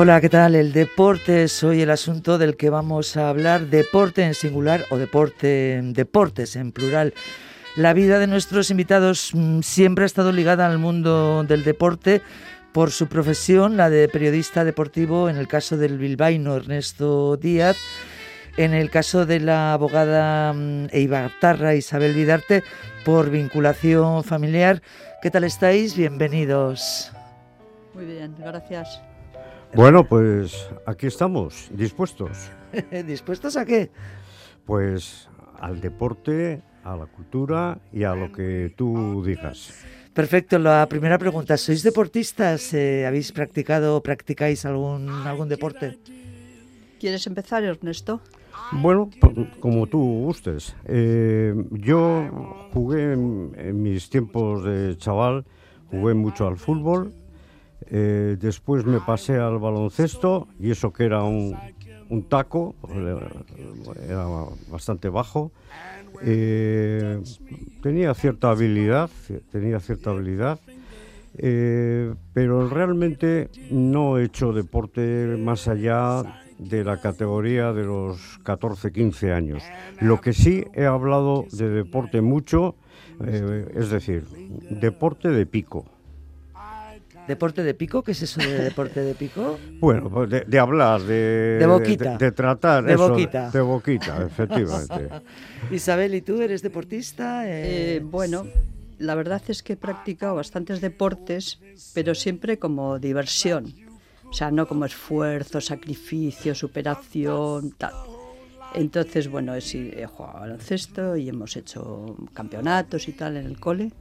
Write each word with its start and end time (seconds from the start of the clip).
Hola, 0.00 0.20
¿qué 0.20 0.28
tal? 0.28 0.54
El 0.54 0.72
deporte 0.72 1.42
es 1.42 1.64
hoy 1.64 1.82
el 1.82 1.90
asunto 1.90 2.38
del 2.38 2.56
que 2.56 2.70
vamos 2.70 3.16
a 3.16 3.28
hablar, 3.28 3.62
deporte 3.62 4.22
en 4.22 4.34
singular 4.34 4.84
o 4.90 4.96
deporte, 4.96 5.80
deportes 5.82 6.54
en 6.54 6.70
plural. 6.70 7.14
La 7.74 7.94
vida 7.94 8.20
de 8.20 8.28
nuestros 8.28 8.70
invitados 8.70 9.32
mm, 9.34 9.62
siempre 9.62 10.04
ha 10.04 10.06
estado 10.06 10.30
ligada 10.30 10.68
al 10.68 10.78
mundo 10.78 11.42
del 11.42 11.64
deporte 11.64 12.22
por 12.72 12.92
su 12.92 13.08
profesión, 13.08 13.76
la 13.76 13.90
de 13.90 14.08
periodista 14.08 14.62
deportivo, 14.62 15.28
en 15.28 15.36
el 15.36 15.48
caso 15.48 15.76
del 15.76 15.98
bilbaíno 15.98 16.54
Ernesto 16.54 17.36
Díaz, 17.36 17.76
en 18.56 18.74
el 18.74 18.90
caso 18.90 19.26
de 19.26 19.40
la 19.40 19.72
abogada 19.72 20.52
mm, 20.52 20.90
Eibartarra 20.92 21.74
Isabel 21.74 22.14
Vidarte, 22.14 22.62
por 23.04 23.30
vinculación 23.30 24.22
familiar. 24.22 24.80
¿Qué 25.22 25.32
tal 25.32 25.42
estáis? 25.42 25.96
Bienvenidos. 25.96 27.10
Muy 27.94 28.04
bien, 28.04 28.36
gracias. 28.38 29.07
Bueno, 29.74 30.04
pues 30.04 30.68
aquí 30.86 31.06
estamos, 31.06 31.68
dispuestos. 31.72 32.50
¿Dispuestos 33.06 33.56
a 33.56 33.64
qué? 33.64 33.90
Pues 34.64 35.28
al 35.60 35.80
deporte, 35.80 36.62
a 36.84 36.96
la 36.96 37.06
cultura 37.06 37.78
y 37.92 38.04
a 38.04 38.14
lo 38.14 38.32
que 38.32 38.72
tú 38.76 39.22
digas. 39.24 39.84
Perfecto, 40.14 40.58
la 40.58 40.86
primera 40.88 41.18
pregunta, 41.18 41.56
¿sois 41.56 41.82
deportistas? 41.82 42.72
Eh, 42.74 43.06
¿Habéis 43.06 43.30
practicado 43.30 43.96
o 43.96 44.02
practicáis 44.02 44.64
algún, 44.64 45.08
algún 45.08 45.48
deporte? 45.48 45.98
¿Quieres 46.98 47.26
empezar, 47.26 47.62
Ernesto? 47.62 48.20
Bueno, 48.72 49.10
como 49.60 49.86
tú 49.86 50.00
gustes. 50.24 50.74
Eh, 50.86 51.54
yo 51.70 52.68
jugué 52.72 53.12
en 53.12 53.82
mis 53.82 54.10
tiempos 54.10 54.64
de 54.64 54.96
chaval, 54.98 55.44
jugué 55.90 56.14
mucho 56.14 56.48
al 56.48 56.56
fútbol, 56.56 57.12
eh, 57.90 58.36
después 58.38 58.84
me 58.84 59.00
pasé 59.00 59.36
al 59.38 59.58
baloncesto 59.58 60.48
y 60.60 60.70
eso 60.70 60.92
que 60.92 61.04
era 61.04 61.22
un, 61.22 61.56
taco, 62.28 62.74
era 64.06 64.26
bastante 64.70 65.08
bajo. 65.08 65.52
Eh, 66.22 67.20
tenía 67.82 68.12
cierta 68.14 68.50
habilidad, 68.50 69.08
tenía 69.50 69.80
cierta 69.80 70.10
habilidad, 70.10 70.58
eh, 71.38 72.14
pero 72.34 72.68
realmente 72.68 73.48
no 73.70 74.18
he 74.18 74.24
hecho 74.24 74.52
deporte 74.52 75.36
más 75.38 75.68
allá 75.68 76.42
de 76.58 76.84
la 76.84 77.00
categoría 77.00 77.72
de 77.72 77.84
los 77.84 78.40
14-15 78.44 79.32
años. 79.32 79.62
Lo 80.00 80.20
que 80.20 80.32
sí 80.34 80.64
he 80.74 80.84
hablado 80.84 81.46
de 81.52 81.70
deporte 81.70 82.20
mucho, 82.20 82.74
es 83.74 83.90
decir, 83.90 84.24
deporte 84.70 85.28
de 85.28 85.46
pico. 85.46 85.86
¿Deporte 87.28 87.62
de 87.62 87.74
pico? 87.74 88.02
¿Qué 88.02 88.12
es 88.12 88.22
eso 88.22 88.40
de 88.40 88.64
deporte 88.64 89.02
de 89.02 89.14
pico? 89.14 89.58
Bueno, 89.80 90.08
pues 90.08 90.30
de, 90.30 90.58
hablar, 90.58 91.02
de, 91.02 91.58
de 91.60 91.66
boquita. 91.66 92.16
De, 92.16 92.32
tratar. 92.32 92.82
De 92.84 92.96
boquita. 92.96 93.50
De 93.50 93.60
boquita, 93.60 94.24
efectivamente. 94.24 95.10
Isabel, 95.70 96.14
¿y 96.14 96.22
tú 96.22 96.40
eres 96.40 96.62
deportista? 96.62 97.42
Eh, 97.44 98.00
bueno, 98.02 98.46
la 98.98 99.14
verdad 99.14 99.42
es 99.48 99.62
que 99.62 99.74
he 99.74 99.76
practicado 99.76 100.36
bastantes 100.36 100.80
deportes, 100.80 101.60
pero 101.92 102.14
siempre 102.14 102.58
como 102.58 102.98
diversión. 102.98 103.74
O 104.24 104.32
sea, 104.32 104.50
no 104.50 104.66
como 104.66 104.86
esfuerzo, 104.86 105.60
sacrificio, 105.60 106.54
superación, 106.54 107.72
tal. 107.72 107.92
Entonces, 108.72 109.28
bueno, 109.28 109.54
he, 109.54 109.58
he 109.58 110.06
jugado 110.06 110.40
baloncesto 110.40 111.14
y 111.14 111.28
hemos 111.28 111.56
hecho 111.58 112.16
campeonatos 112.32 113.06
y 113.06 113.12
tal 113.12 113.36
en 113.36 113.44
el 113.44 113.60
cole. 113.60 113.92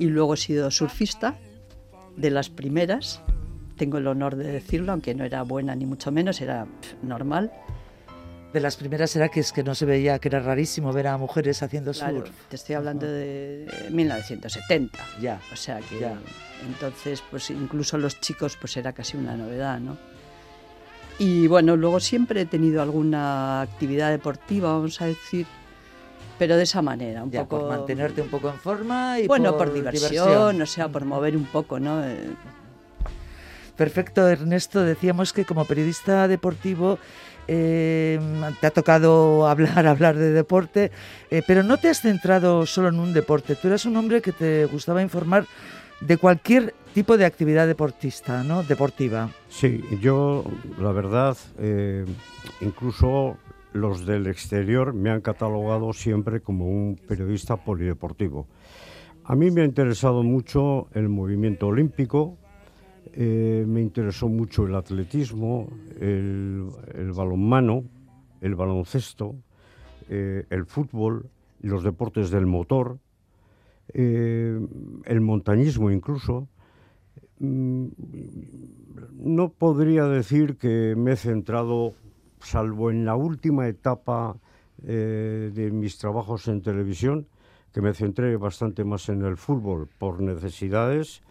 Y 0.00 0.06
luego 0.06 0.34
he 0.34 0.36
sido 0.36 0.68
surfista 0.72 1.38
de 2.16 2.30
las 2.30 2.50
primeras, 2.50 3.22
tengo 3.76 3.98
el 3.98 4.06
honor 4.06 4.36
de 4.36 4.52
decirlo, 4.52 4.92
aunque 4.92 5.14
no 5.14 5.24
era 5.24 5.42
buena 5.42 5.74
ni 5.74 5.86
mucho 5.86 6.12
menos, 6.12 6.40
era 6.40 6.66
normal. 7.02 7.52
De 8.52 8.60
las 8.60 8.76
primeras 8.76 9.14
era 9.14 9.28
que 9.28 9.40
es 9.40 9.52
que 9.52 9.62
no 9.62 9.74
se 9.74 9.86
veía, 9.86 10.18
que 10.18 10.28
era 10.28 10.40
rarísimo 10.40 10.92
ver 10.92 11.06
a 11.06 11.16
mujeres 11.16 11.62
haciendo 11.62 11.92
claro, 11.92 12.18
surf. 12.18 12.30
Te 12.48 12.56
estoy 12.56 12.74
hablando 12.74 13.06
de 13.06 13.66
1970. 13.90 14.98
Ya. 15.20 15.40
O 15.52 15.56
sea 15.56 15.78
que 15.78 16.14
entonces, 16.66 17.22
pues 17.30 17.50
incluso 17.50 17.96
los 17.96 18.20
chicos, 18.20 18.56
pues 18.60 18.76
era 18.76 18.92
casi 18.92 19.16
una 19.16 19.36
novedad, 19.36 19.78
¿no? 19.78 19.96
Y 21.18 21.46
bueno, 21.46 21.76
luego 21.76 22.00
siempre 22.00 22.40
he 22.40 22.46
tenido 22.46 22.82
alguna 22.82 23.60
actividad 23.60 24.10
deportiva, 24.10 24.72
vamos 24.72 25.00
a 25.00 25.06
decir, 25.06 25.46
pero 26.40 26.56
de 26.56 26.62
esa 26.62 26.80
manera, 26.80 27.22
un 27.22 27.30
poco... 27.30 27.58
por 27.58 27.68
mantenerte 27.68 28.22
un 28.22 28.28
poco 28.28 28.48
en 28.48 28.56
forma 28.56 29.20
y 29.20 29.26
Bueno, 29.26 29.58
por, 29.58 29.74
diversión, 29.74 30.62
o 30.62 30.64
sea, 30.64 30.88
por 30.88 31.04
mover 31.04 31.36
un 31.36 31.44
poco, 31.44 31.78
¿no? 31.78 32.02
Eh, 32.02 32.30
Perfecto, 33.76 34.26
Ernesto. 34.26 34.80
Decíamos 34.82 35.34
que 35.34 35.44
como 35.44 35.66
periodista 35.66 36.28
deportivo 36.28 36.98
eh, 37.46 38.18
te 38.58 38.66
ha 38.66 38.70
tocado 38.70 39.46
hablar, 39.50 39.86
hablar 39.86 40.16
de 40.16 40.30
deporte, 40.30 40.90
eh, 41.30 41.42
pero 41.46 41.62
no 41.62 41.76
te 41.76 41.90
has 41.90 42.00
centrado 42.00 42.64
solo 42.64 42.88
en 42.88 42.98
un 42.98 43.12
deporte. 43.12 43.54
Tú 43.54 43.68
eras 43.68 43.84
un 43.84 43.98
hombre 43.98 44.22
que 44.22 44.32
te 44.32 44.64
gustaba 44.64 45.02
informar 45.02 45.44
de 46.00 46.16
cualquier 46.16 46.74
tipo 46.94 47.18
de 47.18 47.26
actividad 47.26 47.66
deportista, 47.66 48.42
¿no? 48.44 48.62
Deportiva. 48.62 49.28
Sí, 49.50 49.84
yo, 50.00 50.42
la 50.78 50.92
verdad, 50.92 51.36
incluso 52.62 53.36
los 53.72 54.06
del 54.06 54.26
exterior 54.26 54.92
me 54.92 55.10
han 55.10 55.20
catalogado 55.20 55.92
siempre 55.92 56.40
como 56.40 56.68
un 56.68 56.96
periodista 56.96 57.56
polideportivo. 57.56 58.46
A 59.24 59.36
mí 59.36 59.50
me 59.50 59.62
ha 59.62 59.64
interesado 59.64 60.22
mucho 60.22 60.88
el 60.92 61.08
movimiento 61.08 61.68
olímpico, 61.68 62.36
eh, 63.12 63.64
me 63.66 63.80
interesó 63.80 64.28
mucho 64.28 64.66
el 64.66 64.74
atletismo, 64.74 65.68
el, 66.00 66.68
balonmano, 67.14 67.84
el 68.40 68.54
baloncesto, 68.54 69.36
eh, 70.08 70.46
el 70.50 70.66
fútbol, 70.66 71.28
los 71.60 71.82
deportes 71.82 72.30
del 72.30 72.46
motor, 72.46 72.98
eh, 73.92 74.58
el 75.04 75.20
montañismo 75.20 75.90
incluso. 75.90 76.48
Mm, 77.38 77.86
no 79.14 79.50
podría 79.50 80.04
decir 80.04 80.56
que 80.56 80.94
me 80.96 81.12
he 81.12 81.16
centrado 81.16 81.94
salvo 82.42 82.90
en 82.90 83.04
la 83.04 83.16
última 83.16 83.68
etapa 83.68 84.36
eh, 84.86 85.50
de 85.52 85.70
mis 85.70 85.98
trabajos 85.98 86.48
en 86.48 86.62
televisión, 86.62 87.26
que 87.72 87.82
me 87.82 87.92
centré 87.92 88.36
bastante 88.36 88.82
más 88.82 89.08
en 89.08 89.22
el 89.22 89.36
fútbol 89.36 89.88
por 89.98 90.20
necesidades, 90.20 91.22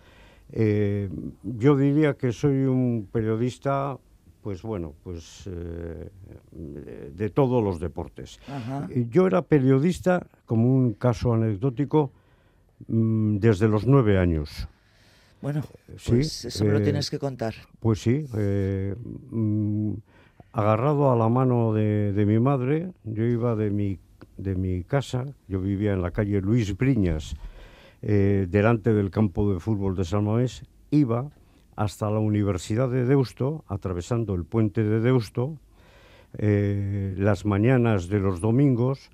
eh, 0.51 1.09
yo 1.43 1.75
diría 1.75 2.13
que 2.13 2.31
soy 2.31 2.65
un 2.65 3.07
periodista, 3.11 3.97
pues 4.41 4.61
bueno, 4.61 4.93
pues 5.03 5.47
eh, 5.47 6.09
de 6.51 7.29
todos 7.29 7.63
los 7.63 7.79
deportes. 7.79 8.39
Yo 9.09 9.27
era 9.27 9.41
periodista, 9.41 10.25
como 10.45 10.73
un 10.73 10.93
caso 10.93 11.33
anecdótico, 11.33 12.11
mm, 12.87 13.37
desde 13.37 13.67
los 13.67 13.85
nueve 13.85 14.17
años. 14.17 14.67
Bueno, 15.41 15.63
pues 16.07 16.45
eso 16.45 16.65
me 16.65 16.73
lo 16.73 16.81
tienes 16.81 17.09
que 17.09 17.17
contar. 17.17 17.55
Pues 17.79 18.01
sí. 18.01 18.25
Mm, 19.31 19.93
agarrado 20.51 21.11
a 21.11 21.15
la 21.15 21.29
mano 21.29 21.73
de, 21.73 22.23
mi 22.25 22.39
madre, 22.39 22.91
yo 23.03 23.23
iba 23.23 23.55
de 23.55 23.69
mi, 23.69 23.99
de 24.37 24.55
mi 24.55 24.83
casa, 24.83 25.25
yo 25.47 25.61
vivía 25.61 25.93
en 25.93 26.01
la 26.01 26.11
calle 26.11 26.41
Luis 26.41 26.75
Briñas, 26.75 27.35
eh, 28.01 28.47
delante 28.49 28.93
del 28.93 29.11
campo 29.11 29.53
de 29.53 29.59
fútbol 29.59 29.95
de 29.95 30.05
San 30.05 30.25
Mamés, 30.25 30.63
iba 30.91 31.29
hasta 31.75 32.09
la 32.09 32.19
Universidad 32.19 32.89
de 32.89 33.05
Deusto, 33.05 33.63
atravesando 33.67 34.35
el 34.35 34.43
puente 34.43 34.83
de 34.83 34.99
Deusto, 34.99 35.57
eh, 36.37 37.15
las 37.17 37.45
mañanas 37.45 38.09
de 38.09 38.19
los 38.19 38.41
domingos, 38.41 39.09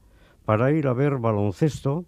para 0.45 0.71
ir 0.71 0.87
a 0.87 0.93
ver 0.93 1.17
baloncesto, 1.17 2.05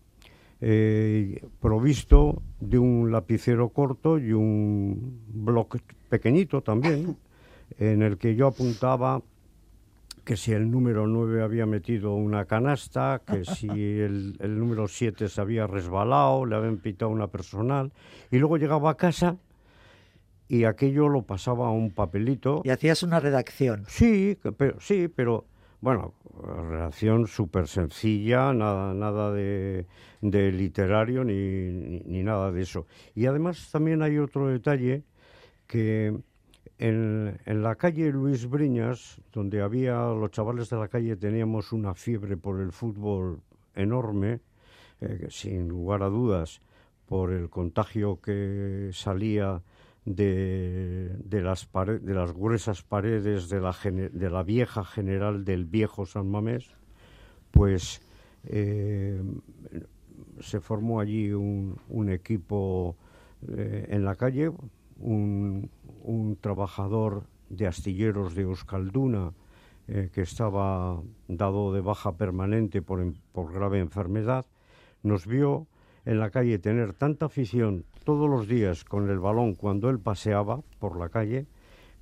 eh, 0.59 1.41
provisto 1.61 2.41
de 2.59 2.79
un 2.79 3.11
lapicero 3.11 3.69
corto 3.69 4.17
y 4.17 4.33
un 4.33 5.21
bloque 5.27 5.79
pequeñito 6.09 6.61
también, 6.61 7.17
en 7.77 8.01
el 8.01 8.17
que 8.17 8.35
yo 8.35 8.47
apuntaba 8.47 9.21
que 10.23 10.35
si 10.35 10.51
el 10.51 10.69
número 10.69 11.07
9 11.07 11.41
había 11.41 11.65
metido 11.65 12.13
una 12.13 12.45
canasta, 12.45 13.21
que 13.25 13.45
si 13.45 13.67
el, 13.69 14.35
el 14.39 14.59
número 14.59 14.87
7 14.87 15.29
se 15.29 15.39
había 15.39 15.67
resbalado, 15.67 16.45
le 16.45 16.55
habían 16.55 16.77
pitado 16.77 17.11
una 17.11 17.27
personal, 17.27 17.93
y 18.29 18.37
luego 18.37 18.57
llegaba 18.57 18.91
a 18.91 18.97
casa 18.97 19.37
y 20.49 20.63
aquello 20.63 21.09
lo 21.09 21.23
pasaba 21.23 21.67
a 21.67 21.71
un 21.71 21.91
papelito. 21.91 22.61
Y 22.63 22.69
hacías 22.69 23.03
una 23.03 23.19
redacción. 23.19 23.85
Sí, 23.87 24.37
pero, 24.57 24.79
sí, 24.79 25.07
pero 25.07 25.45
bueno, 25.81 26.13
redacción 26.69 27.27
súper 27.27 27.67
sencilla, 27.67 28.53
nada, 28.53 28.93
nada 28.93 29.31
de, 29.31 29.85
de 30.21 30.51
literario 30.51 31.23
ni, 31.23 31.33
ni, 31.33 31.99
ni, 32.01 32.23
nada 32.23 32.51
de 32.51 32.61
eso. 32.61 32.87
Y 33.15 33.25
además 33.25 33.69
también 33.71 34.01
hay 34.01 34.17
otro 34.17 34.47
detalle 34.47 35.03
que 35.67 36.17
en, 36.79 37.39
la 37.45 37.75
calle 37.75 38.11
Luis 38.11 38.47
Briñas, 38.47 39.19
donde 39.33 39.61
había 39.61 39.95
los 40.07 40.31
chavales 40.31 40.69
de 40.69 40.77
la 40.77 40.87
calle, 40.87 41.15
teníamos 41.15 41.71
una 41.71 41.93
fiebre 41.95 42.37
por 42.37 42.61
el 42.61 42.71
fútbol 42.71 43.41
enorme, 43.73 44.41
eh, 45.01 45.27
sin 45.29 45.67
lugar 45.67 46.03
a 46.03 46.07
dudas, 46.07 46.61
por 47.07 47.31
el 47.31 47.49
contagio 47.49 48.19
que 48.21 48.89
salía 48.93 49.61
de, 50.05 51.15
de, 51.23 51.41
las, 51.41 51.67
de 51.73 52.13
las 52.13 52.33
gruesas 52.33 52.83
paredes 52.83 53.49
de 53.49 53.59
la, 54.29 54.43
vieja 54.43 54.83
general 54.85 55.45
del 55.45 55.65
viejo 55.65 56.05
San 56.05 56.29
Mamés, 56.29 56.69
pues 57.51 58.01
eh, 58.45 59.21
se 60.39 60.59
formó 60.59 60.99
allí 60.99 61.31
un, 61.31 61.77
un 61.89 62.09
equipo 62.09 62.95
eh, 63.49 63.87
en 63.89 64.05
la 64.05 64.15
calle, 64.15 64.51
un, 64.99 65.69
un, 66.03 66.37
trabajador 66.37 67.23
de 67.49 67.67
astilleros 67.67 68.35
de 68.35 68.43
Euskalduna 68.43 69.33
eh, 69.87 70.09
que 70.13 70.21
estaba 70.21 71.01
dado 71.27 71.73
de 71.73 71.81
baja 71.81 72.17
permanente 72.17 72.81
por, 72.81 73.13
por 73.31 73.53
grave 73.53 73.79
enfermedad, 73.79 74.45
nos 75.03 75.25
vio 75.25 75.67
en 76.05 76.19
la 76.19 76.29
calle 76.29 76.59
tener 76.59 76.93
tanta 76.93 77.25
afición 77.25 77.85
todos 78.03 78.29
los 78.29 78.47
días 78.47 78.83
con 78.83 79.09
el 79.09 79.19
balón 79.19 79.55
cuando 79.55 79.89
él 79.89 79.99
paseaba 79.99 80.61
por 80.79 80.97
la 80.97 81.09
calle 81.09 81.47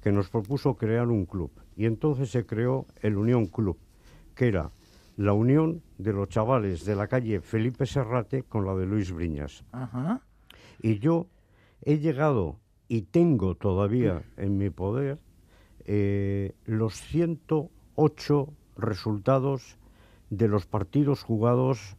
que 0.01 0.11
nos 0.11 0.29
propuso 0.29 0.75
crear 0.75 1.07
un 1.07 1.25
club. 1.25 1.51
Y 1.75 1.85
entonces 1.85 2.29
se 2.29 2.45
creó 2.45 2.85
el 3.01 3.17
Unión 3.17 3.47
Club, 3.47 3.79
que 4.35 4.47
era 4.47 4.71
la 5.17 5.33
unión 5.33 5.81
de 5.97 6.13
los 6.13 6.29
chavales 6.29 6.85
de 6.85 6.95
la 6.95 7.07
calle 7.07 7.41
Felipe 7.41 7.87
Serrate 7.87 8.43
con 8.43 8.65
la 8.65 8.75
de 8.75 8.85
Luis 8.85 9.11
Briñas. 9.11 9.63
Ajá. 9.71 10.21
Y 10.79 10.99
yo 10.99 11.27
he 11.81 11.97
llegado 11.97 12.59
y 12.87 13.01
tengo 13.03 13.55
todavía 13.55 14.23
en 14.37 14.57
mi 14.57 14.69
poder 14.69 15.17
eh, 15.85 16.53
los 16.65 16.95
108 16.95 18.49
resultados 18.77 19.77
de 20.29 20.47
los 20.47 20.65
partidos 20.65 21.23
jugados 21.23 21.97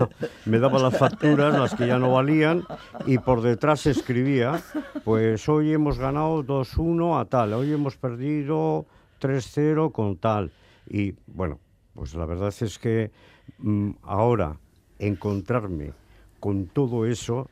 me 0.46 0.58
daba 0.58 0.80
las 0.80 0.98
facturas 0.98 1.56
las 1.56 1.76
que 1.76 1.86
ya 1.86 1.96
no 2.00 2.10
valían 2.10 2.64
y 3.06 3.18
por 3.18 3.40
detrás 3.42 3.86
escribía 3.86 4.60
pues 5.04 5.48
hoy 5.48 5.72
hemos 5.72 5.96
ganado 5.96 6.42
2-1 6.42 7.20
a 7.20 7.24
tal 7.26 7.52
hoy 7.52 7.72
hemos 7.72 7.96
perdido 7.96 8.86
3-0 9.20 9.92
con 9.92 10.16
tal 10.16 10.50
y 10.88 11.14
bueno 11.28 11.60
pues 11.94 12.16
la 12.16 12.26
verdad 12.26 12.52
es 12.60 12.76
que 12.80 13.12
mmm, 13.58 13.90
ahora 14.02 14.56
encontrarme 14.98 15.92
con 16.40 16.66
todo 16.66 17.06
eso 17.06 17.48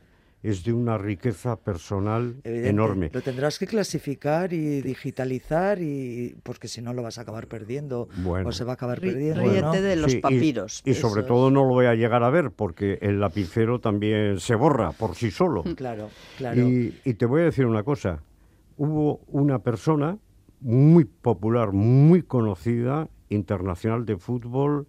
es 0.49 0.63
de 0.63 0.73
una 0.73 0.97
riqueza 0.97 1.55
personal 1.55 2.35
Evidente. 2.43 2.69
enorme. 2.69 3.09
Lo 3.13 3.21
tendrás 3.21 3.59
que 3.59 3.67
clasificar 3.67 4.53
y 4.53 4.81
digitalizar 4.81 5.81
y 5.81 6.35
porque 6.43 6.67
si 6.67 6.81
no 6.81 6.93
lo 6.93 7.03
vas 7.03 7.17
a 7.17 7.21
acabar 7.21 7.47
perdiendo 7.47 8.07
bueno, 8.17 8.49
o 8.49 8.51
se 8.51 8.63
va 8.63 8.71
a 8.71 8.73
acabar 8.75 9.01
rí, 9.01 9.11
perdiendo. 9.11 9.41
Ríete 9.41 9.61
¿no? 9.61 9.71
de 9.73 9.95
los 9.95 10.11
sí, 10.11 10.19
papiros. 10.19 10.81
Y, 10.85 10.91
y 10.91 10.93
sobre 10.93 11.23
todo 11.23 11.51
no 11.51 11.63
lo 11.63 11.69
voy 11.69 11.85
a 11.85 11.95
llegar 11.95 12.23
a 12.23 12.29
ver 12.29 12.51
porque 12.51 12.97
el 13.01 13.19
lapicero 13.19 13.79
también 13.79 14.39
se 14.39 14.55
borra 14.55 14.91
por 14.91 15.15
sí 15.15 15.31
solo. 15.31 15.63
Claro, 15.77 16.09
claro. 16.37 16.59
Y, 16.59 16.97
y 17.05 17.13
te 17.13 17.27
voy 17.27 17.41
a 17.41 17.45
decir 17.45 17.65
una 17.65 17.83
cosa. 17.83 18.23
Hubo 18.77 19.21
una 19.27 19.59
persona 19.59 20.17
muy 20.59 21.05
popular, 21.05 21.71
muy 21.71 22.23
conocida, 22.23 23.09
internacional 23.29 24.05
de 24.05 24.17
fútbol, 24.17 24.87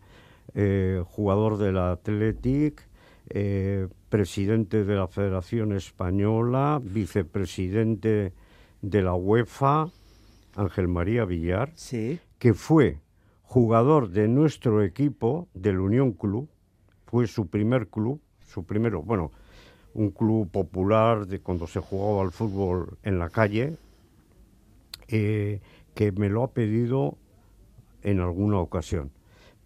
eh, 0.55 1.03
jugador 1.07 1.59
del 1.59 1.79
Athletic, 1.79 2.88
eh, 3.31 3.89
presidente 4.09 4.85
de 4.85 4.95
la 4.97 5.09
Federación 5.09 5.73
Española, 5.73 6.81
vicepresidente 6.83 8.33
de 8.83 9.03
la 9.03 9.15
UEFA, 9.15 9.91
Ángel 10.57 10.89
María 10.89 11.25
Villar, 11.25 11.71
sí. 11.75 12.19
que 12.39 12.55
fue 12.55 13.01
jugador 13.43 14.11
de 14.11 14.29
nuestro 14.29 14.83
equipo, 14.83 15.49
del 15.55 15.81
Unión 15.81 16.13
Club, 16.13 16.49
fue 17.07 17.27
su 17.27 17.47
primer 17.49 17.89
club, 17.89 18.21
su 18.47 18.65
primero, 18.65 19.03
bueno, 19.03 19.31
un 19.95 20.11
club 20.11 20.51
popular 20.51 21.27
de 21.27 21.41
cuando 21.41 21.67
se 21.67 21.81
jugaba 21.81 22.23
al 22.23 22.33
fútbol 22.33 22.99
en 23.03 23.19
la 23.19 23.31
calle, 23.31 23.77
eh, 25.09 25.61
que 25.95 26.13
me 26.13 26.29
lo 26.29 26.43
ha 26.43 26.53
pedido 26.53 27.17
en 28.03 28.21
alguna 28.21 28.59
ocasión 28.59 29.11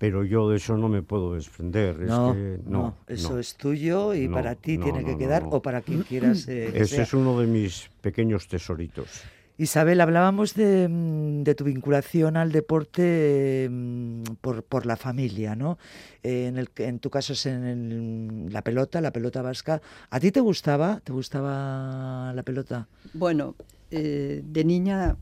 pero 0.03 0.25
yo 0.25 0.49
de 0.51 0.57
eso 0.57 0.77
no 0.77 0.89
me 0.89 1.01
puedo 1.01 1.35
desprender. 1.35 1.97
No, 2.01 2.31
es 2.33 2.37
que, 2.37 2.59
no, 2.69 2.73
no 2.83 2.97
eso 3.07 3.35
no. 3.35 3.39
es 3.39 3.55
tuyo 3.55 4.15
y 4.15 4.27
No, 4.27 4.35
para 4.35 4.57
ti 4.57 4.77
no, 4.77 4.83
tiene 4.83 4.99
no, 4.99 5.07
que 5.07 5.13
no, 5.13 5.19
quedar 5.19 5.43
no. 5.45 5.51
o 5.51 5.63
para 5.63 5.81
quien 5.81 6.03
quieras. 6.03 6.49
eh, 6.49 6.71
que 6.73 6.81
Ese 6.81 6.97
sea. 6.97 7.05
es 7.05 7.15
uno 7.15 7.39
de 7.39 7.47
mis 7.47 7.89
pequeños 8.01 8.49
tesoritos. 8.49 9.23
Isabel, 9.59 10.01
hablábamos 10.01 10.55
de, 10.55 10.89
mm, 10.89 11.45
de 11.45 11.55
tu 11.55 11.63
vinculación 11.63 12.37
al 12.37 12.51
deporte 12.51 13.69
mm, 13.71 14.23
por, 14.41 14.65
por 14.65 14.87
la 14.87 14.97
familia, 14.97 15.55
¿no? 15.55 15.79
Eh, 16.25 16.47
en, 16.49 16.59
el, 16.59 16.69
en 16.79 16.99
tu 16.99 17.09
caso 17.09 17.35
es 17.35 17.47
en 17.47 17.63
el- 17.65 18.53
la 18.53 18.63
pelota, 18.63 19.01
la 19.01 19.13
pelota 19.13 19.41
vasca. 19.41 19.81
¿A 20.11 20.19
ti 20.19 20.33
te 20.33 20.41
gustaba? 20.41 20.99
¿Te 21.05 21.13
gustaba 21.13 22.33
la 22.35 22.43
pelota? 22.43 22.89
Bueno, 23.15 23.55
eh, 23.93 24.43
de 24.45 24.65
niña, 24.65 25.17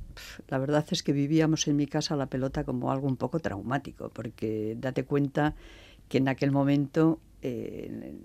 la 0.49 0.59
verdad 0.59 0.87
es 0.91 1.03
que 1.03 1.13
vivíamos 1.13 1.67
en 1.69 1.77
mi 1.77 1.87
casa 1.87 2.17
la 2.17 2.27
pelota 2.27 2.65
como 2.65 2.91
algo 2.91 3.07
un 3.09 3.17
poco 3.17 3.41
traumático, 3.41 4.09
porque 4.11 4.77
date 4.81 5.05
cuenta 5.05 5.55
que 6.09 6.19
en 6.19 6.29
aquel 6.29 6.51
momento, 6.53 7.21
eh, 7.43 7.87
en, 7.89 8.21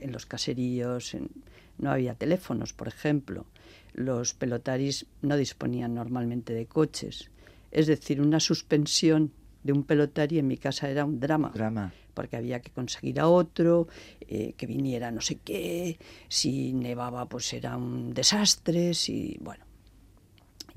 en 0.00 0.12
los 0.12 0.26
caseríos, 0.26 1.14
en- 1.14 1.30
no 1.78 1.90
había 1.90 2.14
teléfonos, 2.14 2.72
por 2.72 2.88
ejemplo. 2.88 3.44
Los 3.92 4.32
pelotaris 4.34 5.06
no 5.22 5.36
disponían 5.36 5.94
normalmente 5.94 6.54
de 6.54 6.66
coches. 6.66 7.30
Es 7.70 7.86
decir, 7.86 8.20
una 8.20 8.40
suspensión 8.40 9.32
de 9.62 9.72
un 9.72 9.82
pelotari 9.82 10.38
en 10.38 10.46
mi 10.46 10.56
casa 10.56 10.88
era 10.88 11.04
un 11.04 11.18
drama 11.20 11.50
Drama. 11.52 11.92
porque 12.14 12.36
había 12.36 12.60
que 12.60 12.70
conseguir 12.70 13.20
a 13.20 13.28
otro, 13.28 13.88
eh, 14.20 14.54
que 14.56 14.66
viniera 14.66 15.10
no 15.10 15.20
sé 15.20 15.36
qué, 15.44 15.98
si 16.28 16.72
nevaba 16.72 17.26
pues 17.28 17.52
era 17.52 17.76
un 17.76 18.14
desastre, 18.14 18.94
si 18.94 19.36
bueno. 19.40 19.65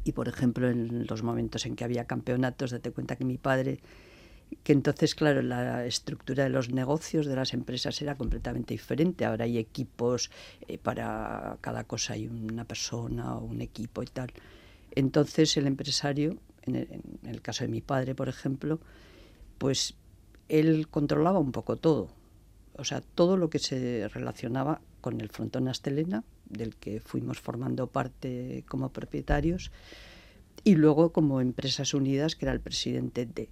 Y 0.09 0.11
por 0.11 0.27
ejemplo 0.27 0.67
en 0.67 1.05
los 1.05 1.21
momentos 1.21 1.67
en 1.67 1.75
que 1.75 1.83
había 1.83 2.05
campeonatos, 2.05 2.71
date 2.71 2.89
cuenta 2.89 3.15
que 3.15 3.25
mi 3.25 3.37
padre, 3.37 3.79
que 4.63 4.73
entonces 4.73 5.13
claro, 5.13 5.43
la 5.43 5.85
estructura 5.85 6.45
de 6.45 6.49
los 6.49 6.71
negocios 6.71 7.27
de 7.27 7.35
las 7.35 7.53
empresas 7.53 8.01
era 8.01 8.15
completamente 8.15 8.73
diferente, 8.73 9.23
ahora 9.23 9.45
hay 9.45 9.59
equipos, 9.59 10.31
eh, 10.67 10.79
para 10.79 11.59
cada 11.61 11.83
cosa 11.83 12.13
hay 12.13 12.25
una 12.27 12.65
persona 12.65 13.37
o 13.37 13.45
un 13.45 13.61
equipo 13.61 14.01
y 14.01 14.07
tal. 14.07 14.31
Entonces 14.95 15.55
el 15.57 15.67
empresario, 15.67 16.37
en 16.63 16.75
el, 16.77 16.87
en 17.21 17.29
el 17.29 17.43
caso 17.43 17.63
de 17.63 17.67
mi 17.67 17.81
padre 17.81 18.15
por 18.15 18.29
ejemplo, 18.29 18.79
pues 19.59 19.93
él 20.47 20.87
controlaba 20.89 21.37
un 21.37 21.51
poco 21.51 21.75
todo. 21.75 22.09
O 22.79 22.83
sea, 22.83 23.01
todo 23.01 23.37
lo 23.37 23.51
que 23.51 23.59
se 23.59 24.07
relacionaba 24.07 24.81
con 25.01 25.21
el 25.21 25.29
Frontón 25.29 25.67
Astelena, 25.67 26.23
del 26.49 26.75
que 26.75 26.99
fuimos 26.99 27.39
formando 27.39 27.87
parte 27.87 28.63
como 28.67 28.89
propietarios, 28.89 29.71
y 30.63 30.75
luego 30.75 31.11
como 31.11 31.41
Empresas 31.41 31.93
Unidas, 31.93 32.35
que 32.35 32.45
era 32.45 32.53
el 32.53 32.59
presidente 32.59 33.25
de. 33.25 33.49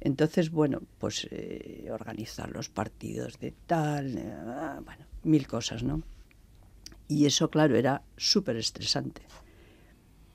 Entonces, 0.00 0.50
bueno, 0.50 0.80
pues 0.98 1.28
eh, 1.30 1.88
organizar 1.90 2.50
los 2.50 2.68
partidos 2.68 3.38
de 3.38 3.52
tal, 3.66 4.16
eh, 4.16 4.34
bueno, 4.84 5.04
mil 5.22 5.46
cosas, 5.46 5.82
¿no? 5.82 6.02
Y 7.06 7.26
eso, 7.26 7.50
claro, 7.50 7.76
era 7.76 8.02
súper 8.16 8.56
estresante, 8.56 9.22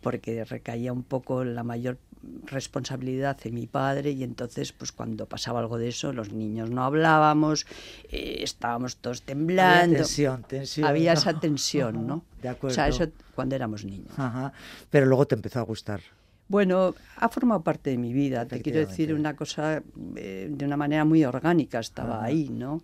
porque 0.02 0.44
recaía 0.46 0.94
un 0.94 1.04
poco 1.04 1.44
la 1.44 1.64
mayor 1.64 1.98
responsabilidad 2.46 3.38
de 3.42 3.52
mi 3.52 3.68
padre 3.68 4.12
y 4.12 4.24
entonces 4.24 4.72
pues 4.72 4.92
cuando 4.92 5.26
pasaba 5.26 5.60
algo 5.60 5.78
de 5.78 5.90
eso 5.90 6.14
los 6.14 6.32
niños 6.32 6.70
no 6.70 6.84
hablábamos 6.84 7.66
eh, 8.10 8.38
estábamos 8.42 8.98
todos 8.98 9.22
temblando 9.24 9.96
había 9.96 9.98
tensión, 9.98 10.44
tensión 10.44 10.88
había 10.88 11.14
esa 11.14 11.40
tensión 11.40 12.08
no 12.08 12.24
de 12.42 12.50
acuerdo 12.50 12.74
o 12.74 12.76
sea 12.76 12.88
eso 12.88 13.08
cuando 13.34 13.56
éramos 13.56 13.86
niños 13.86 14.18
Ajá. 14.18 14.54
pero 14.90 15.06
luego 15.06 15.26
te 15.26 15.36
empezó 15.36 15.60
a 15.60 15.64
gustar 15.64 16.02
bueno, 16.48 16.94
ha 17.18 17.30
formado 17.30 17.64
parte 17.64 17.90
de 17.90 17.98
mi 17.98 18.14
vida. 18.14 18.46
Te 18.46 18.62
quiero 18.62 18.80
decir 18.80 19.14
una 19.14 19.36
cosa 19.36 19.82
eh, 20.16 20.48
de 20.52 20.66
una 20.66 20.78
manera 20.78 21.04
muy 21.04 21.26
orgánica, 21.26 21.80
estaba 21.80 22.24
ahí, 22.24 22.50
¿no? 22.50 22.82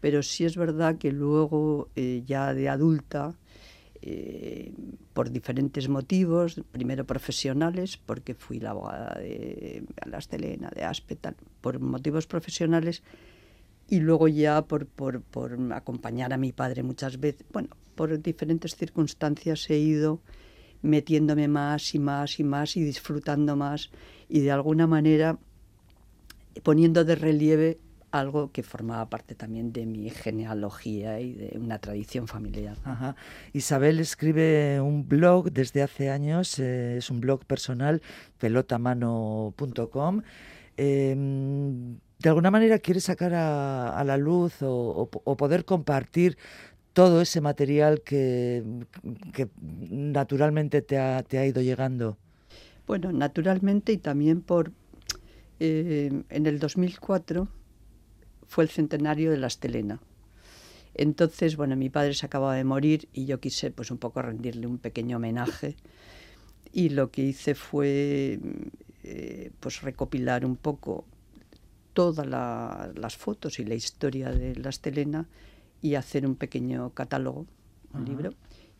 Pero 0.00 0.22
sí 0.22 0.44
es 0.44 0.56
verdad 0.56 0.96
que 0.96 1.12
luego, 1.12 1.88
eh, 1.96 2.22
ya 2.26 2.54
de 2.54 2.68
adulta, 2.68 3.34
eh, 4.06 4.70
por 5.14 5.30
diferentes 5.30 5.88
motivos, 5.88 6.60
primero 6.70 7.06
profesionales, 7.06 7.96
porque 7.96 8.34
fui 8.34 8.60
la 8.60 8.70
abogada 8.70 9.18
de 9.18 9.82
la 10.04 10.18
Estelena, 10.18 10.68
de 10.68 10.84
Aspetal, 10.84 11.36
por 11.62 11.80
motivos 11.80 12.26
profesionales, 12.26 13.02
y 13.88 14.00
luego 14.00 14.28
ya 14.28 14.66
por, 14.66 14.88
acompañar 15.72 16.34
a 16.34 16.36
mi 16.36 16.52
padre 16.52 16.82
muchas 16.82 17.18
veces, 17.18 17.46
bueno, 17.50 17.70
por 17.94 18.20
diferentes 18.20 18.76
circunstancias 18.76 19.70
he 19.70 19.78
ido 19.78 20.20
metiéndome 20.82 21.48
más 21.48 21.94
y 21.94 21.98
más 21.98 22.38
y 22.38 22.44
más 22.44 22.76
y 22.76 22.84
disfrutando 22.84 23.56
más 23.56 23.90
y 24.28 24.40
de 24.40 24.50
alguna 24.50 24.86
manera 24.86 25.38
poniendo 26.62 27.06
de 27.06 27.14
relieve 27.14 27.78
algo 28.14 28.52
que 28.52 28.62
formaba 28.62 29.10
parte 29.10 29.34
también 29.34 29.72
de 29.72 29.86
mi 29.86 30.08
genealogía 30.08 31.18
y 31.20 31.32
de 31.32 31.58
una 31.58 31.78
tradición 31.78 32.28
familiar. 32.28 32.76
Ajá. 32.84 33.16
Isabel 33.52 33.98
escribe 33.98 34.80
un 34.80 35.08
blog 35.08 35.50
desde 35.50 35.82
hace 35.82 36.10
años, 36.10 36.58
eh, 36.60 36.96
es 36.98 37.10
un 37.10 37.20
blog 37.20 37.44
personal, 37.44 38.02
pelotamano.com. 38.38 40.22
Eh, 40.76 41.16
de 42.18 42.28
alguna 42.28 42.50
manera 42.50 42.78
quiere 42.78 43.00
sacar 43.00 43.34
a, 43.34 43.98
a 43.98 44.04
la 44.04 44.16
luz 44.16 44.62
o, 44.62 44.70
o, 44.70 45.10
o, 45.24 45.36
poder 45.36 45.64
compartir 45.64 46.38
todo 46.92 47.20
ese 47.20 47.40
material 47.40 48.00
que, 48.02 48.62
que 49.32 49.48
naturalmente 49.60 50.82
te 50.82 50.98
ha, 50.98 51.22
te 51.24 51.38
ha, 51.38 51.46
ido 51.46 51.60
llegando. 51.62 52.16
Bueno, 52.86 53.12
naturalmente 53.12 53.92
y 53.92 53.98
también 53.98 54.40
por... 54.40 54.70
Eh, 55.60 56.24
en 56.30 56.46
el 56.46 56.58
2004 56.58 57.48
fue 58.46 58.64
el 58.64 58.70
centenario 58.70 59.30
de 59.30 59.38
la 59.38 59.46
Estelena. 59.46 60.00
Entonces, 60.94 61.56
bueno, 61.56 61.76
mi 61.76 61.90
padre 61.90 62.14
se 62.14 62.26
acababa 62.26 62.54
de 62.54 62.64
morir 62.64 63.08
y 63.12 63.26
yo 63.26 63.40
quise 63.40 63.70
pues 63.70 63.90
un 63.90 63.98
poco 63.98 64.22
rendirle 64.22 64.66
un 64.66 64.78
pequeño 64.78 65.16
homenaje 65.16 65.76
y 66.72 66.90
lo 66.90 67.10
que 67.10 67.22
hice 67.22 67.54
fue 67.54 68.38
eh, 69.02 69.50
pues 69.60 69.82
recopilar 69.82 70.44
un 70.44 70.56
poco 70.56 71.04
todas 71.92 72.26
la, 72.26 72.92
las 72.94 73.16
fotos 73.16 73.58
y 73.58 73.64
la 73.64 73.74
historia 73.74 74.30
de 74.30 74.56
la 74.56 74.70
Estelena 74.70 75.28
y 75.82 75.96
hacer 75.96 76.26
un 76.26 76.36
pequeño 76.36 76.90
catálogo, 76.90 77.46
un 77.92 78.04
libro, 78.04 78.30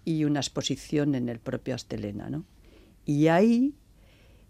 y 0.04 0.24
una 0.24 0.40
exposición 0.40 1.14
en 1.14 1.28
el 1.28 1.38
propio 1.38 1.74
Astelena, 1.74 2.30
¿no? 2.30 2.44
Y 3.04 3.28
ahí 3.28 3.74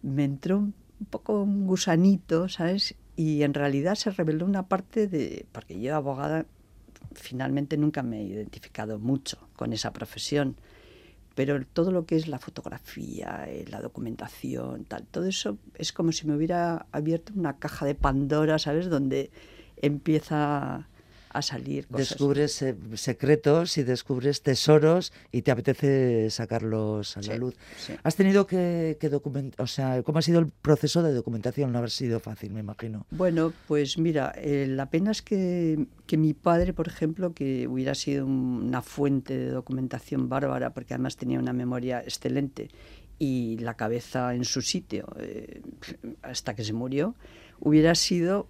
me 0.02 0.24
entró 0.24 0.58
un 0.58 0.74
poco 1.10 1.42
un 1.42 1.66
gusanito, 1.66 2.48
¿sabes? 2.48 2.94
Y 3.16 3.42
en 3.42 3.54
realidad 3.54 3.94
se 3.94 4.10
reveló 4.10 4.44
una 4.44 4.68
parte 4.68 5.06
de, 5.06 5.46
porque 5.52 5.80
yo 5.80 5.94
abogada 5.94 6.46
finalmente 7.14 7.76
nunca 7.76 8.02
me 8.02 8.20
he 8.20 8.24
identificado 8.24 8.98
mucho 8.98 9.38
con 9.56 9.72
esa 9.72 9.92
profesión, 9.92 10.56
pero 11.34 11.64
todo 11.64 11.90
lo 11.90 12.06
que 12.06 12.16
es 12.16 12.28
la 12.28 12.38
fotografía, 12.38 13.44
eh, 13.48 13.64
la 13.68 13.80
documentación, 13.80 14.84
tal, 14.84 15.04
todo 15.06 15.26
eso 15.26 15.58
es 15.76 15.92
como 15.92 16.12
si 16.12 16.26
me 16.26 16.36
hubiera 16.36 16.86
abierto 16.92 17.32
una 17.34 17.58
caja 17.58 17.86
de 17.86 17.94
Pandora, 17.94 18.58
¿sabes? 18.58 18.88
Donde 18.88 19.30
empieza 19.76 20.88
a 21.34 21.42
salir 21.42 21.86
cosas. 21.88 22.10
Descubres 22.10 22.62
eh, 22.62 22.74
secretos 22.94 23.76
y 23.76 23.82
descubres 23.82 24.40
tesoros 24.42 25.12
y 25.32 25.42
te 25.42 25.50
apetece 25.50 26.30
sacarlos 26.30 27.16
a 27.16 27.22
la 27.22 27.36
luz. 27.36 27.56
sí. 27.76 27.92
Has 28.04 28.16
tenido 28.16 28.46
que, 28.46 28.96
que 29.00 29.08
documentar, 29.08 29.60
o 29.62 29.66
sea, 29.66 30.02
¿cómo 30.04 30.20
ha 30.20 30.22
sido 30.22 30.38
el 30.38 30.46
proceso 30.48 31.02
de 31.02 31.12
documentación? 31.12 31.72
No 31.72 31.78
haber 31.78 31.90
sido 31.90 32.20
fácil, 32.20 32.52
me 32.52 32.60
imagino. 32.60 33.04
Bueno, 33.10 33.52
pues 33.68 33.98
mira, 33.98 34.32
eh, 34.36 34.66
la 34.68 34.88
pena 34.90 35.10
es 35.10 35.22
que, 35.22 35.86
que 36.06 36.16
mi 36.16 36.34
padre, 36.34 36.72
por 36.72 36.86
ejemplo, 36.88 37.34
que 37.34 37.66
hubiera 37.68 37.94
sido 37.94 38.24
un- 38.26 38.62
una 38.68 38.80
fuente 38.80 39.36
de 39.36 39.48
documentación 39.50 40.28
bárbara, 40.28 40.72
porque 40.72 40.94
además 40.94 41.16
tenía 41.16 41.38
una 41.38 41.52
memoria 41.52 42.00
excelente 42.00 42.68
y 43.18 43.58
la 43.58 43.74
cabeza 43.74 44.34
en 44.34 44.44
su 44.44 44.62
sitio 44.62 45.06
eh, 45.18 45.62
hasta 46.22 46.54
que 46.54 46.62
se 46.64 46.72
murió, 46.72 47.14
hubiera 47.60 47.94
sido 47.94 48.48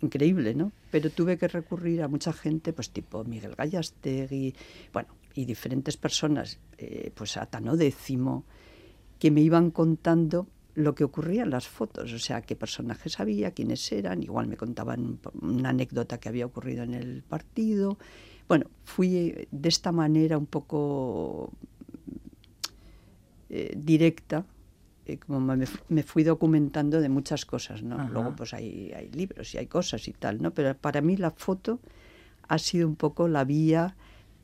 increíble, 0.00 0.54
¿no? 0.54 0.72
Pero 0.92 1.08
tuve 1.10 1.38
que 1.38 1.48
recurrir 1.48 2.02
a 2.02 2.08
mucha 2.08 2.32
gente, 2.32 2.72
pues 2.74 2.90
tipo 2.90 3.24
Miguel 3.24 3.56
Gallastegui, 3.56 4.54
bueno, 4.92 5.08
y 5.34 5.46
diferentes 5.46 5.96
personas, 5.96 6.60
eh, 6.76 7.10
pues 7.14 7.38
a 7.38 7.46
Tano 7.46 7.76
Décimo, 7.76 8.44
que 9.18 9.30
me 9.30 9.40
iban 9.40 9.70
contando 9.70 10.46
lo 10.74 10.94
que 10.94 11.04
ocurría 11.04 11.44
en 11.44 11.50
las 11.50 11.66
fotos, 11.66 12.12
o 12.12 12.18
sea, 12.18 12.42
qué 12.42 12.56
personajes 12.56 13.20
había, 13.20 13.52
quiénes 13.52 13.90
eran, 13.90 14.22
igual 14.22 14.46
me 14.46 14.56
contaban 14.56 15.18
una 15.40 15.70
anécdota 15.70 16.20
que 16.20 16.28
había 16.28 16.44
ocurrido 16.44 16.82
en 16.82 16.92
el 16.92 17.22
partido. 17.22 17.98
Bueno, 18.46 18.66
fui 18.84 19.16
eh, 19.16 19.48
de 19.50 19.68
esta 19.68 19.92
manera 19.92 20.36
un 20.36 20.46
poco 20.46 21.52
eh, 23.48 23.72
directa, 23.76 24.44
eh, 25.06 25.18
como 25.18 25.40
me, 25.40 25.66
fu- 25.66 25.78
me 25.88 26.02
fui 26.02 26.22
documentando 26.24 27.00
de 27.00 27.08
muchas 27.08 27.44
cosas, 27.44 27.82
¿no? 27.82 27.96
Ajá. 27.96 28.08
Luego 28.12 28.34
pues 28.36 28.54
hay, 28.54 28.92
hay 28.96 29.10
libros 29.10 29.54
y 29.54 29.58
hay 29.58 29.66
cosas 29.66 30.06
y 30.08 30.12
tal, 30.12 30.40
¿no? 30.42 30.52
Pero 30.52 30.74
para 30.76 31.00
mí 31.00 31.16
la 31.16 31.30
foto 31.30 31.80
ha 32.48 32.58
sido 32.58 32.86
un 32.88 32.96
poco 32.96 33.28
la 33.28 33.44
vía 33.44 33.96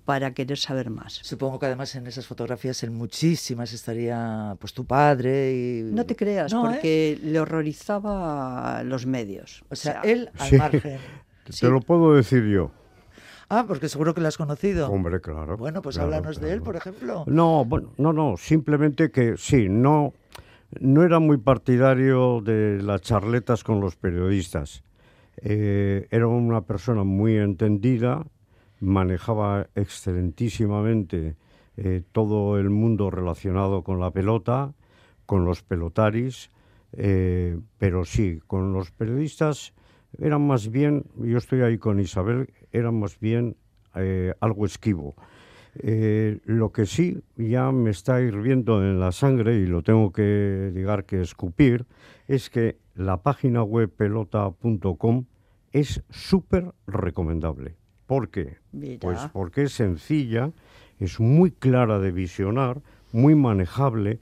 para 0.04 0.32
querer 0.32 0.56
saber 0.56 0.88
más. 0.88 1.20
Supongo 1.22 1.58
que 1.58 1.66
además 1.66 1.94
en 1.94 2.06
esas 2.06 2.26
fotografías, 2.26 2.82
en 2.82 2.94
muchísimas, 2.94 3.74
estaría 3.74 4.56
pues 4.58 4.72
tu 4.72 4.86
padre 4.86 5.52
y... 5.54 5.82
No 5.82 6.06
te 6.06 6.16
creas, 6.16 6.50
No, 6.52 6.64
¿eh? 6.64 6.70
porque 6.72 7.18
le 7.22 7.38
horrorizaba 7.38 8.82
los 8.84 9.06
medios. 9.06 9.64
O 9.70 9.76
sea, 9.76 10.00
él 10.04 10.30
al 10.38 10.48
Sí. 10.48 10.56
margen. 10.56 10.98
Sí. 11.50 11.60
Te 11.60 11.68
lo 11.70 11.80
puedo 11.80 12.14
decir 12.14 12.44
yo. 12.46 12.70
Ah, 13.50 13.64
porque 13.66 13.88
seguro 13.88 14.14
que 14.14 14.20
lo 14.20 14.28
has 14.28 14.36
conocido. 14.36 14.90
Hombre, 14.90 15.20
claro. 15.20 15.56
Bueno, 15.56 15.80
pues 15.80 15.96
claro, 15.96 16.08
háblanos 16.14 16.40
de 16.40 16.52
él, 16.52 16.60
por 16.62 16.76
ejemplo. 16.76 17.24
No, 17.26 17.64
bueno, 17.64 17.92
no, 17.96 18.12
no, 18.12 18.36
simplemente 18.36 19.10
que 19.10 19.36
sí, 19.38 19.68
no, 19.70 20.12
no 20.80 21.02
era 21.02 21.18
muy 21.18 21.38
partidario 21.38 22.40
de 22.40 22.82
las 22.82 23.00
charletas 23.00 23.64
con 23.64 23.80
los 23.80 23.96
periodistas. 23.96 24.82
Eh, 25.36 26.08
era 26.10 26.26
una 26.26 26.62
persona 26.62 27.04
muy 27.04 27.36
entendida, 27.36 28.26
manejaba 28.80 29.68
excelentísimamente 29.74 31.36
eh, 31.76 32.02
todo 32.12 32.58
el 32.58 32.70
mundo 32.70 33.10
relacionado 33.10 33.82
con 33.82 34.00
la 34.00 34.10
pelota, 34.10 34.74
con 35.26 35.44
los 35.44 35.62
pelotaris, 35.62 36.50
eh, 36.92 37.58
pero 37.78 38.04
sí, 38.04 38.40
con 38.46 38.72
los 38.72 38.90
periodistas 38.90 39.74
eran 40.18 40.46
más 40.46 40.70
bien, 40.70 41.04
yo 41.16 41.38
estoy 41.38 41.60
ahí 41.60 41.78
con 41.78 42.00
Isabel, 42.00 42.50
eran 42.72 42.98
más 42.98 43.18
bien 43.20 43.56
algo 44.40 44.64
esquivo. 44.64 45.16
Eh, 45.80 46.40
lo 46.44 46.72
que 46.72 46.86
sí 46.86 47.22
ya 47.36 47.70
me 47.72 47.90
está 47.90 48.20
hirviendo 48.20 48.82
en 48.82 48.98
la 48.98 49.12
sangre 49.12 49.56
y 49.56 49.66
lo 49.66 49.82
tengo 49.82 50.12
que, 50.12 50.72
digar, 50.74 51.04
que 51.04 51.20
escupir, 51.20 51.86
es 52.26 52.50
que 52.50 52.78
la 52.94 53.22
página 53.22 53.62
web 53.62 53.90
pelota.com 53.90 55.24
es 55.72 56.02
súper 56.10 56.72
recomendable. 56.86 57.76
¿Por 58.06 58.30
qué? 58.30 58.56
Mira. 58.72 59.00
Pues 59.00 59.20
porque 59.32 59.64
es 59.64 59.72
sencilla, 59.72 60.52
es 60.98 61.20
muy 61.20 61.50
clara 61.50 61.98
de 61.98 62.10
visionar, 62.10 62.82
muy 63.12 63.34
manejable, 63.34 64.18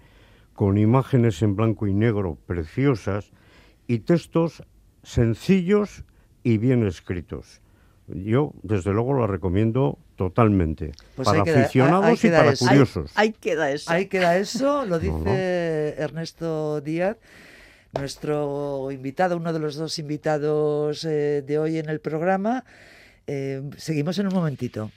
con 0.53 0.79
imágenes 0.79 1.43
en 1.43 1.55
blanco 1.55 1.87
y 1.87 1.95
negro 1.95 2.39
preciosas 2.47 3.31
y 3.87 4.01
textos 4.01 4.63
sencillos 5.03 6.05
y 6.43 6.59
bien 6.59 6.87
escritos. 6.87 7.61
Yo, 8.09 8.53
desde 8.63 8.93
luego, 8.93 9.19
la 9.19 9.27
recomiendo 9.27 9.99
totalmente. 10.17 10.93
Pues 11.17 11.27
para 11.27 11.43
aficionados 11.43 12.25
y 12.25 12.29
para 12.29 12.53
eso. 12.53 12.67
Curiosos. 12.67 13.13
ahí 13.15 13.33
queda 13.33 13.71
eso. 13.71 13.91
Ahí 13.91 14.07
queda 14.07 14.37
eso, 14.39 14.85
lo 14.85 14.99
No, 14.99 14.99
dice 14.99 15.95
Ernesto 15.99 16.81
Díaz, 16.81 17.17
nuestro 17.93 18.91
invitado, 18.93 19.37
uno 19.37 19.53
de 19.53 19.59
los 19.59 19.77
dos 19.77 19.99
invitados 19.99 21.05
eh, 21.05 21.43
de 21.47 21.59
hoy 21.59 21.79
en 21.79 21.89
el 21.89 22.01
programa. 22.01 22.65
Eh, 23.27 23.63
seguimos 23.77 24.19
en 24.19 24.29
un 24.29 24.35
momentito. 24.35 24.91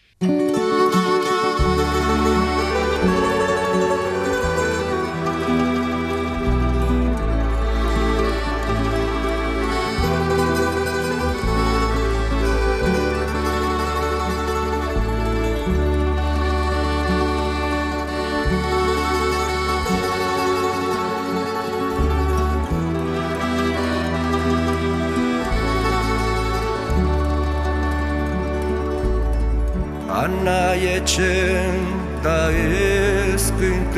Ceneta 31.09 32.39
ies 32.53 33.45
cântând 33.57 33.95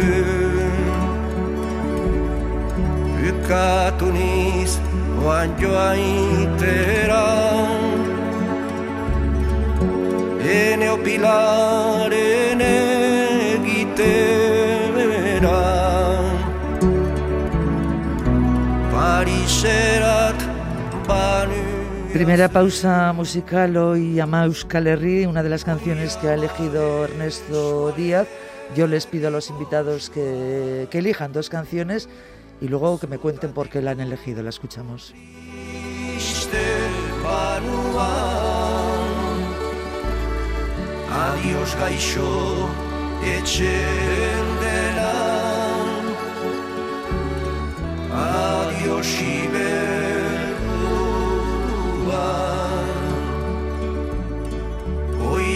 Vicatunis 3.20 4.72
oangioa 5.20 5.90
interam 5.98 7.68
Ene 10.40 10.88
o 10.90 10.98
ene 12.14 12.76
giteram 13.66 15.12
Primera 22.22 22.50
pausa 22.50 23.14
musical 23.14 23.76
hoy 23.78 24.20
a 24.20 24.26
Euskal 24.46 24.86
Herri, 24.86 25.26
una 25.26 25.42
de 25.42 25.50
las 25.50 25.64
canciones 25.64 26.18
que 26.18 26.28
ha 26.28 26.36
elegido 26.36 27.06
Ernesto 27.06 27.92
Díaz. 27.94 28.28
Yo 28.76 28.86
les 28.86 29.08
pido 29.08 29.30
a 29.30 29.32
los 29.32 29.50
invitados 29.50 30.12
que, 30.12 30.88
elijan 30.92 31.34
dos 31.34 31.50
canciones 31.50 32.10
y 32.62 32.68
luego 32.68 33.00
que 33.00 33.08
me 33.08 33.18
cuenten 33.18 33.54
por 33.54 33.70
qué 33.70 33.82
la 33.82 33.92
han 33.92 34.02
elegido. 34.02 34.44
La 34.44 34.52
escuchamos. 34.52 35.16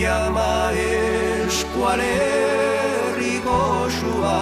Ama 0.07 0.71
eskualerri 1.45 3.35
goxua 3.47 4.41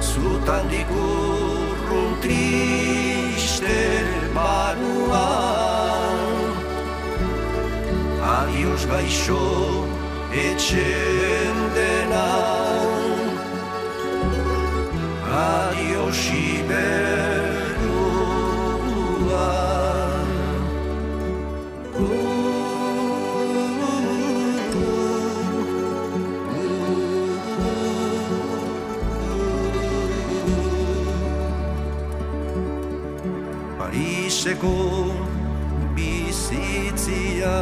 Zutan 0.00 0.64
dikurrun 0.72 2.10
triste 2.22 3.80
barua 4.36 5.28
Adios 8.38 8.82
gaixo 8.92 9.44
etxen 10.46 11.56
dena 11.76 12.28
Adios 15.44 16.20
iberua 16.44 17.31
Pariseko 33.78 34.76
bizitzian 35.96 37.52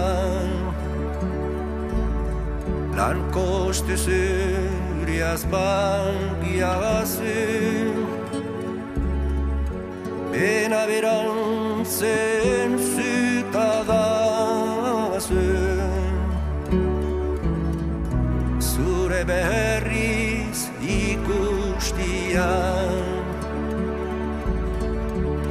Lan 2.97 3.19
kostu 3.33 3.97
zuriaz 3.97 5.43
bankia 5.51 6.75
Bena 10.33 10.87
berantzen 10.87 12.71
zuta 12.79 13.71
da 13.89 14.07
Zure 18.71 19.23
berriz 19.27 20.59
ikustian 20.81 22.41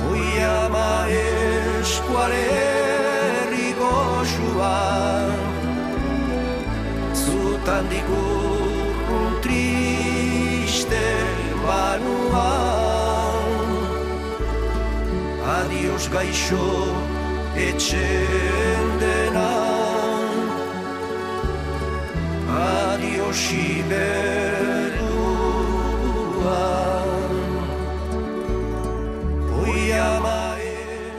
Oiama 0.09 0.91
eskuare 1.11 2.43
erri 2.55 3.69
goxua 3.81 4.75
Zutan 7.13 7.83
dikustian 7.91 8.38
Gaixo 16.07 16.95
etxen 17.55 18.99
dena 18.99 19.69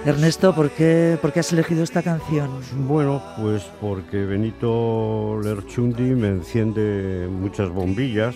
Ernesto, 0.06 0.54
¿por 0.54 0.70
qué, 0.70 1.18
¿por 1.20 1.32
qué 1.32 1.40
has 1.40 1.52
elegido 1.52 1.84
esta 1.84 2.02
canción? 2.02 2.50
Bueno, 2.88 3.22
pues 3.38 3.62
porque 3.80 4.24
Benito 4.24 5.38
Lerchundi 5.42 6.14
me 6.14 6.28
enciende 6.28 7.28
muchas 7.30 7.68
bombillas. 7.68 8.34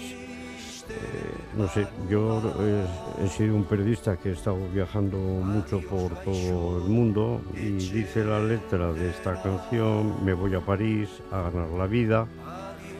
Eh, 1.54 1.58
no 1.58 1.68
sé, 1.68 1.86
yo 2.08 2.40
he, 3.22 3.28
sido 3.28 3.54
un 3.54 3.64
periodista 3.64 4.16
que 4.16 4.30
he 4.30 4.32
estado 4.32 4.58
viajando 4.72 5.16
mucho 5.16 5.80
por 5.80 6.14
todo 6.24 6.78
el 6.78 6.90
mundo 6.90 7.40
y 7.54 7.70
dice 7.70 8.24
la 8.24 8.40
letra 8.40 8.92
de 8.92 9.10
esta 9.10 9.40
canción, 9.42 10.24
me 10.24 10.32
voy 10.34 10.54
a 10.54 10.60
París 10.60 11.08
a 11.30 11.42
ganar 11.42 11.70
la 11.70 11.86
vida, 11.86 12.26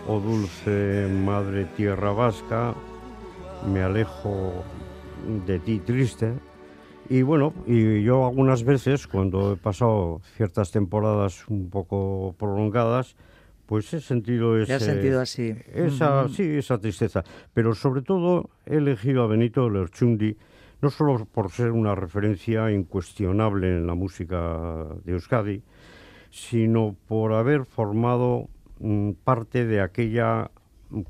oh 0.09 0.21
dulce 0.21 1.09
madre 1.25 1.64
tierra 1.77 2.12
vasca, 2.12 2.75
me 3.73 3.83
alejo 3.83 4.64
de 5.47 5.59
ti 5.59 5.79
triste 5.81 6.35
y 7.09 7.23
bueno, 7.23 7.53
y 7.67 8.03
yo 8.03 8.27
algunas 8.27 8.64
veces, 8.64 9.07
cuando 9.07 9.53
he 9.53 9.57
pasado 9.57 10.21
ciertas 10.37 10.71
temporadas 10.71 11.47
un 11.49 11.69
poco 11.69 12.35
prolongadas, 12.38 13.14
pues 13.66 13.92
he 13.94 14.00
sentido 14.00 14.59
ese, 14.59 14.79
sentido 14.81 15.20
así? 15.20 15.55
Esa, 15.72 16.29
Sí, 16.29 16.42
esa 16.42 16.79
tristeza. 16.79 17.24
Pero 17.53 17.74
sobre 17.74 18.03
todo 18.03 18.50
he 18.66 18.77
elegido 18.77 19.22
a 19.22 19.27
Benito 19.27 19.68
Lerchundi, 19.70 20.37
no 20.83 20.90
solo 20.90 21.24
por 21.24 21.50
ser 21.50 21.70
una 21.70 21.94
referencia 21.94 22.70
incuestionable 22.70 23.68
en 23.68 23.87
la 23.87 23.94
música 23.94 24.87
de 25.05 25.12
Euskadi, 25.12 25.62
sino 26.31 26.96
por 27.09 27.33
haber 27.33 27.64
formado 27.64 28.48
mm, 28.81 29.12
parte 29.24 29.66
de 29.66 29.81
aquella 29.81 30.50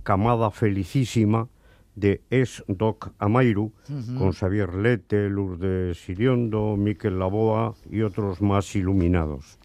camada 0.03 0.51
felicísima 0.51 1.49
de 1.97 2.23
Es 2.31 2.65
Doc 2.67 3.13
Amairu, 3.19 3.73
con 4.19 4.33
Xavier 4.33 4.75
Lete, 4.75 5.29
Lourdes 5.29 5.99
Siriondo, 5.99 6.77
Miquel 6.77 7.19
Laboa 7.19 7.75
y 7.91 8.03
otros 8.03 8.43
más 8.43 8.75
iluminados. 8.75 9.59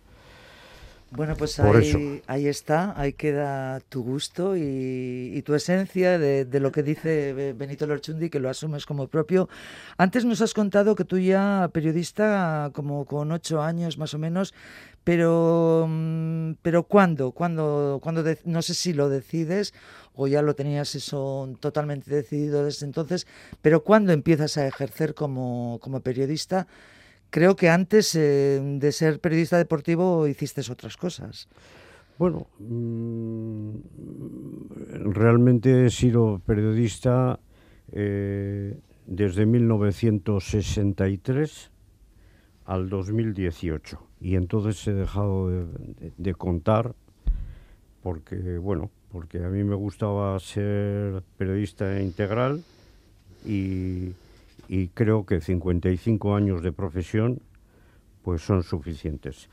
Bueno, 1.12 1.36
pues 1.36 1.60
ahí, 1.60 2.22
ahí, 2.28 2.48
está, 2.48 2.93
ahí 3.00 3.13
queda 3.13 3.80
tu 3.89 4.04
gusto 4.04 4.56
y, 4.56 5.41
tu 5.43 5.56
esencia 5.56 6.19
de, 6.19 6.60
lo 6.60 6.72
que 6.72 6.84
dice 6.84 7.54
Benito 7.58 7.88
Lorchundi, 7.88 8.30
que 8.30 8.39
lo 8.39 8.48
asumes 8.48 8.86
como 8.86 9.08
propio. 9.08 9.50
Antes 9.98 10.24
nos 10.24 10.41
has 10.41 10.54
contado 10.54 10.93
que 10.93 11.06
tú 11.06 11.17
ya, 11.17 11.67
periodista, 11.74 12.69
como 12.74 13.06
con 13.06 13.32
ocho 13.32 13.62
años 13.62 13.98
más 13.98 14.13
o 14.13 14.19
menos, 14.19 14.54
pero, 15.04 15.88
mm, 15.89 16.52
pero 16.62 16.84
¿cuándo? 16.84 17.32
¿Cuándo, 17.32 18.00
cuándo 18.04 18.24
no 18.45 18.62
sé 18.62 18.76
si 18.76 18.93
lo 18.93 19.10
decides 19.10 19.74
o 20.13 20.28
ya 20.28 20.43
lo 20.43 20.54
tenías 20.54 20.93
eso 20.93 21.52
totalmente 21.60 22.13
decidido 22.13 22.65
desde 22.65 22.86
entonces, 22.86 23.26
pero 23.63 23.84
¿cuándo 23.84 24.13
empiezas 24.13 24.58
a 24.58 24.67
ejercer 24.67 25.15
como, 25.15 25.80
como 25.82 26.02
periodista? 26.02 26.67
Creo 27.30 27.56
que 27.56 27.70
antes 27.70 28.15
eh, 28.15 28.60
de 28.62 28.92
ser 28.92 29.20
periodista 29.20 29.58
deportivo 29.58 30.28
hiciste 30.28 30.62
otras 30.72 30.98
cosas. 30.98 31.48
Bueno, 32.18 32.48
mm, 32.60 33.70
realmente 35.12 35.86
he 35.86 35.89
sido 35.89 36.42
periodista 36.46 37.39
eh, 37.92 38.78
desde 39.06 39.46
1963 39.46 41.72
al 42.65 42.89
2018 42.89 44.00
y 44.22 44.36
entonces 44.36 44.86
he 44.88 44.94
dejado 44.94 45.50
de, 45.50 45.65
de- 46.18 46.34
contar 46.36 46.94
porque, 48.04 48.58
bueno, 48.58 48.89
porque 49.12 49.44
a 49.44 49.50
mí 49.50 49.63
me 49.63 49.76
gustaba 49.76 50.39
ser 50.39 51.24
periodista 51.38 52.00
integral 52.02 52.63
y, 53.46 54.10
y 54.69 54.89
creo 54.89 55.25
que 55.25 55.41
55 55.41 56.36
años 56.36 56.62
de 56.62 56.71
profesión 56.71 57.41
pues 58.21 58.41
son 58.43 58.63
suficientes. 58.63 59.49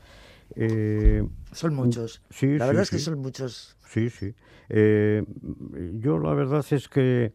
Eh, 0.55 1.23
Son 1.51 1.75
muchos. 1.75 2.21
sí, 2.29 2.57
la 2.57 2.65
sí, 2.65 2.67
verdad 2.69 2.83
es 2.83 2.89
que 2.91 2.99
son 2.99 3.19
muchos. 3.19 3.75
Sí, 3.89 4.09
sí. 4.09 4.33
Eh, 4.69 5.23
yo 5.99 6.19
la 6.19 6.33
verdad 6.33 6.63
es 6.71 6.87
que 6.87 7.33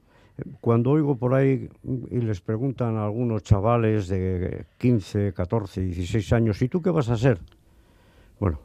cuando 0.60 0.90
oigo 0.92 1.16
por 1.16 1.34
ahí 1.34 1.68
y 2.10 2.18
les 2.20 2.40
preguntan 2.40 2.96
a 2.96 3.04
algunos 3.04 3.42
chavales 3.42 4.08
de 4.08 4.64
15, 4.78 5.32
14, 5.34 5.82
16 5.82 6.32
años, 6.32 6.62
¿y 6.62 6.68
tú 6.68 6.80
qué 6.80 6.90
vas 6.90 7.10
a 7.10 7.16
ser? 7.16 7.40
Bueno, 8.38 8.60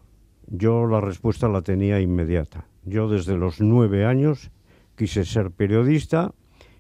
yo 0.47 0.85
la 0.85 1.01
respuesta 1.01 1.49
la 1.49 1.61
tenía 1.61 1.99
inmediata. 1.99 2.65
Yo 2.85 3.09
desde 3.09 3.35
los 3.35 3.59
nueve 3.61 4.05
años 4.05 4.51
quise 4.95 5.25
ser 5.25 5.51
periodista, 5.51 6.33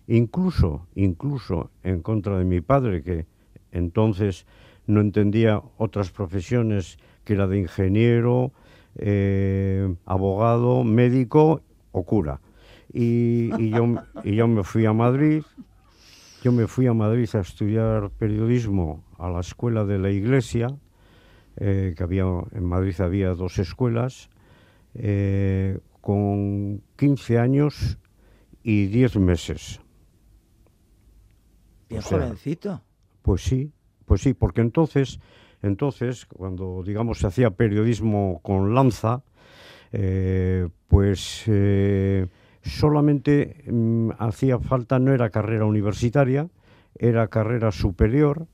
incluso, 0.07 0.87
incluso 0.95 1.69
en 1.83 2.01
contra 2.01 2.37
de 2.37 2.45
mi 2.45 2.61
padre, 2.61 3.03
que 3.03 3.25
entonces 3.71 4.45
no 4.87 5.01
entendía 5.01 5.61
otras 5.77 6.11
profesiones 6.11 6.97
que 7.25 7.35
la 7.35 7.47
de 7.47 7.59
ingeniero, 7.59 8.53
eh, 8.95 9.93
abogado, 10.05 10.83
médico 10.83 11.61
o 11.91 12.03
cura. 12.03 12.39
Y, 12.93 13.49
yo 13.69 14.47
me 14.47 14.63
fui 14.63 14.85
a 14.85 14.93
Madrid, 14.93 15.43
yo 16.41 16.51
me 16.51 16.67
fui 16.67 16.87
a 16.87 16.93
Madrid 16.93 17.29
a 17.33 17.41
estudiar 17.41 18.09
periodismo 18.11 19.03
a 19.19 19.29
la 19.29 19.41
escuela 19.41 19.83
de 19.83 19.99
la 19.99 20.09
iglesia, 20.09 20.69
eh, 21.57 21.93
que 21.97 22.03
había 22.03 22.23
en 22.53 22.63
Madrid 22.63 22.99
había 23.01 23.33
dos 23.33 23.59
escuelas, 23.59 24.29
eh, 24.95 25.79
con 26.01 26.81
15 26.95 27.39
años 27.39 27.97
y 28.63 28.87
10 28.87 29.17
meses. 29.17 29.81
Bien 31.89 31.99
O 31.99 32.03
sea, 32.03 32.19
jovencito. 32.19 32.81
Pues 33.21 33.41
sí, 33.43 33.71
pues 34.05 34.21
sí, 34.21 34.33
porque 34.33 34.61
entonces, 34.61 35.19
entonces 35.61 36.25
cuando 36.25 36.83
digamos 36.83 37.19
se 37.19 37.27
hacía 37.27 37.51
periodismo 37.51 38.39
con 38.43 38.73
lanza, 38.73 39.23
eh, 39.91 40.67
pues 40.87 41.43
eh, 41.47 42.27
solamente 42.61 43.63
mm, 43.69 44.11
hacía 44.19 44.59
falta, 44.59 44.99
no 44.99 45.13
era 45.13 45.29
carrera 45.29 45.65
universitaria, 45.65 46.49
era 46.95 47.27
carrera 47.27 47.71
superior 47.71 48.47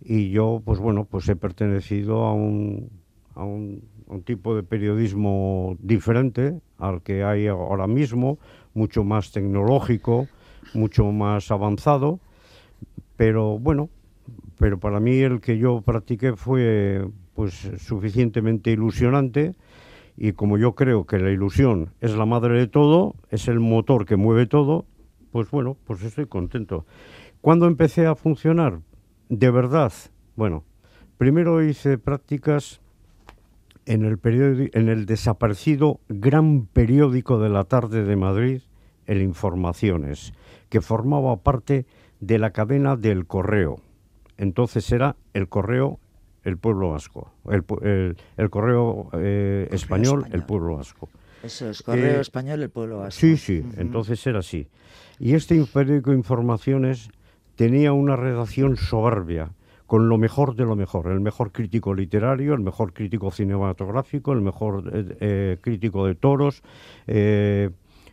y 0.00 0.30
yo, 0.30 0.62
pues 0.64 0.78
bueno, 0.78 1.04
pues 1.04 1.28
he 1.28 1.36
pertenecido 1.36 2.24
a 2.24 2.34
un, 2.34 2.90
a 3.34 3.44
un, 3.44 3.82
a 4.08 4.14
un 4.14 4.22
tipo 4.22 4.54
de 4.54 4.62
periodismo 4.62 5.76
diferente 5.80 6.60
al 6.78 7.02
que 7.02 7.24
hay 7.24 7.46
ahora 7.46 7.86
mismo, 7.86 8.38
mucho 8.74 9.04
más 9.04 9.32
tecnológico, 9.32 10.28
mucho 10.74 11.06
más 11.12 11.50
avanzado, 11.50 12.20
pero 13.16 13.58
bueno, 13.58 13.88
pero 14.58 14.78
para 14.78 15.00
mí 15.00 15.18
el 15.18 15.40
que 15.40 15.58
yo 15.58 15.82
practiqué 15.82 16.34
fue 16.36 17.06
pues 17.34 17.70
suficientemente 17.78 18.70
ilusionante 18.70 19.54
y 20.16 20.32
como 20.32 20.58
yo 20.58 20.74
creo 20.74 21.06
que 21.06 21.18
la 21.18 21.30
ilusión 21.30 21.90
es 22.00 22.16
la 22.16 22.26
madre 22.26 22.58
de 22.58 22.68
todo, 22.68 23.16
es 23.30 23.48
el 23.48 23.60
motor 23.60 24.06
que 24.06 24.16
mueve 24.16 24.46
todo, 24.46 24.86
pues 25.32 25.50
bueno, 25.50 25.76
pues 25.84 26.02
estoy 26.02 26.26
contento. 26.26 26.86
¿Cuándo 27.40 27.66
empecé 27.66 28.06
a 28.06 28.14
funcionar? 28.14 28.80
De 29.28 29.50
verdad, 29.50 29.92
bueno, 30.36 30.64
primero 31.18 31.62
hice 31.62 31.98
prácticas 31.98 32.80
en 33.86 34.04
el, 34.04 34.18
en 34.72 34.88
el 34.88 35.06
desaparecido 35.06 36.00
gran 36.08 36.66
periódico 36.66 37.38
de 37.38 37.50
la 37.50 37.64
tarde 37.64 38.04
de 38.04 38.16
Madrid, 38.16 38.62
el 39.06 39.20
Informaciones, 39.22 40.32
que 40.68 40.80
formaba 40.80 41.36
parte 41.36 41.86
de 42.26 42.38
la 42.38 42.50
cadena 42.50 42.96
del 42.96 43.26
Correo. 43.26 43.80
Entonces 44.38 44.90
era 44.92 45.16
el 45.34 45.48
Correo, 45.48 45.98
el 46.42 46.56
pueblo 46.58 46.90
vasco, 46.90 47.30
el, 47.50 47.64
el- 47.82 48.16
el 48.36 48.50
Correo 48.50 49.08
eh, 49.12 49.68
español, 49.70 50.24
el 50.32 50.42
pueblo 50.44 50.76
vasco. 50.76 51.08
Eso 51.42 51.68
es, 51.68 51.82
Correo 51.82 52.18
Eh, 52.18 52.20
Español, 52.20 52.62
el 52.62 52.70
pueblo 52.70 52.98
vasco. 52.98 53.20
Sí, 53.20 53.36
sí, 53.36 53.62
entonces 53.76 54.26
era 54.26 54.38
así. 54.38 54.68
Y 55.18 55.34
este 55.34 55.62
periódico 55.72 56.12
Informaciones 56.12 57.10
tenía 57.56 57.92
una 57.92 58.16
redacción 58.16 58.76
soberbia, 58.76 59.50
con 59.86 60.08
lo 60.08 60.16
mejor 60.16 60.56
de 60.56 60.64
lo 60.64 60.74
mejor, 60.76 61.08
el 61.08 61.20
mejor 61.20 61.52
crítico 61.52 61.94
literario, 61.94 62.54
el 62.54 62.60
mejor 62.60 62.94
crítico 62.94 63.30
cinematográfico, 63.30 64.32
el 64.32 64.40
mejor 64.40 64.90
eh, 64.92 65.16
eh, 65.20 65.58
crítico 65.60 66.06
de 66.06 66.14
toros. 66.14 66.62
eh, 67.06 67.70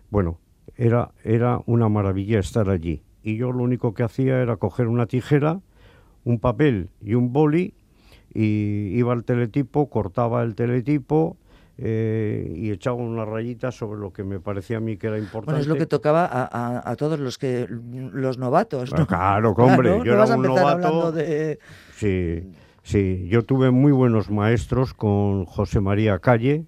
bueno, 0.09 0.37
era, 0.75 1.11
era 1.23 1.61
una 1.65 1.87
maravilla 1.87 2.39
estar 2.39 2.69
allí. 2.69 3.01
Y 3.23 3.37
yo 3.37 3.51
lo 3.51 3.63
único 3.63 3.93
que 3.93 4.03
hacía 4.03 4.41
era 4.41 4.55
coger 4.57 4.87
una 4.87 5.05
tijera, 5.05 5.59
un 6.23 6.39
papel 6.39 6.89
y 7.01 7.13
un 7.15 7.31
boli, 7.33 7.73
y 8.33 8.89
iba 8.97 9.13
al 9.13 9.23
teletipo, 9.23 9.89
cortaba 9.89 10.41
el 10.43 10.55
teletipo, 10.55 11.37
eh, 11.77 12.53
y 12.55 12.71
echaba 12.71 12.97
una 12.97 13.25
rayita 13.25 13.71
sobre 13.71 13.99
lo 13.99 14.13
que 14.13 14.23
me 14.23 14.39
parecía 14.39 14.77
a 14.77 14.79
mí 14.79 14.97
que 14.97 15.07
era 15.07 15.17
importante. 15.17 15.51
Bueno, 15.51 15.61
es 15.61 15.67
lo 15.67 15.75
que 15.75 15.87
tocaba 15.87 16.25
a, 16.25 16.43
a- 16.45 16.91
a 16.91 16.95
todos 16.95 17.19
los 17.19 17.37
que 17.37 17.65
los 17.69 18.37
novatos, 18.37 18.91
¿no? 18.93 19.01
Ah, 19.01 19.07
claro, 19.07 19.55
que 19.55 19.61
hombre, 19.61 19.89
Claro, 19.89 20.03
yo 20.03 20.15
no 20.17 20.23
era 20.23 20.35
un 20.35 20.41
novato. 20.43 21.11
de... 21.11 21.59
Sí, 21.93 22.43
sí, 22.83 23.27
yo 23.29 23.43
tuve 23.43 23.71
muy 23.71 23.91
buenos 23.91 24.29
maestros 24.29 24.93
con 24.93 25.45
José 25.45 25.79
María 25.81 26.19
Calle, 26.19 26.65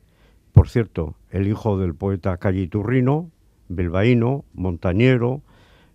por 0.51 0.67
cierto, 0.69 1.15
el 1.31 1.47
hijo 1.47 1.77
del 1.77 1.93
poeta 1.95 2.37
Calle 2.37 2.61
Iturrino, 2.61 3.29
bilbaíno, 3.69 4.45
montañero, 4.53 5.41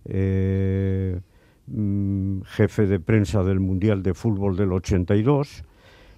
eh, 0.05 1.19
mm, 1.67 2.41
jefe 2.43 2.87
de 2.87 2.99
prensa 2.99 3.43
del 3.43 3.59
Mundial 3.59 4.03
de 4.03 4.13
Fútbol 4.13 4.55
del 4.57 4.71
82, 4.73 5.63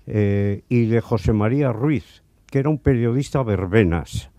eh, 0.07 0.63
y 0.69 0.85
de 0.87 1.01
José 1.01 1.33
María 1.33 1.71
Ruiz, 1.71 2.23
que 2.47 2.59
era 2.59 2.69
un 2.69 2.77
periodista 2.79 3.43
verbenas. 3.43 4.29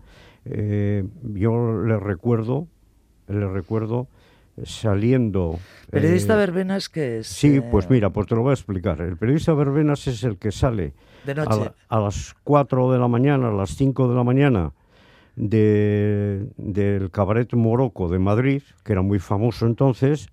Eh, 0.45 1.05
yo 1.33 1.81
le 1.83 1.97
recuerdo, 1.99 2.67
le 3.27 3.47
recuerdo 3.47 4.07
saliendo... 4.63 5.57
Periodista 5.89 6.33
eh, 6.33 6.37
verbenas 6.37 6.89
que 6.89 7.19
es... 7.19 7.27
Sí, 7.27 7.59
pues 7.71 7.89
mira, 7.89 8.09
pues 8.11 8.27
te 8.27 8.35
lo 8.35 8.41
voy 8.41 8.51
a 8.51 8.53
explicar. 8.53 9.01
El 9.01 9.17
periodista 9.17 9.53
Verbenas 9.53 10.05
es 10.07 10.23
el 10.23 10.37
que 10.37 10.51
sale 10.51 10.93
De 11.25 11.31
a, 11.31 11.35
noche. 11.35 11.59
la- 11.59 11.73
a 11.89 11.99
las 11.99 12.35
4 12.43 12.91
de 12.91 12.99
la 12.99 13.07
mañana, 13.07 13.47
a 13.49 13.51
las 13.53 13.71
5 13.75 14.07
de 14.09 14.15
la 14.15 14.23
mañana 14.23 14.71
de- 15.35 16.47
del 16.57 17.09
cabaret 17.11 17.51
Morocco 17.53 18.09
de 18.09 18.19
Madrid, 18.19 18.61
que 18.83 18.93
era 18.93 19.01
muy 19.01 19.19
famoso 19.19 19.65
entonces, 19.65 20.27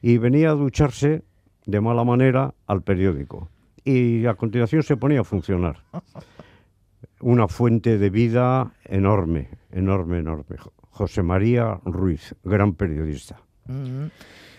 y 0.00 0.18
venía 0.18 0.50
a 0.50 0.54
ducharse 0.54 1.22
de 1.66 1.80
mala 1.80 2.04
manera 2.04 2.54
al 2.66 2.82
periódico. 2.82 3.48
Y 3.84 4.26
a 4.26 4.34
continuación 4.34 4.82
se 4.82 4.96
ponía 4.96 5.20
a 5.20 5.24
funcionar. 5.24 5.78
Una 7.20 7.48
fuente 7.48 7.98
de 7.98 8.10
vida 8.10 8.72
enorme, 8.84 9.48
enorme, 9.72 10.18
enorme. 10.18 10.56
Jo- 10.56 10.72
José 10.90 11.22
María 11.22 11.78
Ruiz, 11.84 12.34
gran 12.44 12.74
periodista. 12.74 13.40
Ujú. 13.68 14.10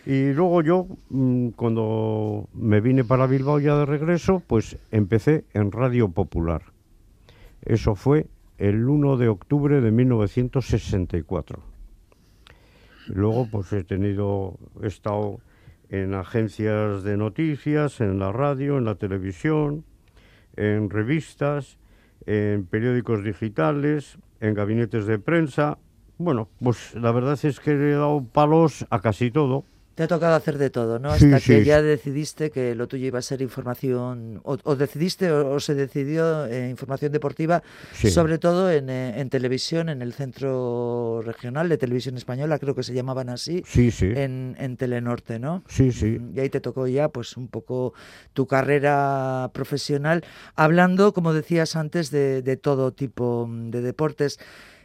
Y 0.06 0.32
luego 0.34 0.62
yo, 0.62 0.88
mm, 1.10 1.50
cuando 1.50 2.48
me 2.54 2.80
vine 2.82 3.04
para 3.04 3.28
Bilbao 3.28 3.60
ya 3.60 3.76
de 3.78 3.86
regreso, 3.86 4.42
pues 4.48 4.78
empecé 4.92 5.46
en 5.54 5.72
Radio 5.72 6.10
Popular. 6.10 6.62
Eso 7.62 7.96
fue 7.96 8.28
el 8.60 8.88
1 8.88 9.18
de 9.18 9.30
octubre 9.30 9.82
de 9.82 9.92
1964. 9.92 11.64
Y 13.08 13.14
luego 13.14 13.48
pues 13.50 13.72
he 13.74 13.84
tenido, 13.84 14.60
he 14.84 14.88
estado 14.88 15.40
en 15.90 16.14
agencias 16.14 17.04
de 17.04 17.18
noticias, 17.18 18.02
en 18.02 18.20
la 18.20 18.32
radio, 18.32 18.78
en 18.78 18.86
la 18.86 18.96
televisión, 18.96 19.86
en 20.56 20.90
revistas, 20.90 21.80
en 22.26 22.66
periódicos 22.66 23.24
digitales, 23.24 24.20
en 24.42 24.54
gabinetes 24.54 25.06
de 25.06 25.20
prensa. 25.20 25.78
Bueno, 26.18 26.50
pues 26.62 26.94
la 26.96 27.14
verdad 27.14 27.40
es 27.42 27.60
que 27.62 27.72
he 27.72 27.92
dado 27.94 28.24
palos 28.24 28.86
a 28.90 29.00
casi 29.00 29.32
todo. 29.32 29.64
Te 30.00 30.04
ha 30.04 30.08
tocado 30.08 30.34
hacer 30.36 30.58
de 30.58 30.70
todo, 30.70 30.98
¿no? 30.98 31.14
Sí, 31.18 31.26
Hasta 31.26 31.42
que 31.46 31.60
sí. 31.60 31.66
ya 31.66 31.82
decidiste 31.82 32.52
que 32.52 32.74
lo 32.74 32.88
tuyo 32.88 33.06
iba 33.08 33.20
a 33.20 33.22
ser 33.22 33.42
información, 33.42 34.40
o, 34.46 34.58
o 34.64 34.76
decidiste 34.78 35.30
o, 35.30 35.56
o 35.56 35.60
se 35.60 35.76
decidió 35.76 36.46
eh, 36.46 36.70
información 36.70 37.12
deportiva, 37.12 37.62
Sí. 37.92 38.10
sobre 38.10 38.38
todo 38.38 38.72
en, 38.72 38.90
eh, 38.90 39.20
en 39.20 39.30
televisión, 39.30 39.90
en 39.90 40.02
el 40.02 40.14
Centro 40.14 41.22
Regional 41.22 41.68
de 41.68 41.78
Televisión 41.78 42.16
Española, 42.16 42.60
creo 42.60 42.76
que 42.76 42.84
se 42.84 42.94
llamaban 42.94 43.28
así, 43.28 43.62
Sí, 43.68 43.92
sí. 43.92 44.06
en, 44.16 44.56
en 44.58 44.78
Telenorte, 44.78 45.38
¿no? 45.38 45.66
Sí, 45.68 45.92
sí. 45.92 46.18
Mm, 46.18 46.38
Y 46.38 46.40
ahí 46.40 46.50
te 46.50 46.62
tocó 46.62 46.88
ya, 46.88 47.10
pues, 47.10 47.36
un 47.36 47.50
poco 47.50 47.94
tu 48.32 48.48
carrera 48.48 49.52
profesional, 49.54 50.24
hablando, 50.56 51.14
como 51.14 51.34
decías 51.34 51.76
antes, 51.76 52.10
de, 52.10 52.42
de 52.42 52.56
todo 52.56 52.94
tipo 52.94 53.48
mm, 53.50 53.70
de 53.72 53.82
deportes. 53.82 54.40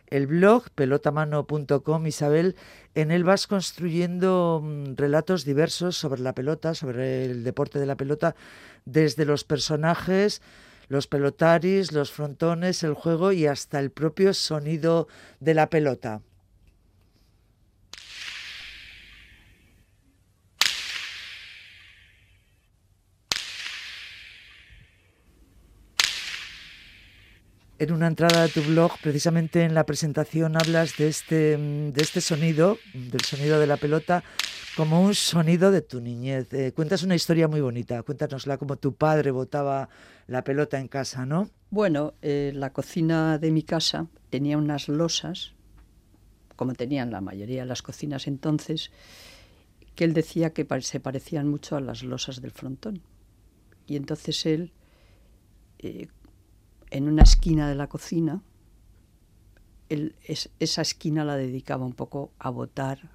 El 0.09 0.27
blog 0.27 0.71
pelotamano.com, 0.71 2.07
Isabel, 2.07 2.57
en 2.95 3.11
él 3.11 3.25
vas 3.25 3.47
construyendo 3.47 4.61
mm, 4.63 4.95
relatos 4.97 5.45
diversos 5.45 5.97
sobre 5.97 6.21
la 6.21 6.35
pelota, 6.35 6.75
sobre 6.75 7.25
el 7.25 7.45
deporte 7.45 7.79
de 7.79 7.87
la 7.87 7.97
pelota, 7.97 8.37
desde 8.85 9.25
los 9.25 9.45
personajes, 9.45 10.43
los 10.89 11.07
pelotaris, 11.07 11.93
los 11.93 12.13
frontones, 12.13 12.83
el 12.83 12.95
juego 12.95 13.33
y 13.33 13.47
hasta 13.47 13.81
el 13.81 13.91
propio 13.91 14.35
sonido 14.35 15.09
de 15.41 15.55
la 15.55 15.71
pelota. 15.71 16.21
En 27.85 27.93
una 27.93 28.07
entrada 28.07 28.45
de 28.45 28.49
tu 28.49 28.63
blog, 28.63 28.93
precisamente 29.03 29.63
en 29.63 29.75
la 29.75 29.85
presentación, 29.85 30.57
hablas 30.57 30.97
de 30.97 31.07
este, 31.07 31.59
de 31.59 32.03
este 32.03 32.23
sonido, 32.23 32.79
del 32.95 33.21
sonido 33.21 33.61
de 33.61 33.67
la 33.67 33.77
pelota, 33.77 34.25
como 34.75 35.03
un 35.03 35.15
sonido 35.15 35.71
de 35.71 35.83
tu 35.83 36.01
niñez. 36.01 36.51
Eh, 36.55 36.73
cuentas 36.75 37.03
una 37.03 37.15
historia 37.15 37.47
muy 37.47 37.61
bonita, 37.61 38.03
cuéntanosla 38.03 38.57
como 38.57 38.77
tu 38.79 38.95
padre 38.95 39.33
botaba 39.33 39.91
la 40.29 40.43
pelota 40.45 40.81
en 40.81 40.89
casa, 40.89 41.27
¿no? 41.27 41.51
Bueno, 41.69 42.15
eh, 42.23 42.53
la 42.55 42.73
cocina 42.73 43.37
de 43.37 43.51
mi 43.51 43.63
casa 43.63 44.07
tenía 44.31 44.57
unas 44.57 44.89
losas, 44.89 45.53
como 46.57 46.73
tenían 46.73 47.11
la 47.11 47.21
mayoría 47.21 47.61
de 47.61 47.67
las 47.67 47.83
cocinas 47.83 48.27
entonces, 48.27 48.93
que 49.95 50.05
él 50.05 50.15
decía 50.15 50.55
que 50.55 50.67
se 50.81 51.01
parecían 51.01 51.49
mucho 51.49 51.77
a 51.77 51.83
las 51.83 52.03
losas 52.03 52.41
del 52.41 52.53
frontón. 52.53 53.03
Y 53.87 53.97
entonces 53.97 54.47
él, 54.47 54.73
eh, 55.81 56.09
en 56.95 57.09
una 57.09 57.25
esquina 57.25 57.69
de 57.69 57.75
la 57.75 57.89
cocina, 57.89 58.41
esa 59.89 60.81
esquina 60.81 61.25
la 61.25 61.37
dedicaba 61.37 61.85
un 61.85 61.93
poco 61.93 62.31
a 62.39 62.51
botar, 62.51 63.11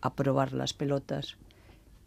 a 0.00 0.14
probar 0.14 0.54
las 0.54 0.72
pelotas, 0.72 1.36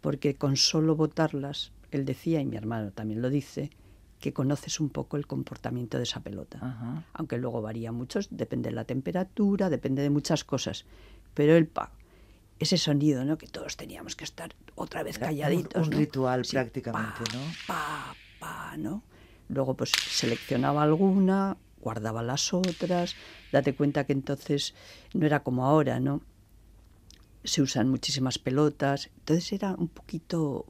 porque 0.00 0.34
con 0.34 0.56
solo 0.56 0.96
botarlas, 0.96 1.70
él 1.92 2.04
decía, 2.04 2.40
y 2.40 2.44
mi 2.44 2.56
hermano 2.56 2.90
también 2.90 3.22
lo 3.22 3.30
dice, 3.30 3.70
que 4.18 4.32
conoces 4.32 4.80
un 4.80 4.90
poco 4.90 5.16
el 5.16 5.28
comportamiento 5.28 5.96
de 5.96 6.02
esa 6.02 6.20
pelota. 6.20 7.04
Aunque 7.12 7.38
luego 7.38 7.62
varía 7.62 7.92
mucho, 7.92 8.18
depende 8.30 8.70
de 8.70 8.74
la 8.74 8.84
temperatura, 8.84 9.70
depende 9.70 10.02
de 10.02 10.10
muchas 10.10 10.42
cosas. 10.42 10.86
Pero 11.34 11.54
el 11.54 11.68
pa, 11.68 11.92
ese 12.58 12.78
sonido, 12.78 13.24
¿no? 13.24 13.38
Que 13.38 13.46
todos 13.46 13.76
teníamos 13.76 14.16
que 14.16 14.24
estar 14.24 14.56
otra 14.74 15.04
vez 15.04 15.20
calladitos. 15.20 15.86
Un, 15.86 15.92
ritual 15.92 16.42
prácticamente, 16.50 17.20
¿no? 17.32 17.40
Pa, 17.68 18.12
pa, 18.40 18.76
¿no? 18.76 19.04
Luego 19.52 19.74
pues 19.74 19.90
seleccionaba 19.90 20.82
alguna, 20.82 21.56
guardaba 21.80 22.22
las 22.22 22.54
otras, 22.54 23.16
date 23.52 23.74
cuenta 23.74 24.04
que 24.04 24.12
entonces 24.12 24.74
no 25.12 25.26
era 25.26 25.42
como 25.42 25.66
ahora, 25.66 25.98
¿no? 25.98 26.22
Se 27.42 27.62
usan 27.62 27.88
muchísimas 27.88 28.38
pelotas, 28.38 29.10
entonces 29.18 29.52
era 29.52 29.74
un 29.74 29.88
poquito, 29.88 30.66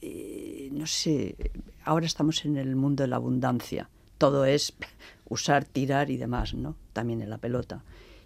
eh, 0.00 0.70
no 0.72 0.86
sé, 0.86 1.36
ahora 1.84 2.06
estamos 2.06 2.44
en 2.44 2.56
el 2.56 2.76
mundo 2.76 3.02
de 3.02 3.08
la 3.08 3.16
abundancia, 3.16 3.90
todo 4.18 4.44
es 4.44 4.74
usar, 5.28 5.64
tirar 5.64 6.10
y 6.10 6.16
demás, 6.16 6.54
¿no? 6.54 6.76
También 6.92 7.22
en 7.22 7.30
la 7.30 7.38
pelota. 7.38 7.82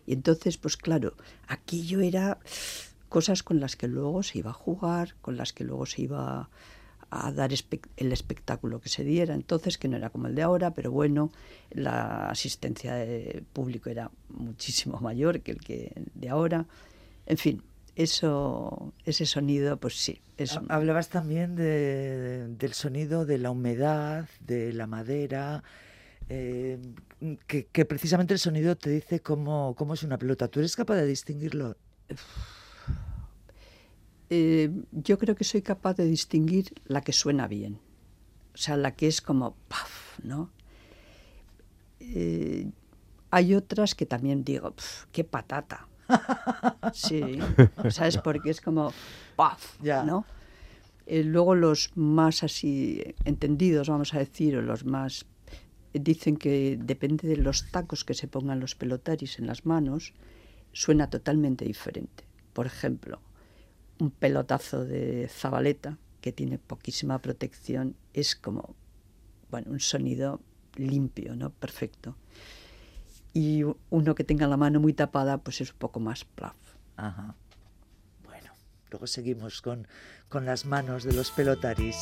Y 0.06 0.12
entonces, 0.12 0.56
pues 0.56 0.76
claro, 0.76 1.14
aquello 1.46 2.00
era 2.00 2.38
cosas 3.08 3.42
con 3.42 3.60
las 3.60 3.76
que 3.76 3.88
luego 3.88 4.22
se 4.22 4.38
iba 4.38 4.50
a 4.50 4.54
jugar, 4.54 5.14
con 5.20 5.36
las 5.36 5.52
que 5.52 5.64
luego 5.64 5.86
se 5.86 6.02
iba 6.02 6.40
a 6.42 6.48
dar 7.10 7.50
el 7.96 8.12
espectáculo 8.12 8.80
que 8.80 8.88
se 8.88 9.04
diera. 9.04 9.34
Entonces, 9.34 9.78
que 9.78 9.88
no 9.88 9.96
era 9.96 10.10
como 10.10 10.28
el 10.28 10.34
de 10.34 10.42
ahora, 10.42 10.72
pero 10.72 10.90
bueno, 10.90 11.32
la 11.70 12.30
asistencia 12.30 12.94
de 12.94 13.42
público 13.52 13.90
era 13.90 14.10
muchísimo 14.28 14.98
mayor 15.00 15.40
que 15.40 15.52
el 15.52 15.60
que 15.60 15.92
de 16.14 16.28
ahora. 16.28 16.66
En 17.26 17.36
fin, 17.36 17.62
eso, 17.96 18.92
ese 19.04 19.26
sonido, 19.26 19.76
pues 19.76 19.96
sí. 19.96 20.20
Hablabas 20.68 21.10
también 21.10 21.54
del 21.54 22.72
sonido 22.72 23.26
de 23.26 23.38
la 23.38 23.50
humedad, 23.50 24.28
de 24.40 24.72
la 24.72 24.86
madera. 24.86 25.62
Eh, 26.28 26.78
que, 27.46 27.84
precisamente 27.84 28.32
el 28.32 28.40
sonido 28.40 28.76
te 28.76 28.88
dice 28.88 29.20
cómo, 29.20 29.74
cómo 29.76 29.94
es 29.94 30.02
una 30.02 30.16
pelota. 30.16 30.48
¿Tú 30.48 30.60
eres 30.60 30.76
capaz 30.76 30.96
de 30.96 31.06
distinguirlo? 31.06 31.76
Eh, 34.30 34.70
yo 34.92 35.18
creo 35.18 35.34
que 35.34 35.42
soy 35.42 35.60
capaz 35.60 35.94
de 35.94 36.04
distinguir 36.04 36.72
la 36.86 37.00
que 37.00 37.12
suena 37.12 37.48
bien. 37.48 37.80
O 38.54 38.56
sea, 38.56 38.76
la 38.76 38.94
que 38.94 39.08
es 39.08 39.20
como 39.20 39.56
¡paf! 39.68 40.20
¿no? 40.22 40.50
Eh, 41.98 42.70
hay 43.30 43.54
otras 43.54 43.94
que 43.94 44.06
también 44.06 44.44
digo, 44.44 44.74
¡qué 45.12 45.24
patata! 45.24 45.86
Sí, 46.92 47.38
¿sabes? 47.90 48.18
Porque 48.18 48.50
es 48.50 48.60
como 48.60 48.92
¡paf! 49.36 49.80
¿no? 49.82 50.24
Eh, 51.06 51.24
luego 51.24 51.54
los 51.54 51.90
más 51.96 52.42
así 52.44 53.02
entendidos, 53.24 53.88
vamos 53.88 54.14
a 54.14 54.18
decir, 54.18 54.56
o 54.56 54.62
los 54.62 54.84
más 54.84 55.26
dicen 55.92 56.36
que 56.36 56.78
depende 56.80 57.26
de 57.26 57.36
los 57.36 57.70
tacos 57.70 58.04
que 58.04 58.14
se 58.14 58.28
pongan 58.28 58.60
los 58.60 58.76
pelotaris 58.76 59.40
en 59.40 59.46
las 59.48 59.66
manos, 59.66 60.12
suena 60.72 61.10
totalmente 61.10 61.64
diferente. 61.64 62.24
Por 62.52 62.66
ejemplo, 62.66 63.20
un 64.00 64.10
pelotazo 64.10 64.84
de 64.84 65.28
zabaleta 65.28 65.98
que 66.20 66.32
tiene 66.32 66.58
poquísima 66.58 67.18
protección 67.18 67.96
es 68.12 68.36
como 68.36 68.74
bueno 69.50 69.70
un 69.70 69.80
sonido 69.80 70.40
limpio 70.76 71.36
no 71.36 71.50
perfecto. 71.50 72.16
Y 73.32 73.62
uno 73.90 74.14
que 74.16 74.24
tenga 74.24 74.48
la 74.48 74.56
mano 74.56 74.80
muy 74.80 74.92
tapada 74.92 75.38
pues 75.38 75.60
es 75.60 75.70
un 75.72 75.78
poco 75.78 76.00
más 76.00 76.24
plaf. 76.24 76.56
Ajá. 76.96 77.34
bueno. 78.24 78.50
Luego 78.90 79.06
seguimos 79.06 79.62
con 79.62 79.86
con 80.28 80.44
las 80.44 80.64
manos 80.64 81.04
de 81.04 81.12
los 81.12 81.30
pelotaris 81.30 81.96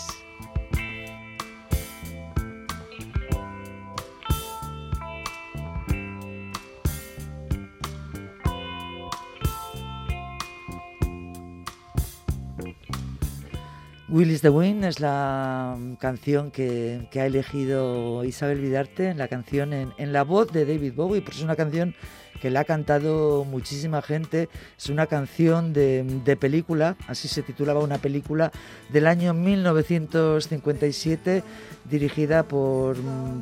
Willis 14.10 14.40
the 14.40 14.48
Wind 14.48 14.84
es 14.84 15.00
la 15.00 15.76
canción 15.98 16.50
que, 16.50 17.06
ha 17.14 17.26
elegido 17.26 18.24
Isabel 18.24 18.58
Vidarte, 18.58 19.14
la 19.14 19.28
canción 19.28 19.74
en, 19.74 20.12
la 20.14 20.24
voz 20.24 20.50
de 20.50 20.64
David 20.64 20.94
Bowie, 20.94 21.20
porque 21.20 21.36
es 21.36 21.44
una 21.44 21.56
canción 21.56 21.94
que 22.40 22.50
la 22.50 22.60
ha 22.60 22.64
cantado 22.64 23.44
muchísima 23.44 24.00
gente, 24.00 24.48
es 24.78 24.88
una 24.88 25.06
canción 25.06 25.74
de, 25.74 26.38
película, 26.40 26.96
así 27.06 27.28
se 27.28 27.42
titulaba 27.42 27.80
una 27.80 27.98
película 27.98 28.50
del 28.88 29.06
año 29.06 29.34
1957, 29.34 31.42
dirigida 31.90 32.44
por, 32.44 32.96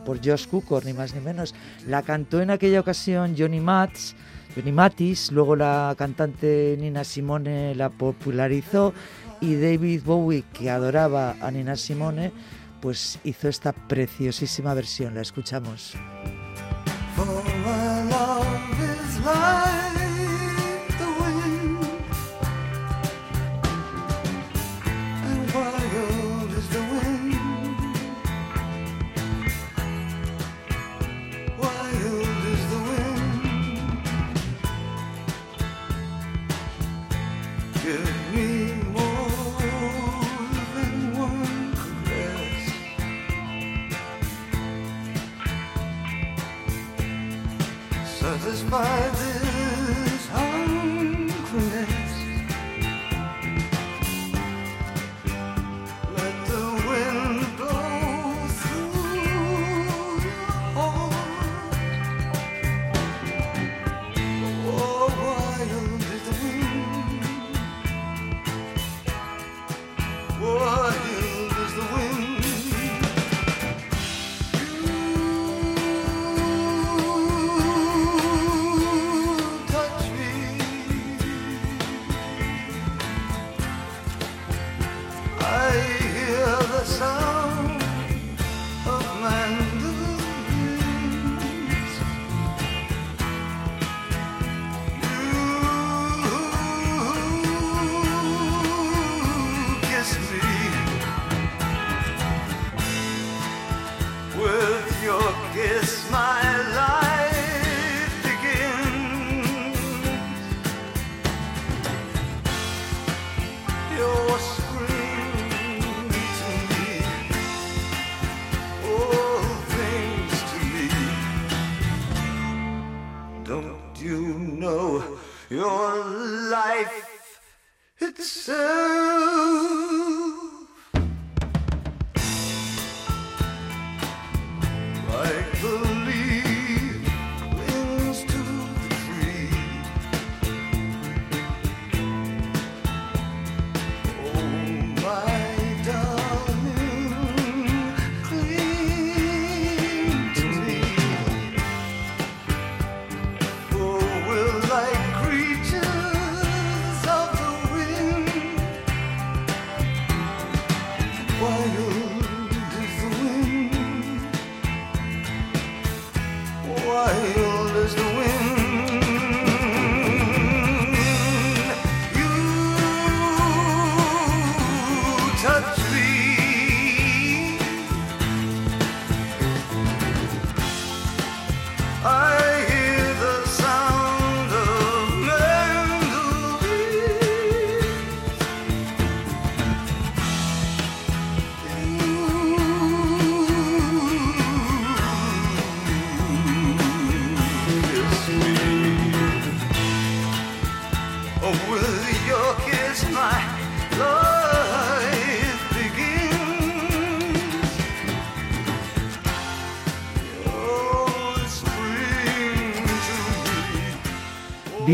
por 0.04 0.18
Josh 0.18 0.48
Cukor, 0.48 0.84
ni 0.84 0.94
más 0.94 1.14
ni 1.14 1.20
menos. 1.20 1.54
La 1.86 2.02
cantó 2.02 2.40
en 2.40 2.50
aquella 2.50 2.80
ocasión 2.80 3.36
Johnny 3.38 3.60
Matz, 3.60 4.16
Johnny 4.56 4.72
Matis, 4.72 5.30
luego 5.30 5.54
la 5.54 5.94
cantante 5.96 6.76
Nina 6.80 7.04
Simone 7.04 7.74
la 7.74 7.90
popularizó 7.90 8.94
y 9.40 9.56
David 9.56 10.02
Bowie, 10.04 10.44
que 10.52 10.70
adoraba 10.70 11.36
a 11.40 11.50
Nina 11.50 11.76
Simone, 11.76 12.32
pues 12.80 13.18
hizo 13.24 13.48
esta 13.48 13.72
preciosísima 13.72 14.74
versión. 14.74 15.14
La 15.14 15.22
escuchamos. 15.22 15.94
is 48.46 48.62
mine. 48.64 49.35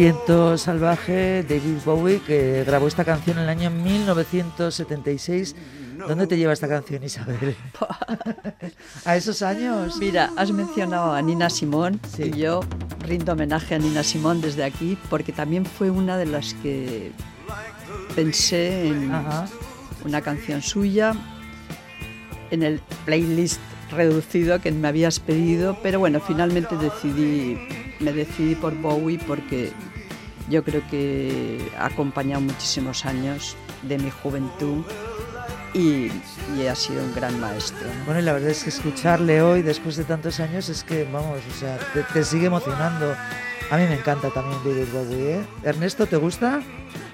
Viento 0.03 0.59
salvaje, 0.59 1.45
David 1.45 1.77
Bowie, 1.85 2.21
que 2.27 2.65
grabó 2.67 2.89
esta 2.89 3.05
canción 3.05 3.39
en 3.39 3.45
el 3.45 3.49
año 3.51 3.71
1976. 3.71 5.55
¿Dónde 6.09 6.27
te 6.27 6.37
lleva 6.37 6.53
esta 6.53 6.67
canción, 6.67 7.05
Isabel? 7.05 7.55
¿A 9.05 9.15
esos 9.15 9.43
años? 9.43 9.99
Mira, 9.99 10.33
has 10.37 10.51
mencionado 10.51 11.13
a 11.13 11.23
Nina 11.23 11.49
Simón 11.49 12.01
Sí. 12.17 12.33
y 12.35 12.39
yo 12.41 12.63
rindo 13.07 13.35
homenaje 13.35 13.77
a 13.77 13.79
Nina 13.79 14.03
Simón 14.03 14.41
desde 14.41 14.65
aquí 14.65 14.99
porque 15.09 15.31
también 15.31 15.65
fue 15.65 15.89
una 15.89 16.17
de 16.17 16.27
las 16.27 16.55
que 16.55 17.13
pensé 18.17 18.89
en 18.89 19.13
Ajá. 19.13 19.47
una 20.05 20.21
canción 20.21 20.63
suya 20.63 21.15
en 22.51 22.65
el 22.65 22.81
playlist 23.05 23.61
reducido 23.93 24.61
que 24.61 24.73
me 24.73 24.89
habías 24.89 25.21
pedido, 25.21 25.79
pero 25.81 26.01
bueno, 26.01 26.19
finalmente 26.19 26.77
decidí, 26.77 27.57
me 28.01 28.13
decidí 28.13 28.57
por 28.57 28.75
Bowie 28.75 29.21
porque 29.29 29.71
yo 30.49 30.65
creo 30.65 30.83
que 30.91 31.71
ha 31.79 31.87
acompañado 31.87 32.41
muchísimos 32.41 33.05
años 33.05 33.57
de 33.83 33.99
mi 33.99 34.11
juventud 34.11 34.85
y, 35.75 36.11
y 36.57 36.67
ha 36.67 36.75
sido 36.75 37.03
un 37.03 37.15
gran 37.15 37.39
maestro. 37.41 37.87
¿no? 37.87 38.05
Bueno, 38.05 38.21
y 38.21 38.25
la 38.25 38.33
verdad 38.35 38.51
es 38.51 38.65
que 38.65 38.71
escucharle 38.71 39.43
hoy, 39.43 39.63
después 39.63 39.97
de 39.97 40.05
tantos 40.05 40.41
años, 40.41 40.69
es 40.69 40.85
que, 40.85 41.05
vamos, 41.05 41.39
o 41.51 41.59
sea, 41.59 41.79
te, 41.95 42.03
te 42.03 42.25
sigue 42.25 42.47
emocionando. 42.47 43.15
A 43.71 43.77
mí 43.79 43.85
me 43.85 43.95
encanta 43.95 44.29
también 44.31 44.59
David 44.65 44.89
Bowie, 44.93 45.37
¿eh? 45.37 45.47
Ernesto, 45.63 46.07
¿te 46.07 46.17
gusta? 46.17 46.61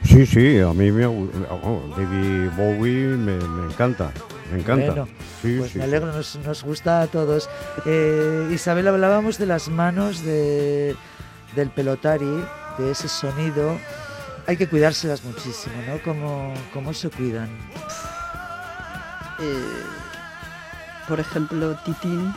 Sí, 0.03 0.27
sí, 0.27 0.59
a 0.59 0.73
mí 0.73 0.91
me, 0.91 1.07
oh, 1.07 1.95
David 1.97 2.51
Bowie 2.57 3.17
me, 3.17 3.37
me 3.37 3.73
encanta, 3.73 4.11
me 4.51 4.59
encanta. 4.61 4.87
Bueno, 4.87 5.09
sí, 5.41 5.57
pues 5.59 5.71
sí, 5.71 5.79
me 5.79 5.85
sí. 5.85 5.89
alegro, 5.91 6.13
nos, 6.13 6.37
nos 6.45 6.65
gusta 6.65 7.03
a 7.03 7.07
todos. 7.07 7.49
Eh, 7.87 8.49
Isabel, 8.53 8.89
hablábamos 8.89 9.39
de 9.39 9.47
las 9.47 9.69
manos 9.69 10.25
de, 10.25 10.97
del 11.55 11.71
pelotari, 11.71 12.43
de 12.79 12.91
ese 12.93 13.09
sonido. 13.09 13.79
Hay 14.47 14.57
que 14.57 14.67
cuidárselas 14.67 15.23
muchísimo, 15.25 15.75
¿no? 15.87 16.01
¿Cómo, 16.03 16.55
cómo 16.73 16.95
se 16.95 17.11
cuidan? 17.11 17.49
Eh, 19.41 19.65
por 21.07 21.21
ejemplo, 21.21 21.77
Titín, 21.85 22.33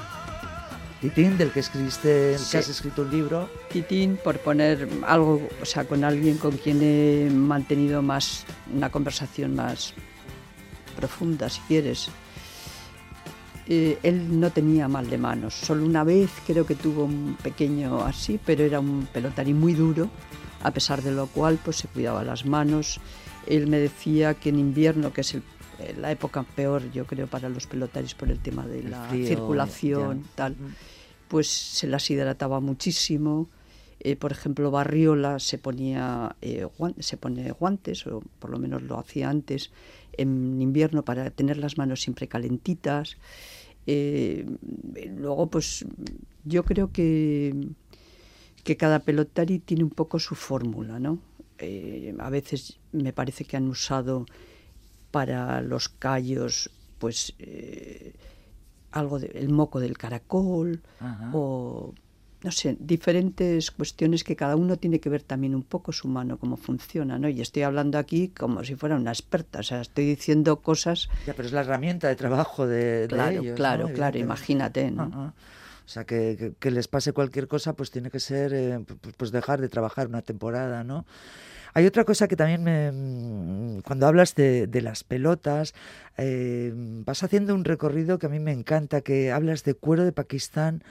Titín, 1.00 1.38
del 1.38 1.52
que 1.52 1.62
escribiste, 1.62 2.38
Sí. 2.38 2.52
que 2.52 2.58
has 2.58 2.70
escrito 2.70 3.02
un 3.04 3.12
libro. 3.12 3.50
Titín, 3.72 4.18
por 4.24 4.38
poner 4.40 4.88
algo, 5.08 5.48
o 5.62 5.66
sea, 5.66 5.86
con 5.86 6.04
alguien 6.04 6.38
con 6.38 6.58
quien 6.58 6.80
he 6.84 7.30
mantenido 7.34 8.02
más 8.02 8.46
una 8.74 8.90
conversación 8.90 9.56
más 9.56 9.94
profunda, 10.96 11.50
si 11.50 11.60
quieres. 11.62 12.10
Eh, 13.68 13.98
él 14.04 14.40
no 14.40 14.50
tenía 14.52 14.88
mal 14.88 15.10
de 15.10 15.18
manos, 15.18 15.54
solo 15.54 15.86
una 15.86 16.04
vez 16.04 16.30
creo 16.46 16.66
que 16.66 16.76
tuvo 16.76 17.06
un 17.06 17.38
pequeño 17.42 18.02
así, 18.04 18.40
pero 18.44 18.64
era 18.64 18.80
un 18.80 19.08
pelotarí 19.14 19.54
muy 19.54 19.74
duro, 19.74 20.10
a 20.64 20.72
pesar 20.72 21.02
de 21.02 21.12
lo 21.12 21.28
cual 21.28 21.60
pues 21.64 21.78
se 21.78 21.88
cuidaba 21.88 22.24
las 22.24 22.46
manos. 22.46 23.00
Él 23.48 23.68
me 23.68 23.80
decía 23.80 24.34
que 24.36 24.50
en 24.50 24.60
invierno, 24.60 25.12
que 25.14 25.22
es 25.22 25.34
el- 25.36 25.44
eh, 25.80 25.96
la 26.00 26.12
época 26.12 26.44
peor, 26.44 26.92
yo 26.92 27.06
creo, 27.06 27.28
para 27.28 27.50
los 27.50 27.66
pelotaris 27.68 28.14
por 28.14 28.30
el 28.30 28.40
tema 28.40 28.66
de 28.68 28.80
El 28.80 28.92
la 28.92 29.04
frío, 29.10 29.28
circulación, 29.28 30.24
ya. 30.24 30.30
tal, 30.36 30.56
pues 31.28 31.48
se 31.48 31.88
las 31.88 32.10
hidrataba 32.12 32.60
muchísimo. 32.60 33.50
Eh, 34.04 34.16
por 34.16 34.32
ejemplo, 34.32 34.72
Barriola 34.72 35.38
se 35.40 35.58
ponía 35.60 36.36
eh, 36.42 36.68
se 37.00 37.18
pone 37.18 37.52
guantes, 37.52 38.06
o 38.08 38.22
por 38.40 38.50
lo 38.50 38.58
menos 38.58 38.82
lo 38.84 38.98
hacía 39.00 39.30
antes, 39.30 39.72
en 40.18 40.62
invierno 40.62 41.04
para 41.06 41.30
tener 41.30 41.58
las 41.58 41.78
manos 41.78 42.02
siempre 42.02 42.28
calentitas. 42.28 43.18
Eh, 43.88 44.46
luego, 45.18 45.48
pues 45.50 45.86
yo 46.44 46.64
creo 46.66 46.92
que, 46.92 47.56
que 48.64 48.78
cada 48.78 49.00
pelotari 49.00 49.60
tiene 49.60 49.84
un 49.84 49.90
poco 49.90 50.20
su 50.20 50.36
fórmula, 50.36 51.00
¿no? 51.00 51.20
Eh, 51.58 52.16
a 52.20 52.30
veces 52.30 52.80
me 52.92 53.14
parece 53.14 53.46
que 53.46 53.58
han 53.58 53.68
usado 53.68 54.26
para 55.12 55.62
los 55.62 55.90
callos, 55.90 56.70
pues 56.98 57.34
eh, 57.40 58.14
algo 58.92 59.20
del 59.20 59.50
moco 59.50 59.80
del 59.80 59.98
caracol 59.98 60.82
Ajá. 61.00 61.32
o 61.34 61.94
no 62.44 62.52
sé, 62.52 62.76
diferentes 62.80 63.70
cuestiones 63.70 64.24
que 64.24 64.36
cada 64.36 64.56
uno 64.56 64.76
tiene 64.78 65.00
que 65.00 65.10
ver 65.10 65.22
también 65.22 65.54
un 65.54 65.62
poco 65.62 65.92
su 65.92 66.08
mano, 66.08 66.38
cómo 66.40 66.58
funciona, 66.58 67.20
¿no? 67.20 67.30
Y 67.30 67.40
estoy 67.40 67.62
hablando 67.62 68.00
aquí 68.00 68.30
como 68.30 68.64
si 68.64 68.74
fuera 68.76 68.96
una 68.96 69.12
experta, 69.12 69.60
o 69.60 69.64
sea, 69.64 69.82
estoy 69.82 70.06
diciendo 70.06 70.60
cosas, 70.62 71.08
Ya, 71.28 71.34
pero 71.36 71.48
es 71.48 71.54
la 71.54 71.62
herramienta 71.62 72.08
de 72.08 72.16
trabajo 72.16 72.66
de, 72.66 73.02
de 73.02 73.08
claro, 73.08 73.42
ellos. 73.42 73.56
claro, 73.56 73.88
¿no? 73.90 73.94
claro, 73.94 74.18
imagínate, 74.18 74.90
¿no? 74.90 75.04
Ajá. 75.04 75.34
O 75.92 75.94
sea, 75.94 76.06
que, 76.06 76.54
que- 76.62 76.72
les 76.72 76.88
pase 76.88 77.12
cualquier 77.12 77.50
cosa, 77.50 77.74
pues 77.74 77.92
tiene 77.92 78.10
que 78.10 78.22
ser, 78.22 78.54
eh, 78.54 78.80
pu- 78.80 79.12
pues 79.18 79.30
dejar 79.32 79.60
de 79.60 79.68
trabajar 79.68 80.08
una 80.08 80.22
temporada, 80.22 80.86
¿no? 80.86 81.06
Hay 81.74 81.86
otra 81.86 82.06
cosa 82.06 82.30
que 82.30 82.38
también 82.38 82.64
me, 82.64 82.92
mm, 82.94 83.82
cuando 83.82 84.08
hablas 84.08 84.34
de, 84.36 84.68
de 84.68 84.82
las 84.82 85.04
pelotas, 85.04 85.74
eh, 86.18 86.72
vas 86.76 87.24
haciendo 87.24 87.54
un 87.56 87.66
recorrido 87.66 88.20
que 88.20 88.28
a 88.28 88.30
mí 88.30 88.40
me 88.40 88.54
encanta, 88.54 89.02
que 89.02 89.34
hablas 89.34 89.66
de 89.66 89.74
cuero 89.76 90.06
de 90.06 90.14
Pakistán, 90.14 90.82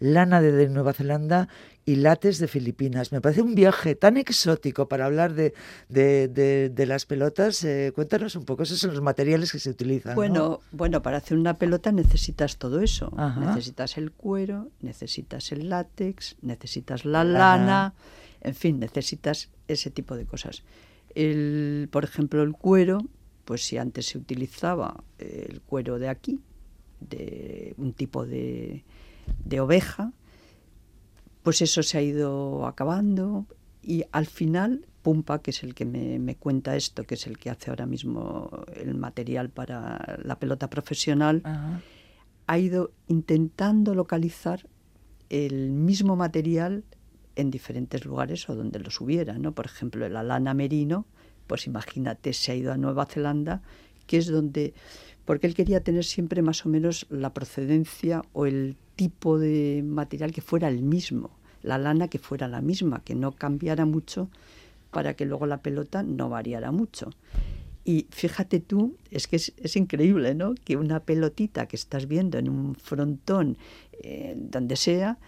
lana 0.00 0.40
de, 0.40 0.68
Nueva 0.68 0.92
Zelanda 0.92 1.48
y 1.84 1.96
látex 1.96 2.38
de 2.38 2.48
Filipinas. 2.48 3.12
Me 3.12 3.20
parece 3.20 3.42
un 3.42 3.54
viaje 3.54 3.94
tan 3.94 4.16
exótico 4.16 4.88
para 4.88 5.06
hablar 5.06 5.34
de, 5.34 5.54
de- 5.88 6.28
de- 6.28 6.68
de 6.68 6.86
las 6.86 7.06
pelotas. 7.06 7.64
Eh, 7.64 7.92
cuéntanos 7.94 8.36
un 8.36 8.44
poco, 8.44 8.62
esos 8.62 8.78
son 8.78 8.90
los 8.92 9.00
materiales 9.02 9.50
que 9.52 9.58
se 9.58 9.70
utilizan. 9.70 10.12
¿no? 10.12 10.16
Bueno, 10.16 10.60
bueno, 10.70 11.02
para 11.02 11.16
hacer 11.16 11.36
una 11.38 11.54
pelota 11.54 11.90
necesitas 11.92 12.58
todo 12.58 12.80
eso. 12.80 13.12
Ajá. 13.16 13.40
Necesitas 13.40 13.96
el 13.98 14.12
cuero, 14.12 14.68
necesitas 14.80 15.50
el 15.52 15.68
látex, 15.70 16.36
necesitas 16.42 17.04
la 17.04 17.24
Lana. 17.24 17.38
lana, 17.56 17.94
en 18.42 18.54
fin, 18.54 18.78
necesitas 18.78 19.48
ese 19.66 19.90
tipo 19.90 20.14
de 20.16 20.26
cosas. 20.26 20.62
El, 21.14 21.88
por 21.90 22.04
ejemplo, 22.04 22.42
el 22.42 22.52
cuero, 22.52 22.98
pues 23.44 23.64
si 23.66 23.78
antes 23.78 24.06
se 24.06 24.18
utilizaba 24.18 25.02
eh, 25.18 25.46
el 25.48 25.60
cuero 25.62 25.98
de 25.98 26.08
aquí, 26.08 26.38
de 27.00 27.74
un 27.78 27.92
tipo 27.94 28.26
de, 28.26 28.84
de 29.44 29.60
oveja, 29.60 30.12
pues 31.42 31.62
eso 31.62 31.82
se 31.82 31.98
ha 31.98 32.02
ido 32.02 32.66
acabando 32.66 33.46
y 33.82 34.04
al 34.12 34.26
final 34.26 34.86
Pumpa, 35.02 35.40
que 35.40 35.52
es 35.52 35.62
el 35.62 35.74
que 35.74 35.84
me, 35.84 36.18
me 36.18 36.34
cuenta 36.34 36.76
esto, 36.76 37.04
que 37.04 37.14
es 37.14 37.26
el 37.26 37.38
que 37.38 37.50
hace 37.50 37.70
ahora 37.70 37.86
mismo 37.86 38.64
el 38.74 38.94
material 38.94 39.48
para 39.48 40.18
la 40.22 40.38
pelota 40.38 40.68
profesional, 40.68 41.40
Ajá. 41.44 41.80
ha 42.46 42.58
ido 42.58 42.90
intentando 43.06 43.94
localizar 43.94 44.66
el 45.30 45.70
mismo 45.70 46.16
material 46.16 46.84
en 47.36 47.50
diferentes 47.50 48.04
lugares 48.04 48.48
o 48.48 48.56
donde 48.56 48.80
los 48.80 49.00
hubiera, 49.00 49.38
¿no? 49.38 49.52
Por 49.52 49.66
ejemplo, 49.66 50.04
el 50.04 50.16
alana 50.16 50.54
merino, 50.54 51.06
pues 51.46 51.66
imagínate, 51.66 52.32
se 52.32 52.52
ha 52.52 52.54
ido 52.56 52.72
a 52.72 52.76
Nueva 52.76 53.06
Zelanda, 53.06 53.62
que 54.06 54.18
es 54.18 54.26
donde, 54.26 54.74
porque 55.28 55.46
él 55.46 55.54
quería 55.54 55.82
tener 55.82 56.06
siempre 56.06 56.40
más 56.40 56.64
o 56.64 56.70
menos 56.70 57.04
la 57.10 57.34
procedencia 57.34 58.22
o 58.32 58.46
el 58.46 58.76
tipo 58.96 59.38
de 59.38 59.84
material 59.84 60.32
que 60.32 60.40
fuera 60.40 60.68
el 60.68 60.80
mismo, 60.80 61.28
la 61.62 61.76
lana 61.76 62.08
que 62.08 62.18
fuera 62.18 62.48
la 62.48 62.62
misma, 62.62 63.02
que 63.04 63.14
no 63.14 63.32
cambiara 63.32 63.84
mucho 63.84 64.30
para 64.90 65.12
que 65.12 65.26
luego 65.26 65.44
la 65.44 65.60
pelota 65.60 66.02
no 66.02 66.30
variara 66.30 66.72
mucho. 66.72 67.10
Y 67.84 68.06
fíjate 68.08 68.58
tú, 68.60 68.96
es 69.10 69.26
que 69.26 69.36
es, 69.36 69.76
increíble, 69.76 70.34
¿no? 70.34 70.54
Que 70.64 70.78
una 70.78 71.00
pelotita 71.00 71.66
que 71.66 71.76
estás 71.76 72.08
viendo 72.08 72.38
en 72.38 72.48
un 72.48 72.74
frontón, 72.74 73.58
eh, 74.02 74.34
donde 74.34 74.76
sea, 74.76 75.18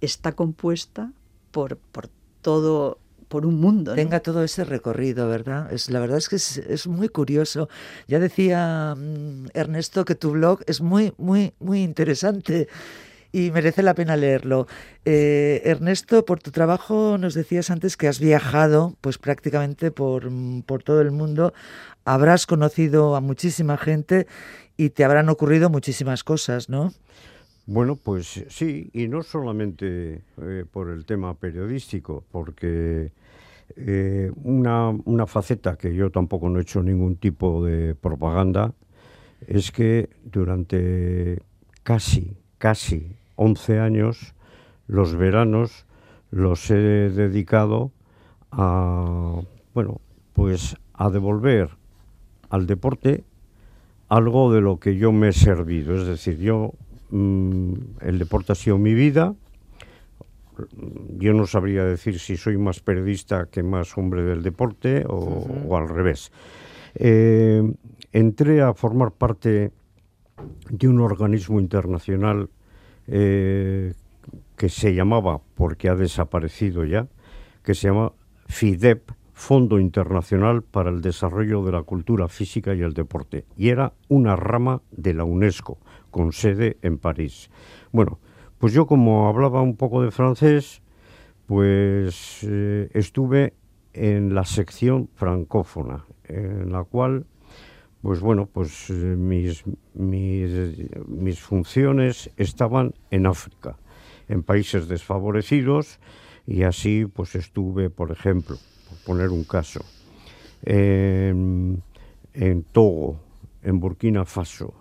está 0.00 0.32
compuesta 0.32 1.12
por, 1.52 1.76
por 1.76 2.10
todo, 2.42 2.98
por 3.28 3.46
un 3.46 3.60
mundo. 3.60 3.92
¿no? 3.92 3.96
tenga 3.96 4.20
todo 4.20 4.42
ese 4.42 4.64
recorrido, 4.64 5.28
¿verdad? 5.28 5.72
Es, 5.72 5.90
la 5.90 6.00
verdad 6.00 6.18
es 6.18 6.28
que 6.28 6.36
es, 6.36 6.58
es 6.58 6.86
muy 6.86 7.08
curioso. 7.08 7.68
Ya 8.06 8.18
decía 8.18 8.94
mm, 8.96 9.48
Ernesto 9.54 10.04
que 10.04 10.14
tu 10.14 10.32
blog 10.32 10.60
es 10.66 10.80
muy, 10.80 11.12
muy, 11.18 11.54
muy 11.60 11.82
interesante 11.82 12.68
y 13.32 13.50
merece 13.50 13.82
la 13.82 13.94
pena 13.94 14.16
leerlo. 14.16 14.66
Eh, 15.04 15.62
Ernesto, 15.64 16.24
por 16.24 16.40
tu 16.40 16.50
trabajo 16.50 17.18
nos 17.18 17.34
decías 17.34 17.70
antes 17.70 17.96
que 17.96 18.08
has 18.08 18.20
viajado 18.20 18.96
pues 19.00 19.18
prácticamente 19.18 19.90
por, 19.90 20.28
por 20.66 20.82
todo 20.82 21.00
el 21.00 21.10
mundo, 21.10 21.52
habrás 22.04 22.46
conocido 22.46 23.16
a 23.16 23.20
muchísima 23.20 23.76
gente 23.76 24.26
y 24.76 24.90
te 24.90 25.04
habrán 25.04 25.28
ocurrido 25.28 25.70
muchísimas 25.70 26.24
cosas, 26.24 26.68
¿no? 26.68 26.92
Bueno, 27.70 27.96
pues 27.96 28.46
sí, 28.48 28.88
y 28.94 29.08
no 29.08 29.22
solamente 29.22 30.22
eh, 30.40 30.64
por 30.72 30.88
el 30.88 31.04
tema 31.04 31.34
periodístico, 31.34 32.24
porque 32.32 33.12
eh, 33.76 34.32
una, 34.42 34.88
una 34.88 35.26
faceta 35.26 35.76
que 35.76 35.94
yo 35.94 36.10
tampoco 36.10 36.48
no 36.48 36.58
he 36.58 36.62
hecho 36.62 36.82
ningún 36.82 37.16
tipo 37.16 37.62
de 37.62 37.94
propaganda 37.94 38.72
es 39.46 39.70
que 39.70 40.08
durante 40.24 41.42
casi, 41.82 42.38
casi 42.56 43.14
11 43.36 43.80
años, 43.80 44.34
los 44.86 45.14
veranos 45.14 45.84
los 46.30 46.70
he 46.70 47.10
dedicado 47.10 47.92
a, 48.50 49.42
bueno, 49.74 50.00
pues 50.32 50.74
a 50.94 51.10
devolver 51.10 51.68
al 52.48 52.66
deporte 52.66 53.24
algo 54.08 54.54
de 54.54 54.62
lo 54.62 54.78
que 54.78 54.96
yo 54.96 55.12
me 55.12 55.28
he 55.28 55.32
servido. 55.34 55.94
Es 55.96 56.06
decir, 56.06 56.38
yo, 56.38 56.72
mm, 57.10 57.72
el 58.00 58.18
deporte 58.18 58.52
ha 58.52 58.54
sido 58.54 58.78
mi 58.78 58.94
vida. 58.94 59.34
Yo 61.18 61.34
no 61.34 61.46
sabría 61.46 61.84
decir 61.84 62.18
si 62.18 62.36
soy 62.36 62.58
más 62.58 62.80
periodista 62.80 63.46
que 63.46 63.62
más 63.62 63.96
hombre 63.96 64.24
del 64.24 64.42
deporte 64.42 65.04
o, 65.06 65.46
o 65.68 65.76
al 65.76 65.88
revés. 65.88 66.32
Eh, 66.96 67.62
entré 68.12 68.62
a 68.62 68.74
formar 68.74 69.12
parte 69.12 69.70
de 70.70 70.88
un 70.88 71.00
organismo 71.00 71.60
internacional 71.60 72.48
eh, 73.06 73.94
que 74.56 74.68
se 74.68 74.94
llamaba, 74.94 75.40
porque 75.54 75.88
ha 75.88 75.94
desaparecido 75.94 76.84
ya, 76.84 77.06
que 77.62 77.74
se 77.74 77.88
llama 77.88 78.12
FIDEP, 78.46 79.10
Fondo 79.32 79.78
Internacional 79.78 80.62
para 80.62 80.90
el 80.90 81.00
Desarrollo 81.00 81.62
de 81.62 81.72
la 81.72 81.82
Cultura 81.82 82.26
Física 82.26 82.74
y 82.74 82.80
el 82.80 82.92
Deporte, 82.92 83.44
y 83.56 83.68
era 83.68 83.92
una 84.08 84.34
rama 84.34 84.82
de 84.90 85.14
la 85.14 85.24
UNESCO, 85.24 85.78
con 86.10 86.32
sede 86.32 86.78
en 86.82 86.98
París. 86.98 87.50
Bueno, 87.92 88.18
pues 88.58 88.72
yo 88.72 88.86
como 88.86 89.28
hablaba 89.28 89.62
un 89.62 89.76
poco 89.76 90.02
de 90.02 90.10
francés, 90.10 90.82
pues 91.46 92.40
eh, 92.42 92.90
estuve 92.92 93.54
en 93.92 94.34
la 94.34 94.44
sección 94.44 95.08
francófona, 95.14 96.04
en 96.24 96.72
la 96.72 96.84
cual, 96.84 97.26
pues 98.02 98.20
bueno, 98.20 98.46
pues 98.46 98.90
eh, 98.90 98.94
mis, 98.94 99.64
mis, 99.94 101.40
funciones 101.40 102.30
estaban 102.36 102.94
en 103.10 103.26
África, 103.26 103.78
en 104.28 104.42
países 104.42 104.88
desfavorecidos, 104.88 106.00
y 106.46 106.64
así 106.64 107.06
pues 107.06 107.34
estuve, 107.34 107.90
por 107.90 108.10
ejemplo, 108.10 108.56
por 108.88 108.98
poner 109.04 109.30
un 109.30 109.44
caso, 109.44 109.80
en 110.62 111.82
Togo, 112.72 113.20
en 113.62 113.80
Burkina 113.80 114.24
Faso, 114.24 114.74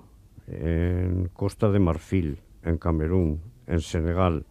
en 0.47 1.29
Costa 1.33 1.69
de 1.69 1.79
Marfil, 1.79 2.39
en 2.63 2.77
Camerún, 2.77 3.41
en 3.67 3.81
Senegal, 3.81 4.45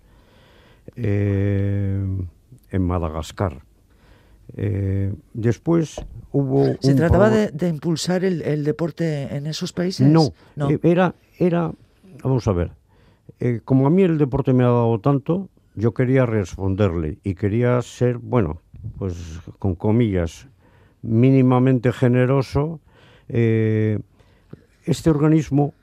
eh, 0.95 2.05
en 2.71 2.83
Madagascar. 2.83 3.63
Eh, 4.57 5.13
después 5.33 6.05
hubo... 6.33 6.77
¿Se 6.81 6.93
un 6.93 6.97
trataba 6.97 7.31
de, 7.31 7.51
de 7.51 7.69
impulsar 7.69 8.25
el, 8.25 8.43
el 8.43 8.63
deporte 8.63 9.35
en 9.35 9.47
esos 9.47 9.73
países? 9.73 10.07
No, 10.07 10.33
no. 10.55 10.71
eh, 10.71 10.79
era, 10.83 11.15
era, 11.39 11.73
vamos 12.23 12.47
a 12.47 12.53
ver, 12.53 12.73
como 13.65 13.87
a 13.87 13.91
mí 13.91 14.03
el 14.03 14.19
deporte 14.19 14.53
me 14.53 14.65
ha 14.65 14.69
dado 14.69 15.01
tanto, 15.01 15.49
yo 15.75 15.93
quería 15.95 16.27
responderle 16.27 17.19
y 17.25 17.35
quería 17.35 17.81
ser, 17.83 18.19
bueno, 18.19 18.61
pues 18.99 19.41
con 19.59 19.75
comillas, 19.75 20.49
mínimamente 21.03 21.93
generoso. 21.93 22.81
Este 23.29 25.11
organismo 25.11 25.75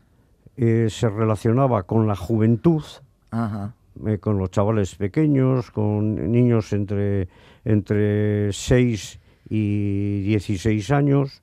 eh, 0.55 0.87
se 0.89 1.09
relacionaba 1.09 1.83
con 1.83 2.05
la 2.07 2.15
juventud, 2.15 2.83
Ajá. 3.31 3.73
eh, 4.05 4.19
con 4.19 4.37
los 4.37 4.51
chavales 4.51 4.95
pequeños, 4.95 5.71
con 5.71 6.31
niños 6.31 6.73
entre, 6.73 7.27
entre 7.65 8.53
6 8.53 9.19
y 9.49 10.21
16 10.21 10.91
años. 10.91 11.41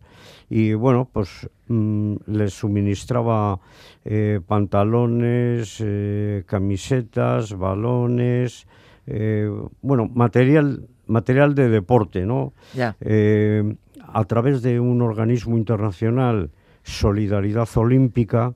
Y 0.49 0.75
bueno, 0.75 1.09
pues 1.13 1.49
mm, 1.67 2.15
les 2.27 2.55
suministraba 2.55 3.59
eh, 4.05 4.41
pantalones, 4.47 5.83
camisetas, 6.47 7.57
balones, 7.57 8.67
bueno, 9.83 10.09
material, 10.15 10.87
material 11.07 11.57
de 11.57 11.69
deporte, 11.69 12.25
¿no? 12.27 12.53
Ya. 12.75 12.95
A 14.13 14.25
través 14.25 14.63
de 14.63 14.79
un 14.79 15.03
organismo 15.03 15.57
internacional, 15.57 16.51
Solidaridad 16.85 17.69
Olímpica, 17.77 18.55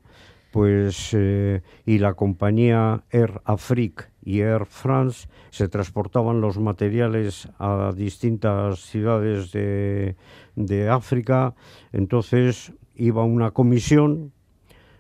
pues 0.55 1.09
eh, 1.15 1.63
y 1.85 1.99
la 1.99 2.15
compañía 2.15 3.03
Air 3.11 3.41
Afrique 3.45 4.05
y 4.23 4.39
Air 4.39 4.67
France 4.67 5.27
se 5.51 5.67
transportaban 5.67 6.41
los 6.41 6.61
materiales 6.61 7.49
a 7.59 7.91
distintas 7.93 8.79
ciudades 8.79 9.51
de, 9.51 10.15
de 10.55 10.89
África. 10.89 11.57
Entonces 11.91 12.73
iba 12.95 13.25
una 13.25 13.51
comisión 13.51 14.31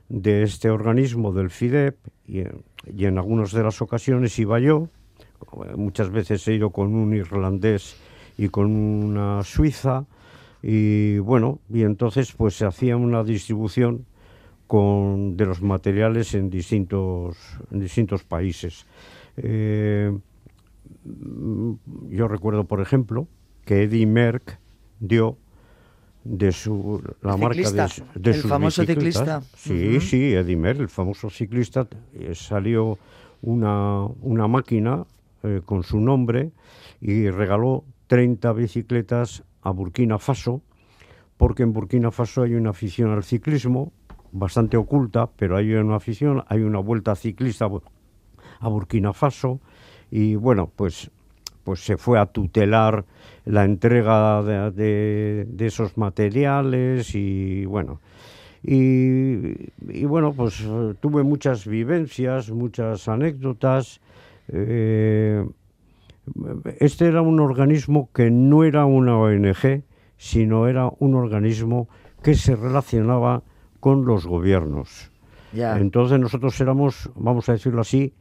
de 0.09 0.42
este 0.42 0.70
organismo 0.70 1.32
del 1.32 1.50
FIDEP 1.50 1.98
y, 2.26 2.40
y 2.92 3.05
en 3.05 3.18
algunas 3.18 3.52
de 3.52 3.62
las 3.62 3.80
ocasiones 3.80 4.36
iba 4.40 4.59
yo. 4.59 4.88
Muchas 5.76 6.11
veces 6.11 6.48
he 6.48 6.55
ido 6.55 6.70
con 6.70 6.96
un 6.96 7.14
irlandés 7.14 7.94
y 8.36 8.48
con 8.48 8.74
una 8.74 9.44
suiza 9.44 10.05
y 10.62 11.18
bueno, 11.18 11.61
y 11.72 11.82
entonces 11.82 12.32
pues 12.32 12.57
se 12.57 12.66
hacía 12.66 12.96
una 12.96 13.22
distribución 13.22 14.07
con, 14.66 15.36
de 15.36 15.46
los 15.46 15.62
materiales 15.62 16.34
en 16.34 16.50
distintos, 16.50 17.36
en 17.70 17.80
distintos 17.80 18.24
países. 18.24 18.86
Eh, 19.36 20.16
yo 22.10 22.28
recuerdo, 22.28 22.64
por 22.64 22.80
ejemplo, 22.80 23.28
que 23.64 23.82
Eddie 23.82 24.06
Merck 24.06 24.58
dio 25.00 25.36
de 26.24 26.52
su 26.52 27.02
la 27.22 27.36
marca 27.36 27.70
de, 27.70 27.86
de 28.14 28.30
el 28.30 28.40
sus 28.40 28.50
famoso 28.50 28.84
ciclista. 28.84 29.42
Sí, 29.56 29.96
Ujú. 29.96 30.00
sí, 30.00 30.32
Eddie 30.32 30.56
Merck, 30.56 30.80
el 30.80 30.88
famoso 30.88 31.28
ciclista, 31.28 31.86
eh, 32.14 32.34
salió 32.34 32.98
una, 33.42 34.04
una 34.22 34.48
máquina 34.48 35.04
eh, 35.42 35.60
con 35.64 35.82
su 35.82 36.00
nombre 36.00 36.50
y 37.00 37.28
regaló 37.28 37.84
30 38.06 38.52
bicicletas 38.54 39.42
a 39.60 39.70
Burkina 39.70 40.18
Faso, 40.18 40.62
porque 41.36 41.62
en 41.62 41.72
Burkina 41.74 42.10
Faso 42.10 42.42
hay 42.42 42.54
una 42.54 42.70
afición 42.70 43.10
al 43.10 43.24
ciclismo 43.24 43.92
bastante 44.35 44.76
oculta, 44.76 45.28
pero 45.37 45.57
hay 45.57 45.72
una 45.72 45.97
afición, 45.97 46.45
hay 46.49 46.61
una 46.61 46.80
vuelta 46.80 47.14
ciclista 47.14 47.66
a 47.66 47.68
Bu- 47.68 47.82
a 48.61 48.68
Burkina 48.68 49.12
Faso 49.12 49.61
y 50.11 50.35
bueno, 50.35 50.70
pues 50.74 51.11
pues 51.64 51.80
se 51.80 51.97
fue 51.97 52.20
a 52.20 52.26
tutelar 52.26 53.07
la 53.47 53.64
entrega 53.64 54.43
de, 54.43 55.47
esos 55.59 55.97
materiales 55.97 57.14
y 57.14 57.64
bueno 57.64 58.01
y, 58.62 60.05
bueno 60.05 60.32
pues 60.32 60.62
tuve 61.01 61.22
muchas 61.22 61.66
vivencias 61.66 62.51
muchas 62.51 63.09
anécdotas 63.09 64.01
eh, 64.49 65.45
este 66.80 67.07
era 67.07 67.22
un 67.22 67.41
organismo 67.41 68.11
que 68.14 68.30
no 68.30 68.64
era 68.64 68.85
una 68.85 69.18
ONG 69.18 69.82
sino 70.18 70.68
era 70.68 70.91
un 70.99 71.14
organismo 71.14 71.89
que 72.22 72.35
se 72.35 72.57
relacionaba 72.57 73.43
con 73.85 74.07
los 74.07 74.26
gobiernos 74.26 75.12
Ya. 75.53 75.78
entonces 75.78 76.18
nosotros 76.18 76.59
éramos, 76.59 77.11
vamos 77.16 77.51
a 77.51 77.53
decirlo 77.53 77.82
así, 77.82 78.14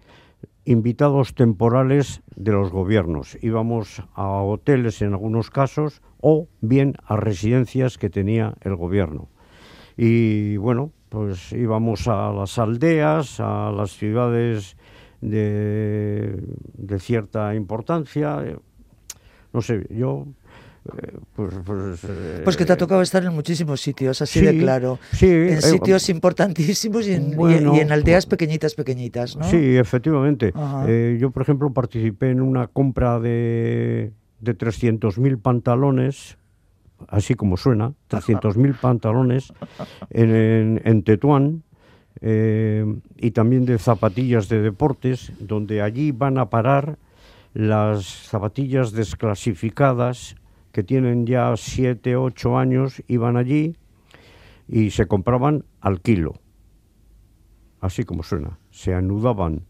invitados 0.65 1.35
temporales 1.35 2.21
de 2.35 2.51
los 2.51 2.69
gobiernos. 2.69 3.37
Íbamos 3.41 4.03
a 4.13 4.41
hoteles 4.41 5.01
en 5.01 5.13
algunos 5.13 5.49
casos 5.51 6.01
o 6.19 6.49
bien 6.59 6.95
a 7.05 7.15
residencias 7.15 7.97
que 7.97 8.09
tenía 8.09 8.55
el 8.59 8.75
gobierno. 8.75 9.29
Y 9.95 10.57
bueno, 10.57 10.91
pues 11.07 11.53
íbamos 11.53 12.09
a 12.09 12.33
las 12.33 12.59
aldeas, 12.59 13.39
a 13.39 13.71
las 13.71 13.91
ciudades 13.91 14.75
de, 15.21 16.43
de 16.73 16.99
cierta 16.99 17.55
importancia. 17.55 18.43
No 19.53 19.61
sé, 19.61 19.87
yo... 19.89 20.27
eh, 20.85 21.17
Pues, 21.35 21.53
pues, 21.65 22.03
eh, 22.03 22.41
Pues 22.43 22.57
que 22.57 22.65
te 22.65 22.73
ha 22.73 22.77
tocado 22.77 23.01
estar 23.01 23.23
en 23.23 23.33
muchísimos 23.33 23.81
sitios, 23.81 24.21
así 24.21 24.41
de 24.41 24.57
claro. 24.57 24.99
sí, 25.13 25.27
en 25.27 25.57
eh, 25.57 25.61
sitios 25.61 26.09
importantísimos 26.09 27.07
y 27.07 27.13
en, 27.13 27.31
y- 27.31 27.35
bueno, 27.35 27.75
y 27.75 27.79
en 27.79 27.91
aldeas 27.91 28.25
pequeñitas, 28.25 28.75
pequeñitas, 28.75 29.35
¿no? 29.37 29.43
Sí, 29.45 29.77
efectivamente. 29.77 30.53
Eh, 30.87 31.17
yo, 31.19 31.31
por 31.31 31.43
ejemplo, 31.43 31.71
participé 31.71 32.31
en 32.31 32.41
una 32.41 32.67
compra 32.67 33.19
de, 33.19 34.11
de 34.41 34.57
300.000 34.57 35.37
pantalones, 35.37 36.37
así 37.07 37.33
como 37.35 37.57
suena, 37.57 37.93
300.000 38.09 38.77
pantalones 38.79 39.53
en, 40.09 40.35
en, 40.35 40.81
en 40.83 41.03
Tetuán, 41.03 41.63
eh, 42.21 42.85
y 43.17 43.31
también 43.31 43.65
de 43.65 43.77
zapatillas 43.79 44.47
de 44.47 44.61
deportes, 44.61 45.31
donde 45.39 45.81
allí 45.81 46.11
van 46.11 46.37
a 46.37 46.49
parar 46.49 46.97
las 47.53 48.05
zapatillas 48.05 48.93
desclasificadas 48.93 50.35
que 50.73 50.83
tienen 50.83 51.25
ya 51.27 51.53
7, 51.55 52.17
8 52.17 52.57
años, 52.57 53.01
iban 53.07 53.37
allí 53.37 53.77
y 54.67 54.89
se 54.89 55.05
compraban 55.05 55.65
al 55.79 56.01
kilo. 56.01 56.33
Así 57.79 58.03
como 58.03 58.23
suena. 58.23 58.57
Se 58.71 58.93
anudaban 58.93 59.61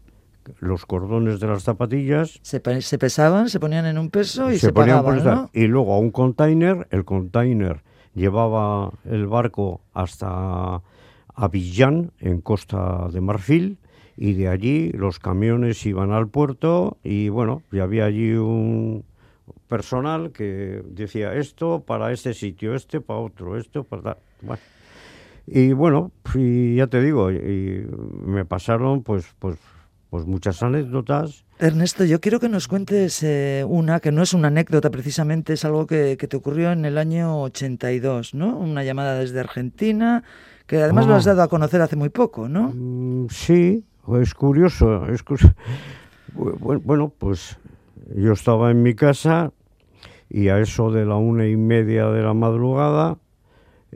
los 0.60 0.86
cordones 0.86 1.40
de 1.40 1.46
las 1.46 1.62
zapatillas, 1.62 2.40
Se, 2.42 2.60
se 2.80 2.98
pesaban, 2.98 3.50
se 3.50 3.60
ponían 3.60 3.86
en 3.86 3.98
un 3.98 4.08
peso 4.10 4.50
y 4.50 4.58
se, 4.58 4.72
ponían 4.72 5.04
pagaban, 5.04 5.48
por 5.48 5.50
y 5.52 5.66
luego 5.66 5.94
a 5.94 5.98
un 5.98 6.10
container, 6.10 6.86
el 6.90 7.04
container 7.04 7.82
llevaba 8.14 8.92
el 9.04 9.26
barco 9.26 9.82
hasta 9.92 10.82
Avillán, 11.34 12.12
en 12.18 12.40
Costa 12.40 13.08
de 13.12 13.20
Marfil, 13.20 13.78
y 14.16 14.34
de 14.34 14.48
allí 14.48 14.90
los 14.92 15.18
camiones 15.18 15.84
iban 15.84 16.12
al 16.12 16.28
puerto 16.28 16.98
y 17.02 17.28
bueno, 17.28 17.62
y 17.72 17.80
había 17.80 18.04
allí 18.04 18.32
un 18.32 19.04
personal 19.68 20.30
que 20.32 20.82
decía 20.86 21.34
esto 21.34 21.84
para 21.86 22.12
este 22.12 22.34
sitio, 22.34 22.74
este 22.74 23.00
para 23.00 23.20
otro, 23.20 23.56
esto 23.56 23.84
para... 23.84 24.18
Bueno. 24.42 24.60
Y 25.46 25.72
bueno, 25.74 26.10
y 26.34 26.76
ya 26.76 26.86
te 26.86 27.02
digo, 27.02 27.30
y, 27.30 27.86
me 28.24 28.44
pasaron 28.46 29.02
pues, 29.02 29.26
pues, 29.38 29.58
pues 30.08 30.24
muchas 30.26 30.62
anécdotas. 30.62 31.44
Ernesto, 31.58 32.04
yo 32.04 32.18
quiero 32.20 32.40
que 32.40 32.48
nos 32.48 32.66
cuentes 32.66 33.22
eh, 33.22 33.62
una, 33.68 34.00
que 34.00 34.10
no 34.10 34.22
es 34.22 34.32
una 34.32 34.48
anécdota 34.48 34.90
precisamente, 34.90 35.52
es 35.52 35.64
algo 35.66 35.86
que, 35.86 36.16
que 36.18 36.28
te 36.28 36.36
ocurrió 36.38 36.72
en 36.72 36.84
el 36.86 36.96
año 36.96 37.42
82, 37.42 38.32
¿no? 38.34 38.56
Una 38.56 38.84
llamada 38.84 39.18
desde 39.18 39.38
Argentina, 39.40 40.24
que 40.66 40.78
además 40.82 41.06
lo 41.06 41.14
has 41.14 41.26
Oh. 41.26 41.30
dado 41.30 41.42
a 41.42 41.48
conocer 41.48 41.82
hace 41.82 41.96
muy 41.96 42.08
poco, 42.08 42.48
¿no? 42.48 42.72
Mm, 42.74 43.28
sí, 43.28 43.84
es 44.20 44.32
curioso, 44.34 45.06
es 45.08 45.22
curioso. 45.22 45.54
Bu- 46.34 46.58
bu- 46.58 46.82
Bueno, 46.82 47.12
pues 47.18 47.58
yo 48.14 48.32
estaba 48.32 48.70
en 48.70 48.82
mi 48.82 48.94
casa 48.94 49.52
y 50.28 50.48
a 50.48 50.58
eso 50.58 50.90
de 50.90 51.04
la 51.06 51.16
una 51.16 51.46
y 51.46 51.56
media 51.56 52.08
de 52.08 52.22
la 52.22 52.34
madrugada, 52.34 53.18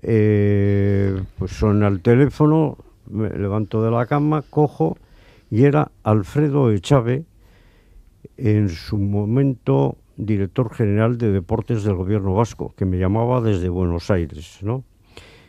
eh, 0.02 1.20
pues 1.38 1.52
suena 1.52 1.88
el 1.88 2.00
teléfono, 2.00 2.78
me 3.10 3.30
levanto 3.30 3.82
de 3.82 3.90
la 3.90 4.06
cama, 4.06 4.42
cojo 4.42 4.96
y 5.50 5.64
era 5.64 5.90
Alfredo 6.02 6.70
Echave, 6.70 7.24
en 8.36 8.68
su 8.68 8.98
momento 8.98 9.96
director 10.16 10.72
general 10.72 11.18
de 11.18 11.32
deportes 11.32 11.84
del 11.84 11.94
gobierno 11.94 12.34
vasco, 12.34 12.74
que 12.76 12.84
me 12.84 12.98
llamaba 12.98 13.40
desde 13.40 13.68
Buenos 13.68 14.10
Aires, 14.10 14.58
¿no? 14.62 14.84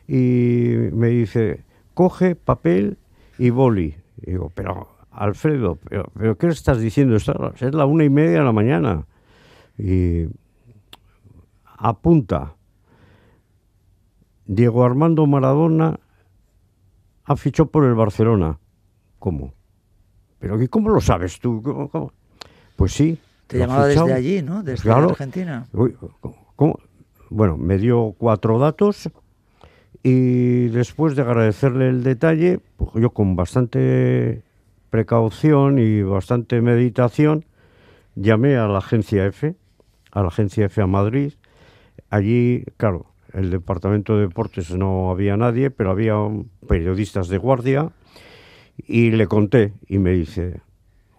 Y 0.08 0.76
me 0.92 1.10
dice, 1.10 1.64
coge 1.94 2.36
papel 2.36 2.98
y 3.38 3.50
boli. 3.50 3.96
Y 4.22 4.32
digo, 4.32 4.52
pero 4.54 4.88
Alfredo, 5.20 5.78
pero, 5.90 6.10
pero 6.18 6.38
¿qué 6.38 6.48
estás 6.48 6.80
diciendo? 6.80 7.16
Es 7.18 7.28
la 7.74 7.86
una 7.86 8.06
y 8.06 8.10
media 8.10 8.40
de 8.40 8.46
la 8.46 8.52
mañana. 8.54 9.06
Y 9.78 10.28
apunta. 11.78 12.56
Diego 14.46 14.84
Armando 14.84 15.26
Maradona 15.28 16.00
ha 17.26 17.36
fichado 17.36 17.70
por 17.70 17.84
el 17.86 17.94
Barcelona. 17.96 18.58
¿Cómo? 19.20 19.54
¿Pero 20.40 20.58
qué- 20.58 20.70
cómo 20.70 20.90
lo 20.90 21.02
sabes 21.02 21.40
tú? 21.40 21.62
¿Cómo- 21.62 21.90
cómo? 21.90 22.12
Pues 22.76 22.94
sí. 22.94 23.20
Te 23.48 23.58
llamaba 23.60 23.88
desde 23.88 24.14
allí, 24.14 24.42
¿no? 24.42 24.64
Desde 24.64 24.84
Claro. 24.84 25.10
Argentina. 25.10 25.68
Uy, 25.74 25.94
¿cómo- 26.22 26.36
cómo? 26.56 26.80
Bueno, 27.30 27.58
me 27.58 27.78
dio 27.78 28.16
cuatro 28.18 28.58
datos 28.58 29.10
y 30.02 30.68
después 30.70 31.16
de 31.16 31.24
agradecerle 31.24 31.90
el 31.90 32.04
detalle, 32.04 32.60
pues 32.78 32.92
yo 32.96 33.10
con 33.12 33.36
bastante 33.36 34.44
precaución 34.90 35.80
y 35.80 36.02
bastante 36.02 36.62
meditación, 36.62 37.46
llamé 38.16 38.58
a 38.58 38.68
la 38.68 38.80
agencia 38.80 39.26
F, 39.26 39.56
a 40.12 40.22
la 40.22 40.28
agencia 40.28 40.66
F 40.66 40.82
a 40.82 40.88
Madrid. 40.88 41.34
Allí, 42.10 42.64
claro, 42.78 43.06
el 43.34 43.52
departamento 43.52 44.16
de 44.16 44.22
deportes 44.22 44.72
no 44.72 45.12
había 45.12 45.38
nadie, 45.38 45.70
pero 45.70 45.92
había 45.92 46.16
periodistas 46.68 47.28
de 47.28 47.38
guardia 47.38 47.92
y 48.88 49.12
le 49.12 49.28
conté 49.28 49.74
y 49.88 50.00
me 50.00 50.12
dice, 50.12 50.62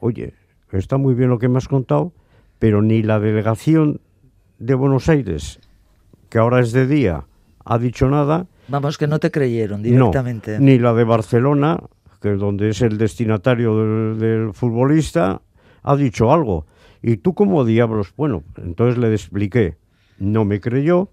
oye, 0.00 0.34
está 0.72 0.96
muy 0.96 1.14
bien 1.14 1.30
lo 1.30 1.38
que 1.38 1.48
me 1.48 1.58
has 1.58 1.68
contado, 1.68 2.12
pero 2.58 2.82
ni 2.82 3.02
la 3.02 3.20
delegación 3.20 4.00
de 4.58 4.74
Buenos 4.74 5.08
Aires, 5.08 5.60
que 6.28 6.38
ahora 6.38 6.60
es 6.60 6.72
de 6.72 6.86
día, 6.86 7.24
ha 7.64 7.78
dicho 7.78 8.08
nada, 8.08 8.46
Vamos, 8.68 8.98
que 8.98 9.08
no 9.08 9.18
te 9.18 9.30
creyeron 9.32 9.82
no, 9.82 9.88
directamente. 9.88 10.58
ni 10.60 10.78
la 10.78 10.92
de 10.94 11.04
Barcelona, 11.04 11.80
que 12.20 12.32
es 12.34 12.38
donde 12.38 12.68
es 12.70 12.82
el 12.82 12.98
destinatario 12.98 13.76
del, 13.78 14.18
del 14.18 14.54
futbolista, 14.54 15.42
ha 15.82 15.96
dicho 15.96 16.32
algo. 16.32 16.66
¿Y 17.02 17.16
tú 17.16 17.34
cómo 17.34 17.64
diablos? 17.64 18.12
Bueno, 18.16 18.42
entonces 18.58 18.98
le 18.98 19.10
expliqué. 19.12 19.76
No 20.18 20.44
me 20.44 20.60
creyó 20.60 21.08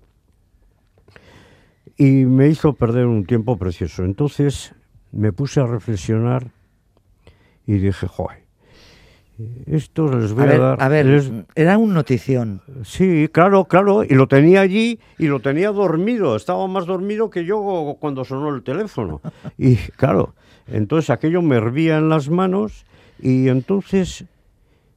y 1.98 2.26
me 2.26 2.48
hizo 2.50 2.74
perder 2.74 3.06
un 3.06 3.26
tiempo 3.26 3.58
precioso. 3.58 4.04
Entonces 4.04 4.76
me 5.12 5.32
puse 5.32 5.60
a 5.62 5.66
reflexionar 5.66 6.52
y 7.66 7.74
dije, 7.76 8.08
joder, 8.08 8.44
esto 9.66 10.08
les 10.18 10.34
voy 10.34 10.44
a 10.44 10.46
a, 10.46 10.50
ver, 10.50 10.60
dar... 10.60 10.84
a 10.84 10.88
ver, 10.90 11.06
les- 11.06 11.32
era 11.56 11.78
un 11.78 11.94
notición. 11.94 12.62
Sí, 12.84 13.30
claro, 13.32 13.66
claro, 13.66 14.04
y 14.04 14.10
lo 14.16 14.28
tenía 14.28 14.62
allí 14.62 15.00
y 15.18 15.28
lo 15.28 15.40
tenía 15.40 15.72
dormido, 15.72 16.36
estaba 16.36 16.68
más 16.68 16.86
dormido 16.86 17.30
que 17.30 17.46
yo 17.46 17.96
cuando 18.00 18.26
sonó 18.26 18.54
el 18.54 18.64
teléfono. 18.64 19.22
Y 19.58 19.76
claro, 19.76 20.36
entonces 20.68 21.10
aquello 21.10 21.42
me 21.42 21.56
hervía 21.56 21.98
en 21.98 22.10
las 22.10 22.30
manos 22.30 22.86
y 23.20 23.48
entonces 23.48 24.26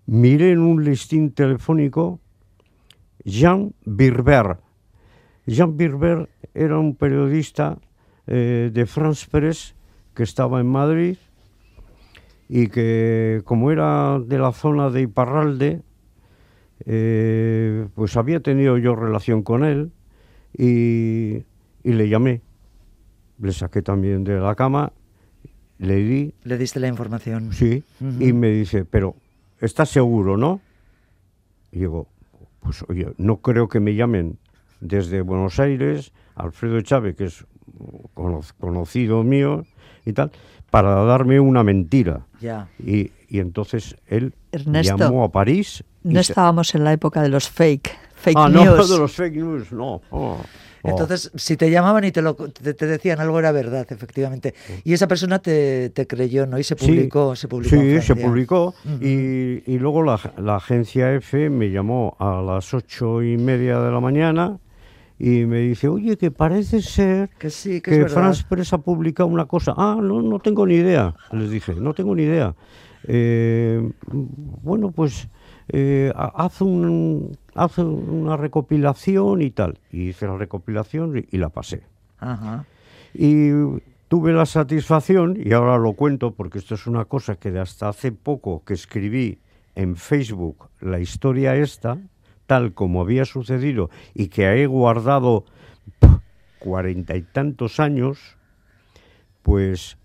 miré 0.07 0.53
en 0.53 0.61
un 0.61 0.85
listín 0.85 1.33
telefónico 1.33 2.21
Jean 3.25 3.75
Birber. 3.85 4.59
Jean 5.47 5.77
Birber 5.77 6.29
era 6.55 6.79
un 6.79 6.95
periodista 6.97 7.79
eh, 8.27 8.71
de 8.73 8.87
France 8.87 9.27
Press 9.31 9.75
que 10.15 10.23
estaba 10.23 10.61
en 10.61 10.67
Madrid 10.67 11.17
y 12.49 12.67
que 12.69 13.43
como 13.45 13.71
era 13.71 14.19
de 14.19 14.39
la 14.39 14.53
zona 14.53 14.91
de 14.91 15.03
Iparralde, 15.03 15.83
eh, 16.87 17.87
pues 17.95 18.17
había 18.17 18.41
tenido 18.41 18.77
yo 18.79 18.97
relación 18.97 19.43
con 19.43 19.65
él 19.65 19.93
y, 20.57 21.45
y 21.85 21.93
le 21.93 22.09
llamé. 22.09 22.43
Le 23.39 23.53
saqué 23.53 23.83
también 23.83 24.25
de 24.25 24.41
la 24.41 24.55
cama, 24.55 24.93
le 25.81 25.97
di, 25.97 26.35
Le 26.45 26.59
diste 26.59 26.79
la 26.79 26.89
información. 26.89 27.53
sí, 27.53 27.83
y 28.01 28.33
me 28.33 28.49
dice, 28.51 28.85
pero 28.85 29.17
¿estás 29.61 29.89
seguro, 29.89 30.37
no? 30.37 30.61
Y 31.73 31.81
digo, 31.81 32.07
pues 32.61 32.85
oye, 32.89 33.09
no 33.17 33.39
creo 33.39 33.69
que 33.69 33.81
me 33.81 33.95
llamen 33.95 34.39
desde 34.81 35.23
Buenos 35.23 35.59
Aires, 35.59 36.13
Alfredo 36.35 36.81
Chávez, 36.83 37.17
que 37.17 37.25
es 37.25 37.47
cono- 38.15 38.43
conocido 38.59 39.23
mío 39.25 39.65
y 40.05 40.13
tal, 40.13 40.31
para 40.71 41.03
darme 41.05 41.41
una 41.41 41.63
mentira. 41.65 42.27
Ya. 42.41 42.69
Y, 42.79 43.11
y 43.29 43.39
entonces 43.41 43.97
él 44.07 44.35
Ernesto, 44.53 44.97
llamó 44.99 45.25
a 45.25 45.33
París. 45.33 45.83
No 46.03 46.21
estábamos 46.21 46.75
en 46.75 46.85
la 46.85 46.93
época 46.93 47.23
de 47.23 47.29
los 47.31 47.49
fake, 47.49 47.91
fake 48.17 48.37
ah, 48.39 48.49
no, 48.49 48.65
news. 48.65 48.91
de 48.91 48.99
los 48.99 49.13
fake 49.13 49.37
news, 49.37 49.73
no. 49.73 50.03
Oh, 50.11 50.39
oh. 50.83 50.89
Entonces, 50.91 51.31
si 51.35 51.57
te 51.57 51.71
llamaban 51.71 52.05
y 52.05 52.13
te, 52.13 52.23
lo, 52.23 52.35
te, 52.35 52.75
te 52.75 52.87
decían 52.87 53.21
algo 53.21 53.39
era 53.39 53.53
verdad, 53.53 53.87
efectivamente. 53.91 54.55
Y 54.85 54.93
esa 54.93 55.07
persona 55.09 55.39
te, 55.39 55.91
te 55.91 56.07
creyó, 56.07 56.47
¿no? 56.47 56.59
Y 56.59 56.65
se 56.65 56.75
Sí, 56.79 56.87
publicó, 56.87 57.37
se 57.37 57.49
publicó. 57.49 57.77
Sí, 57.77 58.01
se 58.01 58.17
publicó. 58.17 58.75
Y, 59.01 59.63
y 59.73 59.79
luego 59.79 60.03
la, 60.03 60.19
la 60.39 60.57
agencia 60.57 61.13
F 61.15 61.51
me 61.51 61.71
llamó 61.71 62.17
a 62.19 62.41
las 62.43 62.73
ocho 62.75 63.23
y 63.23 63.37
media 63.37 63.79
de 63.81 63.91
la 63.91 64.01
mañana 64.01 64.59
y 65.19 65.45
me 65.45 65.59
dice, 65.61 65.87
oye, 65.89 66.17
que 66.17 66.31
parece 66.31 66.81
ser 66.81 67.29
Que 67.39 67.51
sí, 67.51 67.81
que, 67.83 67.91
que. 67.91 68.07
France 68.09 68.43
Press 68.49 68.73
ha 68.73 68.79
publicado 68.79 69.29
una 69.29 69.45
cosa. 69.45 69.75
Ah, 69.77 69.99
no, 70.01 70.23
no 70.23 70.39
tengo 70.39 70.67
ni 70.67 70.77
idea. 70.77 71.15
Les 71.33 71.51
dije, 71.51 71.75
no 71.75 71.93
tengo 71.93 72.15
ni 72.15 72.23
idea. 72.23 72.55
Eh, 73.07 73.91
bueno, 74.63 74.91
pues 74.91 75.29
eh, 75.69 76.13
ha- 76.15 76.33
haz, 76.45 76.61
un, 76.61 77.37
haz 77.61 77.77
una 77.79 78.39
recopilación 78.39 79.43
y 79.43 79.51
tal. 79.51 79.79
Y 79.93 80.09
hice 80.09 80.27
la 80.27 80.37
recopilación 80.37 81.27
y, 81.31 81.37
la 81.37 81.51
pasé. 81.51 81.83
Ajá. 82.19 82.65
Y 83.13 83.51
tuve 84.09 84.33
la 84.33 84.47
satisfacción, 84.47 85.39
y 85.43 85.53
ahora 85.53 85.77
lo 85.77 85.93
cuento 85.93 86.33
porque 86.33 86.59
esto 86.59 86.75
es 86.75 86.87
una 86.87 87.05
cosa 87.05 87.37
que 87.37 87.51
de 87.51 87.61
hasta 87.61 87.89
hace 87.89 88.13
poco 88.13 88.65
que 88.65 88.75
escribí 88.75 89.39
en 89.75 89.97
Facebook 89.97 90.69
la 90.81 91.01
historia 91.01 91.55
esta, 91.55 91.99
tal 92.47 92.73
como 92.73 93.03
había 93.03 93.25
sucedido 93.25 93.91
y 94.15 94.29
que 94.29 94.63
he 94.63 94.67
guardado 94.67 95.45
cuarenta 96.59 97.15
y 97.15 97.23
tantos 97.23 97.79
años, 97.79 98.39
pues 99.43 99.99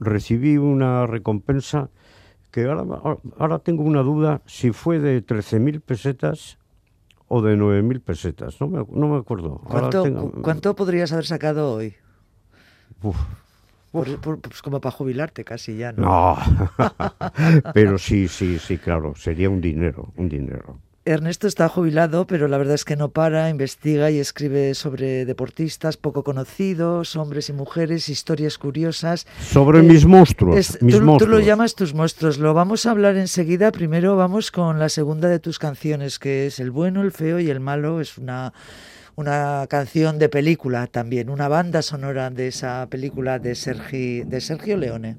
recibí 0.00 0.56
una 0.56 1.06
recompensa 1.06 1.90
que 2.50 2.64
ahora, 2.64 2.84
ahora 3.38 3.58
tengo 3.58 3.82
una 3.82 4.02
duda 4.02 4.40
si 4.46 4.72
fue 4.72 4.98
de 4.98 5.24
13.000 5.24 5.80
pesetas 5.80 6.58
o 7.34 7.40
de 7.40 7.56
9.000 7.56 8.00
pesetas, 8.02 8.60
no 8.60 8.68
me, 8.68 8.84
no 8.90 9.08
me 9.08 9.16
acuerdo. 9.16 9.56
¿Cuánto, 9.64 10.02
tengo- 10.02 10.30
cu- 10.30 10.42
cuánto 10.42 10.76
podrías 10.76 11.12
haber 11.12 11.24
sacado 11.24 11.72
hoy? 11.72 11.94
Uf. 13.02 13.16
Por- 13.90 14.20
por- 14.20 14.38
pues 14.40 14.60
como 14.60 14.82
para 14.82 14.94
jubilarte 14.94 15.42
casi 15.42 15.76
ya, 15.78 15.92
¿no? 15.92 16.02
No, 16.02 16.36
pero 17.72 17.96
sí, 17.96 18.28
sí, 18.28 18.58
sí, 18.58 18.76
claro, 18.76 19.14
sería 19.16 19.48
un 19.48 19.62
dinero, 19.62 20.12
un 20.16 20.28
dinero. 20.28 20.78
Ernesto 21.04 21.48
está 21.48 21.68
jubilado, 21.68 22.28
pero 22.28 22.46
la 22.46 22.58
verdad 22.58 22.76
es 22.76 22.84
que 22.84 22.94
no 22.94 23.08
para, 23.10 23.50
investiga 23.50 24.12
y 24.12 24.20
escribe 24.20 24.72
sobre 24.74 25.24
deportistas 25.24 25.96
poco 25.96 26.22
conocidos, 26.22 27.16
hombres 27.16 27.48
y 27.48 27.52
mujeres, 27.52 28.08
historias 28.08 28.56
curiosas. 28.56 29.26
Sobre 29.40 29.80
Eh, 29.80 29.82
mis 29.82 30.06
monstruos, 30.06 30.56
Es- 30.56 30.80
mis 30.80 30.94
tú, 30.94 31.26
lo 31.26 31.40
llamas 31.40 31.74
tus 31.74 31.92
monstruos. 31.92 32.38
Lo 32.38 32.54
vamos 32.54 32.86
a 32.86 32.92
hablar 32.92 33.16
enseguida. 33.16 33.72
Primero 33.72 34.14
vamos 34.14 34.52
con 34.52 34.78
la 34.78 34.88
segunda 34.88 35.28
de 35.28 35.40
tus 35.40 35.58
canciones, 35.58 36.20
que 36.20 36.46
es 36.46 36.60
El 36.60 36.70
bueno, 36.70 37.02
el 37.02 37.10
feo 37.10 37.40
y 37.40 37.50
el 37.50 37.58
malo. 37.58 38.00
Es 38.00 38.16
una, 38.16 38.52
una 39.16 39.66
canción 39.68 40.20
de 40.20 40.28
película 40.28 40.86
también, 40.86 41.30
una 41.30 41.48
banda 41.48 41.82
sonora 41.82 42.30
de 42.30 42.46
esa 42.46 42.86
película 42.88 43.40
de, 43.40 43.56
Sergi, 43.56 44.22
de 44.22 44.40
Sergio 44.40 44.76
Leone. 44.76 45.16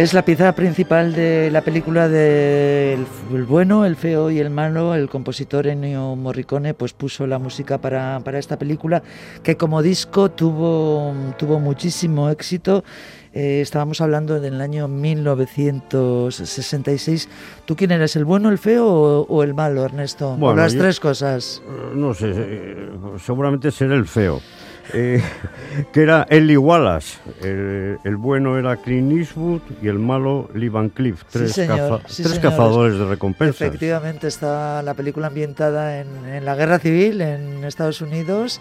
Es 0.00 0.14
la 0.14 0.24
pieza 0.24 0.54
principal 0.54 1.12
de 1.12 1.50
la 1.52 1.60
película 1.60 2.08
de 2.08 2.94
El, 3.34 3.44
bueno, 3.44 3.84
el 3.84 3.96
feo 3.96 4.30
y 4.30 4.38
el 4.38 4.48
malo. 4.48 4.94
El 4.94 5.10
compositor 5.10 5.66
Ennio 5.66 6.16
Morricone 6.16 6.72
pues 6.72 6.94
puso 6.94 7.26
la 7.26 7.38
música 7.38 7.76
para, 7.76 8.18
para 8.24 8.38
esta 8.38 8.58
película 8.58 9.02
que 9.42 9.58
como 9.58 9.82
disco 9.82 10.30
tuvo, 10.30 11.12
tuvo 11.36 11.60
muchísimo 11.60 12.30
éxito. 12.30 12.82
Eh, 13.34 13.60
estábamos 13.60 14.00
hablando 14.00 14.40
del 14.40 14.58
año 14.62 14.88
1966. 14.88 17.28
¿Tú 17.66 17.76
quién 17.76 17.90
eres, 17.90 18.16
el 18.16 18.24
bueno, 18.24 18.48
el 18.48 18.56
feo 18.56 18.86
o, 18.86 19.26
o 19.28 19.42
el 19.42 19.52
malo, 19.52 19.84
Ernesto? 19.84 20.32
o 20.32 20.36
Bueno, 20.38 20.62
las 20.62 20.72
yo- 20.72 20.80
tres 20.80 20.98
cosas. 20.98 21.60
No 21.94 22.14
sé, 22.14 22.32
eh, 22.34 22.88
seguramente 23.22 23.70
será 23.70 23.96
el 23.96 24.06
feo. 24.06 24.40
Eh, 24.92 25.22
que 25.92 26.02
era 26.02 26.26
Eli 26.28 26.56
Wallace. 26.56 27.18
El, 27.42 27.98
el 28.04 28.16
bueno 28.16 28.58
era 28.58 28.76
Clint 28.76 29.12
Eastwood 29.12 29.60
y 29.82 29.88
el 29.88 29.98
malo 29.98 30.48
Lee 30.54 30.68
Van 30.68 30.88
Cleef. 30.88 31.24
Tres, 31.30 31.52
señor, 31.52 32.00
caza- 32.00 32.08
sí, 32.08 32.22
tres 32.22 32.38
cazadores 32.38 32.98
de 32.98 33.04
recompensas. 33.06 33.60
Efectivamente, 33.60 34.26
está 34.28 34.82
la 34.82 34.94
película 34.94 35.28
ambientada 35.28 36.00
en, 36.00 36.08
en 36.26 36.44
la 36.44 36.54
guerra 36.54 36.78
civil 36.78 37.20
en 37.20 37.64
Estados 37.64 38.00
Unidos 38.00 38.60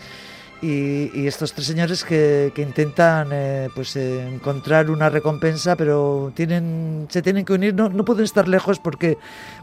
y, 0.62 1.10
y 1.18 1.26
estos 1.28 1.54
tres 1.54 1.68
señores 1.68 2.04
que, 2.04 2.52
que 2.54 2.62
intentan 2.62 3.30
eh, 3.32 3.70
pues 3.74 3.96
eh, 3.96 4.28
encontrar 4.28 4.90
una 4.92 5.10
recompensa, 5.10 5.78
pero 5.78 6.34
tienen 6.36 7.08
se 7.10 7.22
tienen 7.22 7.46
que 7.46 7.54
unir, 7.54 7.74
no, 7.74 7.88
no 7.88 8.04
pueden 8.04 8.26
estar 8.26 8.48
lejos 8.48 8.78
porque 8.78 9.18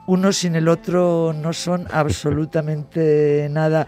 uno 0.06 0.32
sin 0.32 0.56
el 0.56 0.68
otro 0.68 1.34
no 1.34 1.52
son 1.52 1.86
absolutamente 1.92 3.48
nada. 3.50 3.86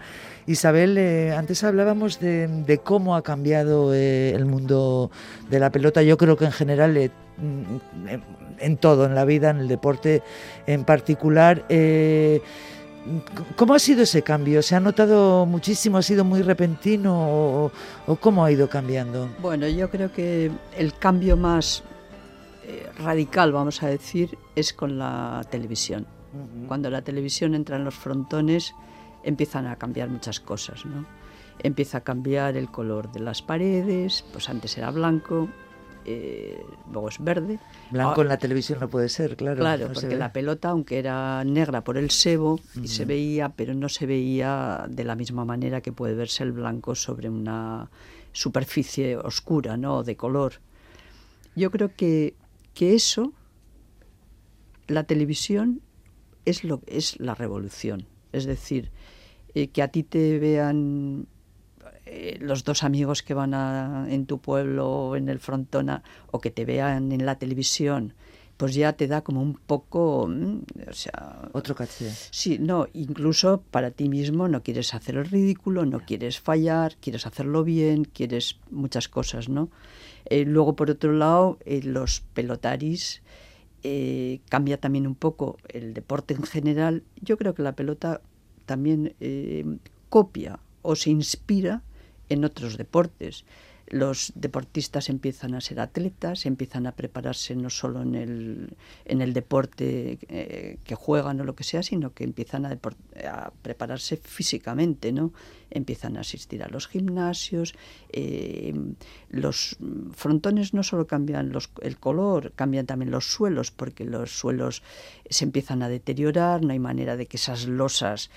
Isabel, 0.49 0.97
eh, 0.97 1.31
antes 1.31 1.63
hablábamos 1.63 2.19
de, 2.19 2.47
de 2.47 2.79
cómo 2.79 3.15
ha 3.15 3.21
cambiado 3.21 3.93
eh, 3.93 4.31
el 4.31 4.47
mundo 4.47 5.11
de 5.47 5.59
la 5.59 5.69
pelota. 5.69 6.01
Yo 6.01 6.17
creo 6.17 6.37
que 6.37 6.45
en 6.45 6.51
general, 6.51 6.97
eh, 6.97 7.11
mm, 7.37 8.07
en, 8.57 8.77
todo, 8.77 9.05
en 9.05 9.13
la 9.13 9.25
vida, 9.25 9.51
en 9.51 9.57
el 9.57 9.67
deporte 9.67 10.23
en 10.65 10.85
particular. 10.85 11.65
¿Cómo 13.55 13.75
ha 13.75 13.79
sido 13.79 14.01
ese 14.01 14.23
cambio? 14.23 14.63
¿Se 14.63 14.75
ha 14.75 14.79
notado 14.79 15.45
muchísimo? 15.45 15.99
¿Ha 15.99 16.01
sido 16.01 16.23
muy 16.23 16.41
repentino? 16.41 17.29
¿O, 17.65 17.71
o 18.07 18.15
cómo 18.15 18.43
ha 18.43 18.51
ido 18.51 18.67
cambiando? 18.67 19.29
Bueno, 19.43 19.67
yo 19.67 19.91
creo 19.91 20.11
que 20.11 20.49
el 20.75 20.93
cambio 20.95 21.37
más 21.37 21.83
radical, 22.97 23.51
vamos 23.51 23.83
a 23.83 23.87
decir, 23.87 24.35
es 24.55 24.73
con 24.73 24.97
la 24.97 25.43
televisión. 25.51 26.07
Cuando 26.67 26.89
la 26.89 27.03
televisión 27.03 27.53
entra 27.53 27.75
en 27.77 27.85
los 27.85 27.93
frontones, 27.93 28.73
empiezan 29.23 29.67
a 29.67 29.75
cambiar 29.77 30.09
muchas 30.09 30.39
cosas, 30.39 30.85
¿no? 30.85 31.05
Empieza 31.61 31.99
a 31.99 32.01
cambiar 32.01 32.55
el 32.55 32.71
color 32.71 33.11
de 33.11 33.19
las 33.19 33.41
paredes, 33.41 34.23
pues 34.31 34.49
antes 34.49 34.77
era 34.77 34.91
blanco, 34.91 35.49
eh, 36.05 36.65
luego 36.91 37.09
es 37.09 37.21
verde. 37.23 37.59
Blanco 37.91 38.21
Ah, 38.21 38.23
en 38.23 38.29
la 38.29 38.37
televisión 38.37 38.79
no 38.79 38.87
puede 38.89 39.09
ser, 39.09 39.35
claro. 39.35 39.59
Claro, 39.59 39.87
no 39.89 39.93
porque 39.93 40.15
la 40.15 40.31
pelota, 40.31 40.69
aunque 40.69 40.97
era 40.97 41.43
negra 41.43 41.83
por 41.83 41.97
el 41.97 42.09
sebo, 42.09 42.59
y 42.81 42.87
se 42.87 43.05
veía, 43.05 43.49
pero 43.49 43.73
no 43.73 43.89
se 43.89 44.05
veía 44.05 44.85
de 44.89 45.03
la 45.03 45.15
misma 45.15 45.45
manera 45.45 45.81
que 45.81 45.91
puede 45.91 46.15
verse 46.15 46.43
el 46.43 46.53
blanco 46.53 46.95
sobre 46.95 47.29
una 47.29 47.89
superficie 48.31 49.17
oscura, 49.17 49.75
¿no? 49.77 50.03
De 50.03 50.15
color. 50.15 50.53
Yo 51.55 51.71
creo 51.71 51.93
que, 51.95 52.35
que 52.73 52.95
eso, 52.95 53.33
la 54.87 55.03
televisión, 55.03 55.81
es, 56.45 56.63
lo, 56.63 56.81
es 56.87 57.19
la 57.19 57.35
revolución. 57.35 58.07
Es 58.31 58.45
decir, 58.45 58.91
eh, 59.55 59.67
que 59.69 59.81
a 59.81 59.87
ti 59.89 60.03
te 60.03 60.39
vean 60.39 61.27
eh, 62.05 62.37
los 62.41 62.63
dos 62.63 62.83
amigos 62.83 63.21
que 63.23 63.33
van 63.35 63.53
a- 63.53 64.07
en 64.09 64.25
tu 64.25 64.39
pueblo 64.39 64.89
o 64.89 65.15
en 65.15 65.29
el 65.29 65.39
frontona 65.39 66.01
o 66.31 66.39
que 66.39 66.49
te 66.51 66.65
vean 66.65 67.11
en 67.11 67.25
la 67.25 67.35
televisión, 67.37 68.13
pues 68.57 68.73
ya 68.73 68.93
te 68.93 69.07
da 69.07 69.21
como 69.21 69.41
un 69.41 69.53
poco, 69.53 70.27
mm, 70.27 70.59
o 70.89 70.93
sea, 70.93 71.49
Otro 71.53 71.75
caché. 71.75 72.09
Sí, 72.31 72.57
no, 72.59 72.87
incluso 72.93 73.61
para 73.71 73.91
ti 73.91 74.09
mismo 74.09 74.47
no 74.47 74.63
quieres 74.63 74.93
hacer 74.95 75.15
el 75.17 75.25
ridículo, 75.25 75.85
no 75.85 75.99
quieres 75.99 76.39
fallar, 76.39 76.95
quieres 76.97 77.25
hacerlo 77.27 77.63
bien, 77.63 78.05
quieres 78.05 78.57
muchas 78.71 79.07
cosas, 79.07 79.47
¿no? 79.47 79.69
Eh, 80.25 80.45
luego, 80.45 80.75
por 80.75 80.89
otro 80.89 81.13
lado, 81.13 81.57
eh, 81.65 81.81
los 81.83 82.21
pelotaris 82.33 83.21
eh, 83.83 84.41
cambia 84.49 84.77
también 84.79 85.07
un 85.07 85.15
poco 85.15 85.57
el 85.69 85.93
deporte 85.93 86.33
en 86.33 86.43
general. 86.43 87.03
Yo 87.21 87.37
creo 87.37 87.53
que 87.53 87.61
la 87.63 87.73
pelota 87.75 88.21
también 88.69 89.15
eh, 89.19 89.65
copia 90.09 90.59
o 90.83 90.95
se 90.95 91.09
inspira 91.09 91.81
en 92.29 92.45
otros 92.45 92.77
deportes. 92.77 93.43
Los 93.89 94.31
deportistas 94.35 95.09
empiezan 95.09 95.55
a 95.55 95.61
ser 95.61 95.79
atletas, 95.79 96.45
empiezan 96.45 96.85
a 96.85 96.91
prepararse 96.91 97.55
no 97.55 97.69
solo 97.69 98.01
en 98.03 98.15
el, 98.15 98.77
en 99.05 99.21
el 99.21 99.33
deporte 99.33 100.19
eh, 100.29 100.77
que 100.83 100.95
juegan 100.95 101.41
o 101.41 101.43
lo 101.43 101.55
que 101.55 101.63
sea, 101.63 101.81
sino 101.81 102.13
que 102.13 102.23
empiezan 102.23 102.65
a, 102.65 102.77
prepararse 103.61 104.17
físicamente, 104.17 105.11
¿no? 105.11 105.33
Empiezan 105.71 106.17
a 106.17 106.21
asistir 106.21 106.63
a 106.63 106.67
los 106.69 106.87
gimnasios, 106.87 107.73
eh, 108.11 108.73
los 109.29 109.77
frontones 110.13 110.73
no 110.73 110.83
solo 110.83 111.07
cambian 111.07 111.51
los- 111.51 111.71
el 111.81 111.97
color, 111.97 112.53
cambian 112.55 112.85
también 112.85 113.11
los 113.11 113.25
suelos, 113.31 113.71
porque 113.71 114.05
los 114.05 114.31
suelos 114.31 114.83
se 115.29 115.45
empiezan 115.45 115.81
a 115.83 115.89
deteriorar, 115.89 116.63
no 116.63 116.73
hay 116.73 116.79
manera 116.79 117.17
de 117.17 117.25
que 117.25 117.37
esas 117.37 117.67
losas 117.67 118.29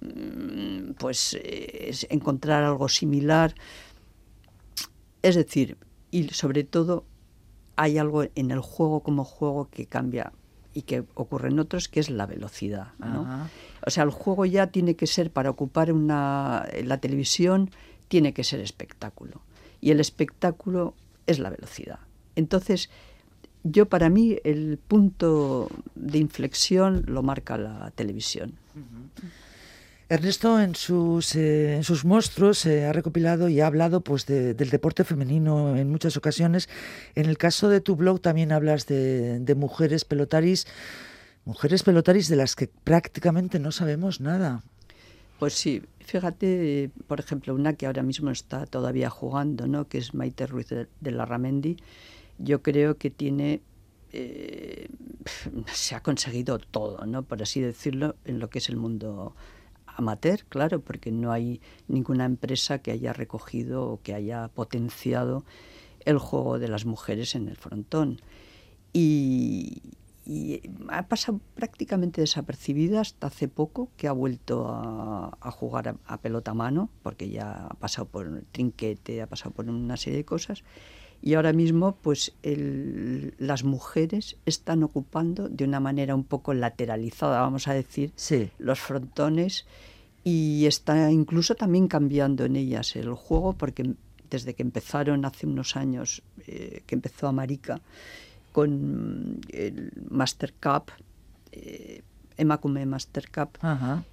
mm, 0.00 0.92
pues 0.98 1.34
eh, 1.40 1.94
encontrar 2.10 2.64
algo 2.64 2.88
similar. 2.88 3.54
Es 5.22 5.34
decir, 5.34 5.76
y 6.10 6.28
sobre 6.28 6.64
todo 6.64 7.04
hay 7.76 7.98
algo 7.98 8.24
en 8.34 8.50
el 8.50 8.60
juego 8.60 9.00
como 9.00 9.24
juego 9.24 9.68
que 9.70 9.86
cambia 9.86 10.32
y 10.72 10.82
que 10.82 11.04
ocurre 11.14 11.48
en 11.48 11.58
otros, 11.58 11.88
que 11.88 12.00
es 12.00 12.10
la 12.10 12.26
velocidad. 12.26 12.88
O 13.86 13.90
sea, 13.90 14.04
el 14.04 14.10
juego 14.10 14.44
ya 14.44 14.66
tiene 14.66 14.94
que 14.94 15.06
ser, 15.06 15.30
para 15.30 15.50
ocupar 15.50 15.90
una, 15.92 16.66
la 16.84 16.98
televisión, 16.98 17.70
tiene 18.08 18.34
que 18.34 18.44
ser 18.44 18.60
espectáculo. 18.60 19.40
Y 19.80 19.90
el 19.90 20.00
espectáculo 20.00 20.94
es 21.26 21.38
la 21.38 21.50
velocidad. 21.50 22.00
Entonces, 22.34 22.90
yo 23.62 23.88
para 23.88 24.10
mí 24.10 24.38
el 24.44 24.78
punto 24.78 25.70
de 25.94 26.18
inflexión 26.18 27.04
lo 27.06 27.22
marca 27.22 27.56
la 27.56 27.90
televisión. 27.92 28.52
Ernesto 30.08 30.60
en 30.60 30.76
sus, 30.76 31.34
eh, 31.34 31.74
en 31.76 31.82
sus 31.82 32.04
monstruos 32.04 32.64
eh, 32.64 32.84
ha 32.86 32.92
recopilado 32.92 33.48
y 33.48 33.60
ha 33.60 33.66
hablado 33.66 34.02
pues, 34.02 34.24
de- 34.26 34.54
del 34.54 34.70
deporte 34.70 35.02
femenino 35.02 35.76
en 35.76 35.90
muchas 35.90 36.16
ocasiones. 36.16 36.68
En 37.16 37.26
el 37.26 37.36
caso 37.38 37.68
de 37.68 37.80
tu 37.80 37.96
blog 37.96 38.20
también 38.20 38.52
hablas 38.52 38.86
de, 38.86 39.54
mujeres 39.56 40.04
pelotaris, 40.04 40.66
mujeres 41.44 41.82
pelotaris 41.82 42.28
de 42.28 42.36
las 42.36 42.54
que 42.54 42.68
prácticamente 42.84 43.58
no 43.58 43.72
sabemos 43.72 44.20
nada. 44.20 44.62
Pues 45.40 45.54
sí, 45.54 45.82
fíjate, 45.98 46.90
por 47.08 47.18
ejemplo, 47.18 47.52
una 47.52 47.72
que 47.72 47.86
ahora 47.86 48.04
mismo 48.04 48.30
está 48.30 48.64
todavía 48.66 49.10
jugando, 49.10 49.66
¿no? 49.66 49.88
que 49.88 49.98
es 49.98 50.14
Maite 50.14 50.46
Ruiz 50.46 50.68
de, 50.68 50.86
de 51.00 51.10
Larramendi. 51.10 51.76
Yo 52.38 52.62
creo 52.62 52.96
que 52.96 53.10
tiene, 53.10 53.60
eh, 54.12 54.88
se 55.66 55.96
ha 55.96 56.00
conseguido 56.00 56.58
todo, 56.60 57.04
¿no? 57.06 57.24
por 57.24 57.42
así 57.42 57.60
decirlo, 57.60 58.14
en 58.24 58.38
lo 58.38 58.48
que 58.50 58.58
es 58.60 58.68
el 58.68 58.76
mundo 58.76 59.34
amateur, 59.96 60.44
claro, 60.48 60.80
porque 60.80 61.10
no 61.10 61.32
hay 61.32 61.60
ninguna 61.88 62.24
empresa 62.24 62.78
que 62.78 62.92
haya 62.92 63.12
recogido 63.12 63.84
o 63.84 64.00
que 64.02 64.14
haya 64.14 64.48
potenciado 64.48 65.44
el 66.04 66.18
juego 66.18 66.58
de 66.58 66.68
las 66.68 66.86
mujeres 66.86 67.34
en 67.34 67.48
el 67.48 67.56
frontón. 67.56 68.20
Y, 68.92 69.82
ha 70.88 71.06
pasado 71.06 71.38
prácticamente 71.54 72.20
desapercibida 72.20 73.00
hasta 73.00 73.28
hace 73.28 73.46
poco 73.46 73.90
que 73.96 74.08
ha 74.08 74.12
vuelto 74.12 74.66
a, 74.68 75.50
jugar 75.52 75.96
a, 76.04 76.16
pelota 76.18 76.50
a 76.50 76.54
mano, 76.54 76.88
porque 77.04 77.28
ya 77.30 77.66
ha 77.66 77.74
pasado 77.74 78.08
por 78.08 78.26
el 78.26 78.44
trinquete, 78.50 79.22
ha 79.22 79.28
pasado 79.28 79.52
por 79.52 79.68
una 79.68 79.96
serie 79.96 80.18
de 80.18 80.24
cosas. 80.24 80.64
Y 81.22 81.34
ahora 81.34 81.52
mismo, 81.52 81.96
pues 82.02 82.32
el- 82.42 83.34
las 83.38 83.64
mujeres 83.64 84.36
están 84.46 84.82
ocupando 84.82 85.48
de 85.48 85.64
una 85.64 85.80
manera 85.80 86.14
un 86.14 86.24
poco 86.24 86.54
lateralizada, 86.54 87.40
vamos 87.40 87.66
a 87.68 87.74
decir, 87.74 88.12
Sí. 88.16 88.50
los 88.58 88.78
frontones 88.78 89.66
y 90.24 90.66
está 90.66 91.10
incluso 91.10 91.54
también 91.54 91.88
cambiando 91.88 92.44
en 92.44 92.56
ellas 92.56 92.94
el 92.96 93.12
juego 93.14 93.52
porque 93.54 93.94
desde 94.30 94.54
que 94.54 94.62
empezaron 94.62 95.24
hace 95.24 95.46
unos 95.46 95.76
años, 95.76 96.22
eh, 96.46 96.82
que 96.86 96.94
empezó 96.96 97.28
América 97.28 97.80
con 98.52 99.40
el 99.50 99.92
Master 100.10 100.52
Cup, 100.62 100.90
eh, 101.52 102.02
Emakume 102.36 102.84
Master 102.86 103.30
Cup, 103.30 103.50
Ajá. 103.60 104.04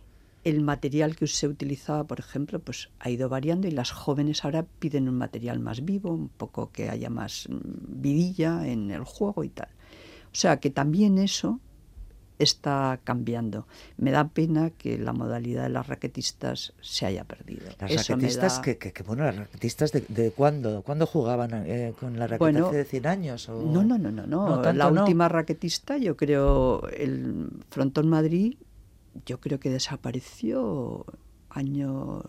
El 0.43 0.61
material 0.61 1.15
que 1.15 1.27
se 1.27 1.47
utilizaba, 1.47 2.03
por 2.05 2.19
ejemplo, 2.19 2.59
pues 2.59 2.89
ha 2.99 3.09
ido 3.09 3.29
variando 3.29 3.67
y 3.67 3.71
las 3.71 3.91
jóvenes 3.91 4.43
ahora 4.43 4.65
piden 4.79 5.07
un 5.09 5.17
material 5.17 5.59
más 5.59 5.85
vivo, 5.85 6.11
un 6.11 6.29
poco 6.29 6.71
que 6.71 6.89
haya 6.89 7.09
más 7.09 7.47
mm, 7.49 8.01
vidilla 8.01 8.67
en 8.67 8.91
el 8.91 9.03
juego 9.03 9.43
y 9.43 9.49
tal. 9.49 9.69
O 10.31 10.35
sea 10.35 10.57
que 10.59 10.69
también 10.69 11.17
eso 11.17 11.59
está 12.39 12.99
cambiando. 13.03 13.67
Me 13.97 14.11
da 14.11 14.27
pena 14.29 14.71
que 14.71 14.97
la 14.97 15.13
modalidad 15.13 15.63
de 15.63 15.69
las 15.69 15.87
raquetistas 15.87 16.73
se 16.81 17.05
haya 17.05 17.23
perdido. 17.23 17.67
Las 17.79 17.91
Eso 17.91 18.13
raquetistas, 18.13 18.57
da- 18.57 18.61
que, 18.63 18.77
que, 18.77 18.91
que, 18.91 19.03
bueno, 19.03 19.23
las 19.23 19.37
raquetistas 19.37 19.91
de, 19.91 20.01
de 20.09 20.31
cuándo, 20.31 20.81
¿cuándo 20.81 21.05
jugaban 21.05 21.51
eh, 21.65 21.93
con 21.99 22.17
la 22.17 22.27
raqueta 22.27 22.39
Bueno, 22.39 22.67
hace 22.67 22.83
100 22.85 23.07
años? 23.07 23.47
O... 23.49 23.61
No, 23.61 23.83
no, 23.83 23.97
no, 23.97 24.11
no, 24.11 24.25
no. 24.25 24.73
La 24.73 24.89
no. 24.89 25.01
última 25.01 25.29
raquetista, 25.29 25.97
yo 25.97 26.17
creo, 26.17 26.87
el 26.89 27.49
Frontón 27.69 28.09
Madrid, 28.09 28.55
yo 29.25 29.39
creo 29.39 29.59
que 29.59 29.69
desapareció 29.69 31.05
año 31.49 32.23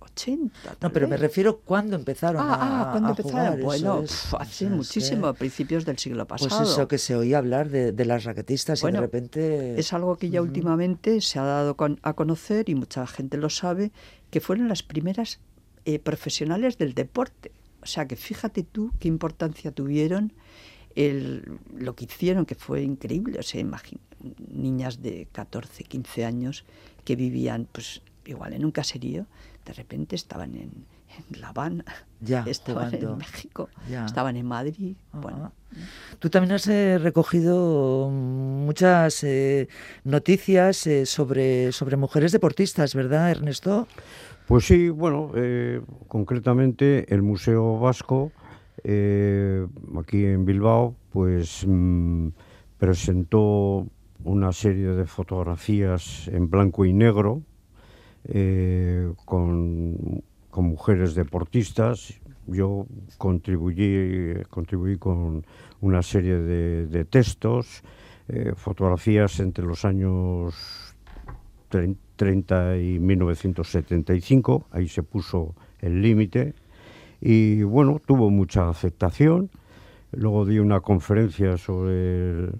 80. 0.00 0.76
No, 0.80 0.92
pero 0.92 1.08
me 1.08 1.16
refiero 1.16 1.60
cuándo 1.60 1.94
empezaron 1.96 2.42
Ah, 2.42 2.54
a, 2.54 2.88
ah, 2.88 2.90
cuando 2.92 3.08
a 3.08 3.10
empezaron. 3.12 3.60
jugar, 3.60 3.62
bueno, 3.62 4.00
es, 4.02 4.10
pf, 4.10 4.36
hace 4.38 4.66
muchísimo, 4.70 5.22
que- 5.22 5.28
a 5.28 5.32
principios 5.34 5.84
del 5.84 5.98
siglo 5.98 6.26
pasado. 6.26 6.56
Pues 6.58 6.70
eso 6.70 6.88
que 6.88 6.98
se 6.98 7.14
oía 7.16 7.38
hablar 7.38 7.68
de, 7.68 7.92
de 7.92 8.04
las 8.04 8.24
raquetistas 8.24 8.82
y 8.82 8.86
de 8.90 9.00
repente... 9.00 9.78
Es 9.78 9.92
algo 9.92 10.16
que 10.16 10.30
ya 10.30 10.40
últimamente 10.42 11.20
se 11.20 11.38
ha 11.38 11.42
dado 11.44 11.76
con- 11.76 12.00
a 12.02 12.14
conocer 12.14 12.68
y 12.68 12.74
mucha 12.74 13.06
gente 13.06 13.36
lo 13.36 13.50
sabe, 13.50 13.92
que 14.30 14.40
fueron 14.40 14.68
las 14.68 14.82
primeras 14.82 15.40
eh, 15.84 15.98
profesionales 15.98 16.78
del 16.78 16.94
deporte. 16.94 17.52
O 17.82 17.86
sea, 17.86 18.06
que 18.06 18.16
fíjate 18.16 18.62
tú 18.62 18.92
qué 18.98 19.08
importancia 19.08 19.70
tuvieron 19.72 20.32
el, 20.94 21.58
lo 21.76 21.94
que 21.94 22.04
hicieron, 22.04 22.46
que 22.46 22.54
fue 22.54 22.82
increíble. 22.82 23.38
O 23.38 23.42
sea, 23.42 23.60
imagina, 23.60 24.00
niñas 24.52 25.02
de 25.02 25.28
14, 25.32 25.84
15 25.84 26.24
años 26.24 26.64
que 27.04 27.16
vivían, 27.16 27.66
pues 27.72 28.02
igual 28.26 28.52
en 28.52 28.64
un 28.64 28.70
caserío, 28.70 29.26
de 29.64 29.72
repente 29.72 30.14
estaban 30.16 30.54
en, 30.54 30.70
en 31.32 31.40
La 31.40 31.48
Habana, 31.48 31.84
Ya, 32.20 32.44
estaban 32.46 32.90
jugando. 32.90 33.12
en 33.12 33.18
México, 33.18 33.68
Ya. 33.90 34.04
estaban 34.06 34.36
en 34.36 34.46
Madrid. 34.46 34.96
Ajá. 35.12 35.20
Bueno, 35.20 35.52
Tú 36.18 36.28
también 36.30 36.52
has 36.52 36.66
eh, 36.66 36.98
recogido 36.98 38.08
muchas 38.10 39.22
eh, 39.22 39.68
noticias 40.04 40.84
eh, 40.88 41.06
sobre, 41.06 41.70
sobre 41.72 41.96
mujeres 41.96 42.32
deportistas, 42.32 42.94
¿verdad, 42.94 43.30
Ernesto? 43.30 43.86
Pues 44.48 44.66
sí, 44.66 44.88
bueno, 44.88 45.30
eh, 45.36 45.80
concretamente 46.08 47.12
el 47.14 47.22
Museo 47.22 47.78
Vasco, 47.78 48.32
eh, 48.84 49.66
aquí 49.98 50.24
en 50.24 50.44
Bilbao, 50.44 50.96
pues 51.12 51.64
mm, 51.66 52.28
presentó 52.78 53.86
una 54.24 54.52
serie 54.52 54.88
de 54.88 55.06
fotografías 55.06 56.28
en 56.28 56.50
blanco 56.50 56.84
y 56.84 56.92
negro 56.92 57.42
eh, 58.24 59.12
con, 59.24 60.22
mujeres 60.52 61.14
deportistas. 61.14 62.20
Yo 62.46 62.86
contribuí, 63.16 64.98
con 64.98 65.46
una 65.80 66.02
serie 66.02 66.36
de, 66.36 67.04
textos, 67.04 67.82
eh, 68.28 68.52
fotografías 68.56 69.40
entre 69.40 69.64
los 69.64 69.84
años 69.84 70.94
30 71.68 72.10
30 72.20 72.76
y 72.76 72.98
1975, 72.98 74.66
ahí 74.72 74.88
se 74.88 75.02
puso 75.02 75.54
el 75.78 76.02
límite 76.02 76.52
y 77.20 77.62
bueno, 77.62 78.00
tuvo 78.04 78.30
mucha 78.30 78.68
aceptación. 78.68 79.50
Luego 80.12 80.44
di 80.44 80.58
una 80.58 80.80
conferencia 80.80 81.56
sobre 81.56 82.30
el, 82.30 82.54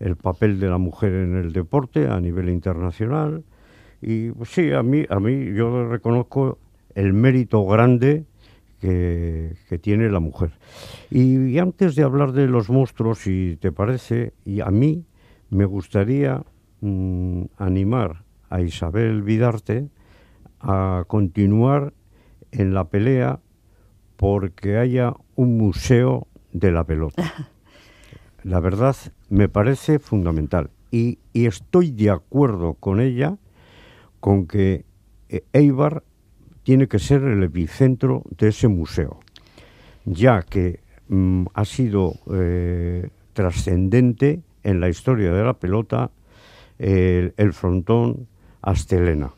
el 0.00 0.16
papel 0.16 0.58
de 0.58 0.68
la 0.68 0.78
mujer 0.78 1.12
en 1.12 1.36
el 1.36 1.52
deporte 1.52 2.08
a 2.08 2.20
nivel 2.20 2.48
internacional 2.48 3.44
y 4.06 4.30
pues, 4.32 4.50
sí, 4.50 4.70
a 4.72 4.82
mí, 4.82 5.04
a 5.08 5.18
mí 5.18 5.54
yo 5.54 5.88
reconozco 5.88 6.58
el 6.94 7.14
mérito 7.14 7.64
grande 7.64 8.26
que, 8.80 9.54
que 9.68 9.78
tiene 9.78 10.10
la 10.10 10.20
mujer. 10.20 10.50
Y, 11.10 11.46
y 11.46 11.58
antes 11.58 11.94
de 11.94 12.02
hablar 12.02 12.32
de 12.32 12.46
los 12.46 12.68
monstruos, 12.68 13.20
si 13.20 13.56
te 13.60 13.72
parece, 13.72 14.34
y 14.44 14.60
a 14.60 14.66
mí 14.66 15.06
me 15.48 15.64
gustaría 15.64 16.42
mm, 16.82 17.44
animar 17.56 18.24
a 18.50 18.60
Isabel 18.60 19.22
Vidarte 19.22 19.88
a 20.60 21.04
continuar 21.06 21.94
en 22.52 22.74
la 22.74 22.84
pelea 22.88 23.40
porque 24.24 24.78
haya 24.78 25.12
un 25.36 25.58
museo 25.58 26.28
de 26.54 26.72
la 26.72 26.84
pelota. 26.84 27.22
La 28.42 28.58
verdad 28.58 28.96
me 29.28 29.50
parece 29.50 29.98
fundamental 29.98 30.70
y, 30.90 31.18
y 31.34 31.44
estoy 31.44 31.90
de 31.90 32.08
acuerdo 32.08 32.72
con 32.72 33.02
ella 33.02 33.36
con 34.20 34.46
que 34.46 34.86
eh, 35.28 35.44
Eibar 35.52 36.04
tiene 36.62 36.88
que 36.88 37.00
ser 37.00 37.22
el 37.24 37.42
epicentro 37.42 38.22
de 38.38 38.48
ese 38.48 38.66
museo, 38.66 39.20
ya 40.06 40.40
que 40.40 40.80
mm, 41.08 41.44
ha 41.52 41.66
sido 41.66 42.14
eh, 42.32 43.10
trascendente 43.34 44.40
en 44.62 44.80
la 44.80 44.88
historia 44.88 45.34
de 45.34 45.44
la 45.44 45.52
pelota 45.52 46.12
el, 46.78 47.34
el 47.36 47.52
frontón 47.52 48.26
Astelena. 48.62 49.34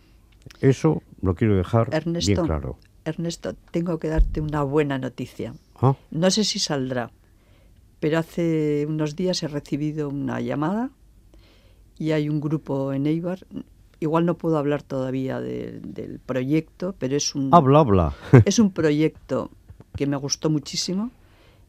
Eso 0.61 1.03
lo 1.23 1.35
quiero 1.35 1.57
dejar 1.57 1.89
Ernesto. 1.91 2.31
bien 2.31 2.47
claro. 2.47 2.79
Ernesto, 3.07 3.55
tengo 3.71 3.99
que 3.99 4.09
darte 4.09 4.41
una 4.41 4.63
buena 4.63 4.99
noticia. 4.99 5.55
Ah, 5.81 5.95
No 6.11 6.31
sé 6.31 6.45
si 6.45 6.59
saldrá, 6.59 7.11
pero 8.01 8.19
hace 8.19 8.85
unos 8.89 9.15
días 9.17 9.43
he 9.43 9.49
recibido 9.49 10.09
una 10.09 10.41
llamada 10.41 10.91
y 11.99 12.11
hay 12.13 12.29
un 12.29 12.41
grupo 12.41 12.93
en 12.93 13.07
Eibar. 13.07 13.47
Igual 14.01 14.27
no 14.27 14.37
puedo 14.37 14.59
hablar 14.59 14.83
todavía 14.83 15.41
de- 15.41 15.81
del 15.83 16.19
proyecto, 16.19 16.95
pero 16.99 17.17
es 17.17 17.35
un, 17.35 17.51
habla, 17.55 17.79
habla. 17.81 18.15
es 18.45 18.59
un 18.59 18.71
proyecto 18.73 19.51
que 19.97 20.07
me 20.07 20.17
gustó 20.17 20.51
muchísimo 20.51 21.11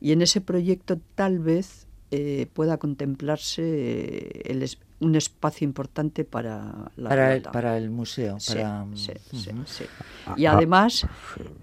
y 0.02 0.12
en 0.12 0.22
ese 0.22 0.42
proyecto 0.42 1.00
tal 1.16 1.40
vez 1.40 1.88
eh, 2.12 2.48
pueda 2.54 2.78
contemplarse 2.78 4.42
el 4.52 4.64
un 5.00 5.16
espacio 5.16 5.66
importante 5.66 6.24
para 6.26 6.92
la 6.96 7.10
Para 7.10 7.28
el, 7.34 7.42
pelota. 7.42 7.52
para 7.52 7.78
el 7.78 7.90
museo. 7.92 8.40
Sí, 8.40 8.54
para, 8.56 8.86
sí, 8.96 9.14
sí, 9.32 9.50
Ujú. 9.52 9.64
sí. 9.66 9.86
Ah, 10.26 10.34
Y 10.38 10.46
ah. 10.48 10.54
además, 10.54 11.06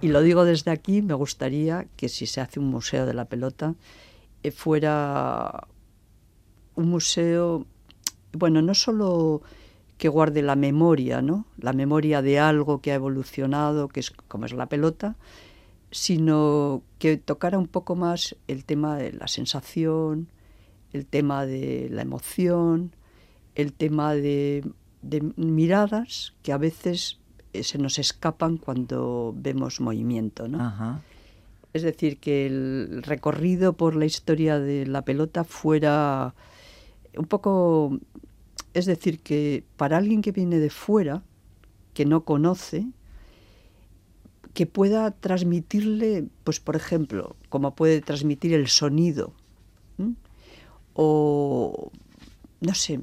y 0.01 0.09
lo 0.09 0.21
digo 0.23 0.45
desde 0.45 0.71
aquí, 0.71 1.03
me 1.03 1.15
gustaría 1.15 1.87
que 1.97 2.09
si 2.09 2.27
se 2.27 2.41
hace 2.41 2.61
un 2.61 2.67
museo 2.67 3.07
de 3.07 3.15
la 3.15 3.25
pelota, 3.25 3.75
eh, 4.45 4.51
fuera 4.51 5.67
un 6.77 6.89
museo, 6.89 7.67
bueno, 8.33 8.63
no 8.63 8.75
solo 8.75 9.43
que 9.99 10.09
guarde 10.09 10.43
la 10.43 10.57
memoria, 10.57 11.23
¿no? 11.23 11.47
La 11.59 11.73
memoria 11.73 12.21
de 12.23 12.39
algo 12.39 12.81
que 12.81 12.93
ha 12.93 12.97
evolucionado, 12.97 13.89
que 13.89 14.01
es 14.01 14.11
como 14.11 14.45
es 14.47 14.53
la 14.53 14.67
pelota, 14.67 15.17
sino 15.91 16.83
que 16.99 17.17
tocara 17.17 17.59
un 17.59 17.69
poco 17.69 17.95
más 17.95 18.35
el 18.49 18.65
tema 18.65 18.97
de 18.97 19.13
la 19.13 19.29
sensación, 19.29 20.29
el 20.93 21.07
tema 21.07 21.47
de 21.47 21.89
la 21.91 22.03
emoción, 22.03 22.93
el 23.55 23.73
tema 23.73 24.15
de, 24.15 24.65
de 25.03 25.21
miradas 25.37 26.35
que 26.43 26.53
a 26.53 26.59
veces 26.59 27.19
eh, 27.53 27.63
se 27.63 27.79
nos 27.79 27.99
escapan 27.99 28.57
cuando 28.57 29.35
vemos 29.37 29.81
movimiento, 29.81 30.49
¿no? 30.49 30.61
Ajá. 30.61 31.03
Es 31.73 31.83
decir, 31.83 32.19
que 32.19 32.47
el 32.47 33.03
recorrido 33.03 33.73
por 33.73 33.97
la 33.97 34.07
historia 34.07 34.61
de 34.61 34.87
la 34.87 35.03
pelota 35.03 35.45
fuera 35.45 36.35
un 37.17 37.27
poco... 37.27 37.99
Es 38.75 38.87
decir, 38.87 39.21
que 39.21 39.65
para 39.77 39.97
alguien 39.97 40.23
que 40.23 40.33
viene 40.33 40.59
de 40.59 40.71
fuera, 40.71 41.23
que 41.93 42.05
no 42.05 42.25
conoce, 42.25 42.87
que 44.53 44.67
pueda 44.67 45.11
transmitirle, 45.13 46.27
pues 46.45 46.61
por 46.61 46.77
ejemplo, 46.77 47.37
como 47.49 47.75
puede 47.75 48.01
transmitir 48.01 48.55
el 48.55 48.69
sonido, 48.69 49.33
¿m? 49.99 50.15
o 50.95 51.91
no 52.61 52.75
sé, 52.75 53.01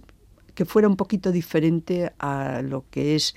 que 0.62 0.66
fuera 0.66 0.88
un 0.88 0.96
poquito 0.96 1.32
diferente 1.32 2.14
a 2.20 2.62
lo 2.62 2.86
que 2.92 3.16
es 3.16 3.36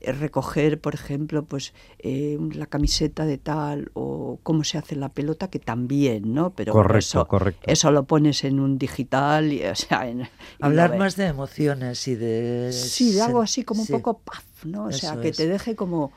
eh, 0.00 0.12
recoger, 0.12 0.80
por 0.80 0.94
ejemplo, 0.94 1.44
pues 1.44 1.74
eh, 1.98 2.38
la 2.52 2.66
camiseta 2.66 3.24
de 3.26 3.38
tal 3.38 3.90
o 3.94 4.38
cómo 4.44 4.62
se 4.62 4.78
hace 4.78 4.94
la 4.94 5.08
pelota, 5.08 5.48
que 5.50 5.58
también, 5.58 6.32
¿no? 6.32 6.50
Pero 6.54 6.72
Correcto, 6.72 6.98
eso, 6.98 7.26
correcto. 7.26 7.62
eso 7.66 7.90
lo 7.90 8.04
pones 8.04 8.44
en 8.44 8.60
un 8.60 8.78
digital 8.78 9.52
y, 9.52 9.64
o 9.64 9.74
sea, 9.74 10.08
en- 10.08 10.28
Hablar 10.60 10.96
más 10.96 11.16
de 11.16 11.26
emociones 11.26 12.06
y 12.06 12.14
de... 12.14 12.70
Sí, 12.72 13.12
de 13.14 13.22
algo 13.22 13.40
así 13.42 13.64
como 13.64 13.84
sí. 13.84 13.92
un 13.92 13.98
poco 14.00 14.18
paf, 14.18 14.64
¿no? 14.64 14.84
O 14.84 14.92
sea, 14.92 15.20
que 15.20 15.30
es. 15.30 15.36
te 15.36 15.48
deje 15.48 15.74
como, 15.74 16.12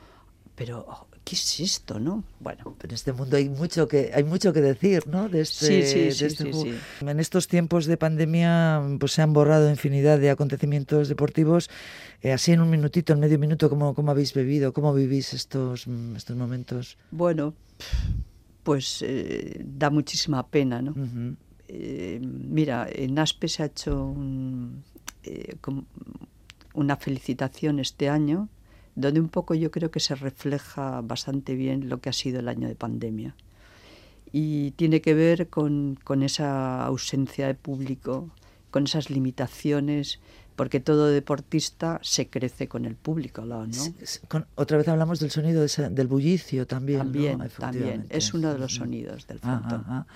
pero, 0.54 0.86
oh, 0.88 1.07
¿qué 1.28 1.34
es 1.34 1.60
esto, 1.60 2.00
no? 2.00 2.24
Bueno, 2.40 2.74
En 2.82 2.90
este 2.90 3.12
mundo 3.12 3.36
hay 3.36 3.50
mucho 3.50 3.86
que 3.86 4.12
hay 4.14 4.24
mucho 4.24 4.54
que 4.54 4.62
decir, 4.62 5.06
¿no? 5.06 5.28
De 5.28 5.42
este, 5.42 5.66
Sí, 5.66 6.12
sí, 6.12 6.24
de 6.24 6.26
este 6.26 6.50
juego. 6.50 6.78
En 7.02 7.20
estos 7.20 7.48
tiempos 7.48 7.84
de 7.84 7.98
pandemia, 7.98 8.82
pues 8.98 9.12
se 9.12 9.20
han 9.20 9.34
borrado 9.34 9.68
infinidad 9.68 10.18
de 10.18 10.30
acontecimientos 10.30 11.08
deportivos. 11.08 11.68
Eh, 12.22 12.32
así 12.32 12.52
en 12.52 12.62
un 12.62 12.70
minutito, 12.70 13.12
en 13.12 13.20
medio 13.20 13.38
minuto, 13.38 13.68
¿cómo, 13.68 13.94
cómo 13.94 14.10
habéis 14.10 14.32
bebido? 14.32 14.72
¿Cómo 14.72 14.94
vivís 14.94 15.34
estos, 15.34 15.86
estos 16.16 16.36
momentos? 16.36 16.96
bueno, 17.10 17.54
pues 18.62 19.02
eh, 19.02 19.62
da 19.64 19.90
muchísima 19.90 20.46
pena, 20.46 20.80
¿no? 20.80 20.94
Eh, 21.68 22.20
mira, 22.22 22.88
en 22.90 23.18
ASPE 23.18 23.48
se 23.48 23.62
ha 23.62 23.66
hecho 23.66 24.02
un, 24.02 24.82
una 26.72 26.96
felicitación 26.96 27.80
este 27.80 28.08
año, 28.08 28.48
donde 28.98 29.20
un 29.20 29.28
poco 29.28 29.54
yo 29.54 29.70
creo 29.70 29.90
que 29.90 30.00
se 30.00 30.14
refleja 30.14 31.00
bastante 31.02 31.54
bien 31.54 31.88
lo 31.88 31.98
que 32.00 32.08
ha 32.08 32.12
sido 32.12 32.40
el 32.40 32.48
año 32.48 32.68
de 32.68 32.74
pandemia. 32.74 33.34
Y 34.32 34.72
tiene 34.72 35.00
que 35.00 35.14
ver 35.14 35.48
con, 35.48 35.98
con 36.04 36.22
esa 36.22 36.84
ausencia 36.84 37.46
de 37.46 37.54
público, 37.54 38.28
con 38.70 38.84
esas 38.84 39.08
limitaciones, 39.08 40.20
porque 40.56 40.80
todo 40.80 41.06
deportista 41.06 42.00
se 42.02 42.26
crece 42.28 42.66
con 42.66 42.84
el 42.84 42.96
público, 42.96 43.42
¿no? 43.44 43.62
Con- 44.26 44.46
otra 44.56 44.76
vez 44.76 44.88
hablamos 44.88 45.20
del 45.20 45.30
sonido 45.30 45.62
de 45.64 45.88
del 45.90 46.08
bullicio 46.08 46.66
también. 46.66 46.98
¿no? 47.38 47.48
También. 47.60 48.06
Es 48.10 48.34
uno 48.34 48.52
de 48.52 48.58
los 48.58 48.74
sonidos 48.74 49.26
del 49.28 49.38
Ajá, 49.40 49.60
frontón. 49.60 49.80
ajá. 49.86 50.06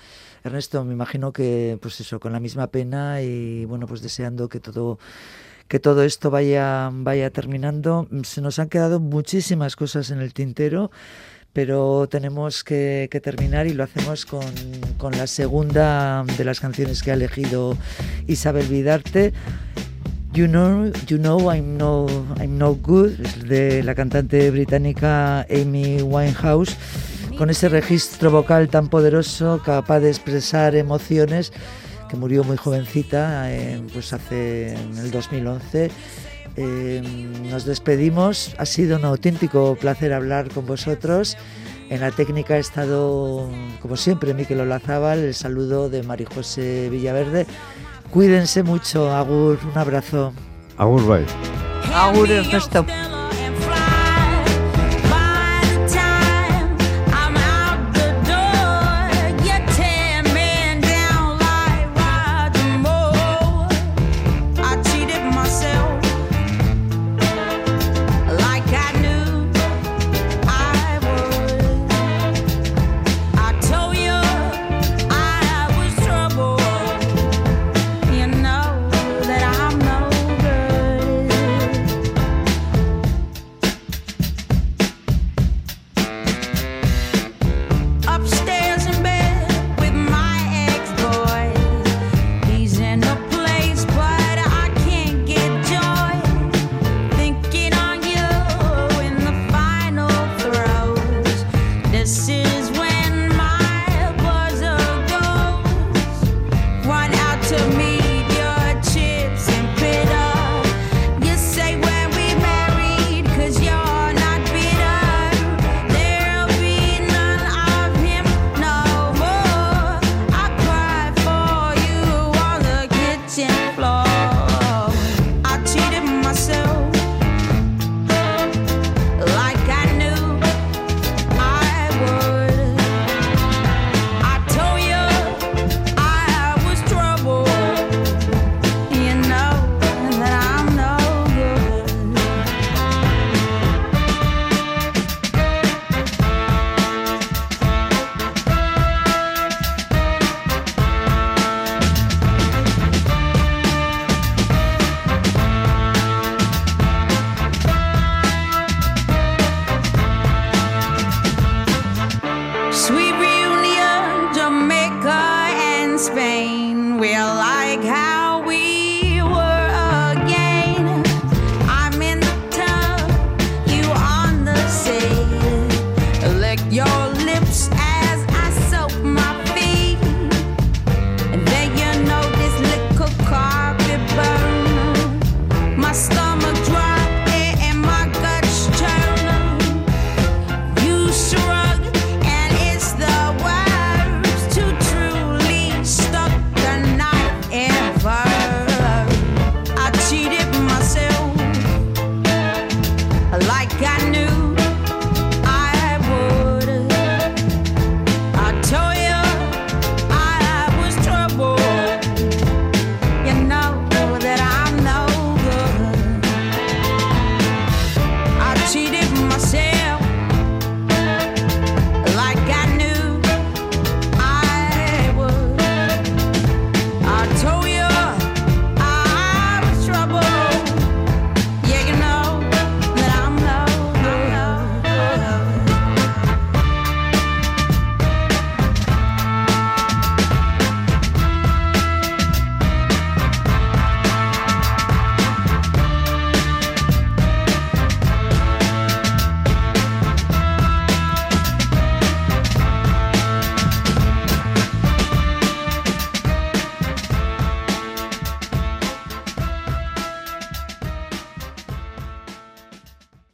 Ernesto, 0.42 0.84
me 0.84 0.92
imagino 0.94 1.32
que, 1.32 1.78
pues 1.80 2.00
eso, 2.00 2.18
con 2.18 2.32
la 2.32 2.40
misma 2.40 2.66
pena 2.66 3.22
y 3.22 3.64
bueno, 3.66 3.86
pues 3.86 4.02
deseando 4.02 4.48
que 4.48 4.58
todo 4.58 4.98
que 5.68 5.78
todo 5.78 6.02
esto 6.02 6.30
vaya 6.30 6.90
vaya 6.92 7.30
terminando. 7.30 8.08
Se 8.24 8.40
nos 8.40 8.58
han 8.58 8.68
quedado 8.68 9.00
muchísimas 9.00 9.76
cosas 9.76 10.10
en 10.10 10.20
el 10.20 10.34
tintero, 10.34 10.90
pero 11.52 12.08
tenemos 12.10 12.64
que, 12.64 13.08
terminar 13.22 13.66
y 13.66 13.74
lo 13.74 13.84
hacemos 13.84 14.24
con, 14.24 14.44
con 14.98 15.12
la 15.12 15.26
segunda 15.26 16.24
de 16.36 16.44
las 16.44 16.60
canciones 16.60 17.02
que 17.02 17.10
ha 17.10 17.14
elegido 17.14 17.76
Isabel 18.26 18.66
Vidarte. 18.66 19.32
You 20.32 20.46
know, 20.46 20.90
you 21.06 21.18
know 21.18 21.52
I'm 21.52 21.76
no, 21.76 22.06
I'm 22.40 22.56
no 22.56 22.74
good, 22.74 23.18
de 23.46 23.82
la 23.82 23.94
cantante 23.94 24.50
británica 24.50 25.42
Amy 25.50 26.00
Winehouse, 26.00 26.74
con 27.36 27.50
ese 27.50 27.68
registro 27.68 28.30
vocal 28.30 28.70
tan 28.70 28.88
poderoso, 28.88 29.60
capaz 29.62 30.00
de 30.00 30.08
expresar 30.08 30.74
emociones, 30.74 31.52
que 32.12 32.18
murió 32.18 32.44
muy 32.44 32.58
jovencita, 32.58 33.50
eh, 33.50 33.80
pues 33.90 34.12
hace 34.12 34.74
en 34.74 34.98
el 34.98 35.10
2011. 35.10 35.90
Eh, 36.56 37.02
nos 37.50 37.64
despedimos, 37.64 38.54
ha 38.58 38.66
sido 38.66 38.98
un 38.98 39.06
auténtico 39.06 39.78
placer 39.80 40.12
hablar 40.12 40.50
con 40.50 40.66
vosotros. 40.66 41.38
En 41.88 42.02
la 42.02 42.10
técnica 42.10 42.54
ha 42.54 42.58
estado, 42.58 43.48
como 43.80 43.96
siempre, 43.96 44.34
Miquel 44.34 44.60
Olazábal, 44.60 45.20
el 45.20 45.32
saludo 45.32 45.88
de 45.88 46.02
María 46.02 46.28
José 46.34 46.90
Villaverde. 46.90 47.46
Cuídense 48.10 48.62
mucho, 48.62 49.10
Agur, 49.10 49.58
un 49.64 49.78
abrazo. 49.78 50.34
Agur, 50.76 51.06
bye. 51.06 51.24
Agur, 51.94 52.30
Ernesto. 52.30 52.84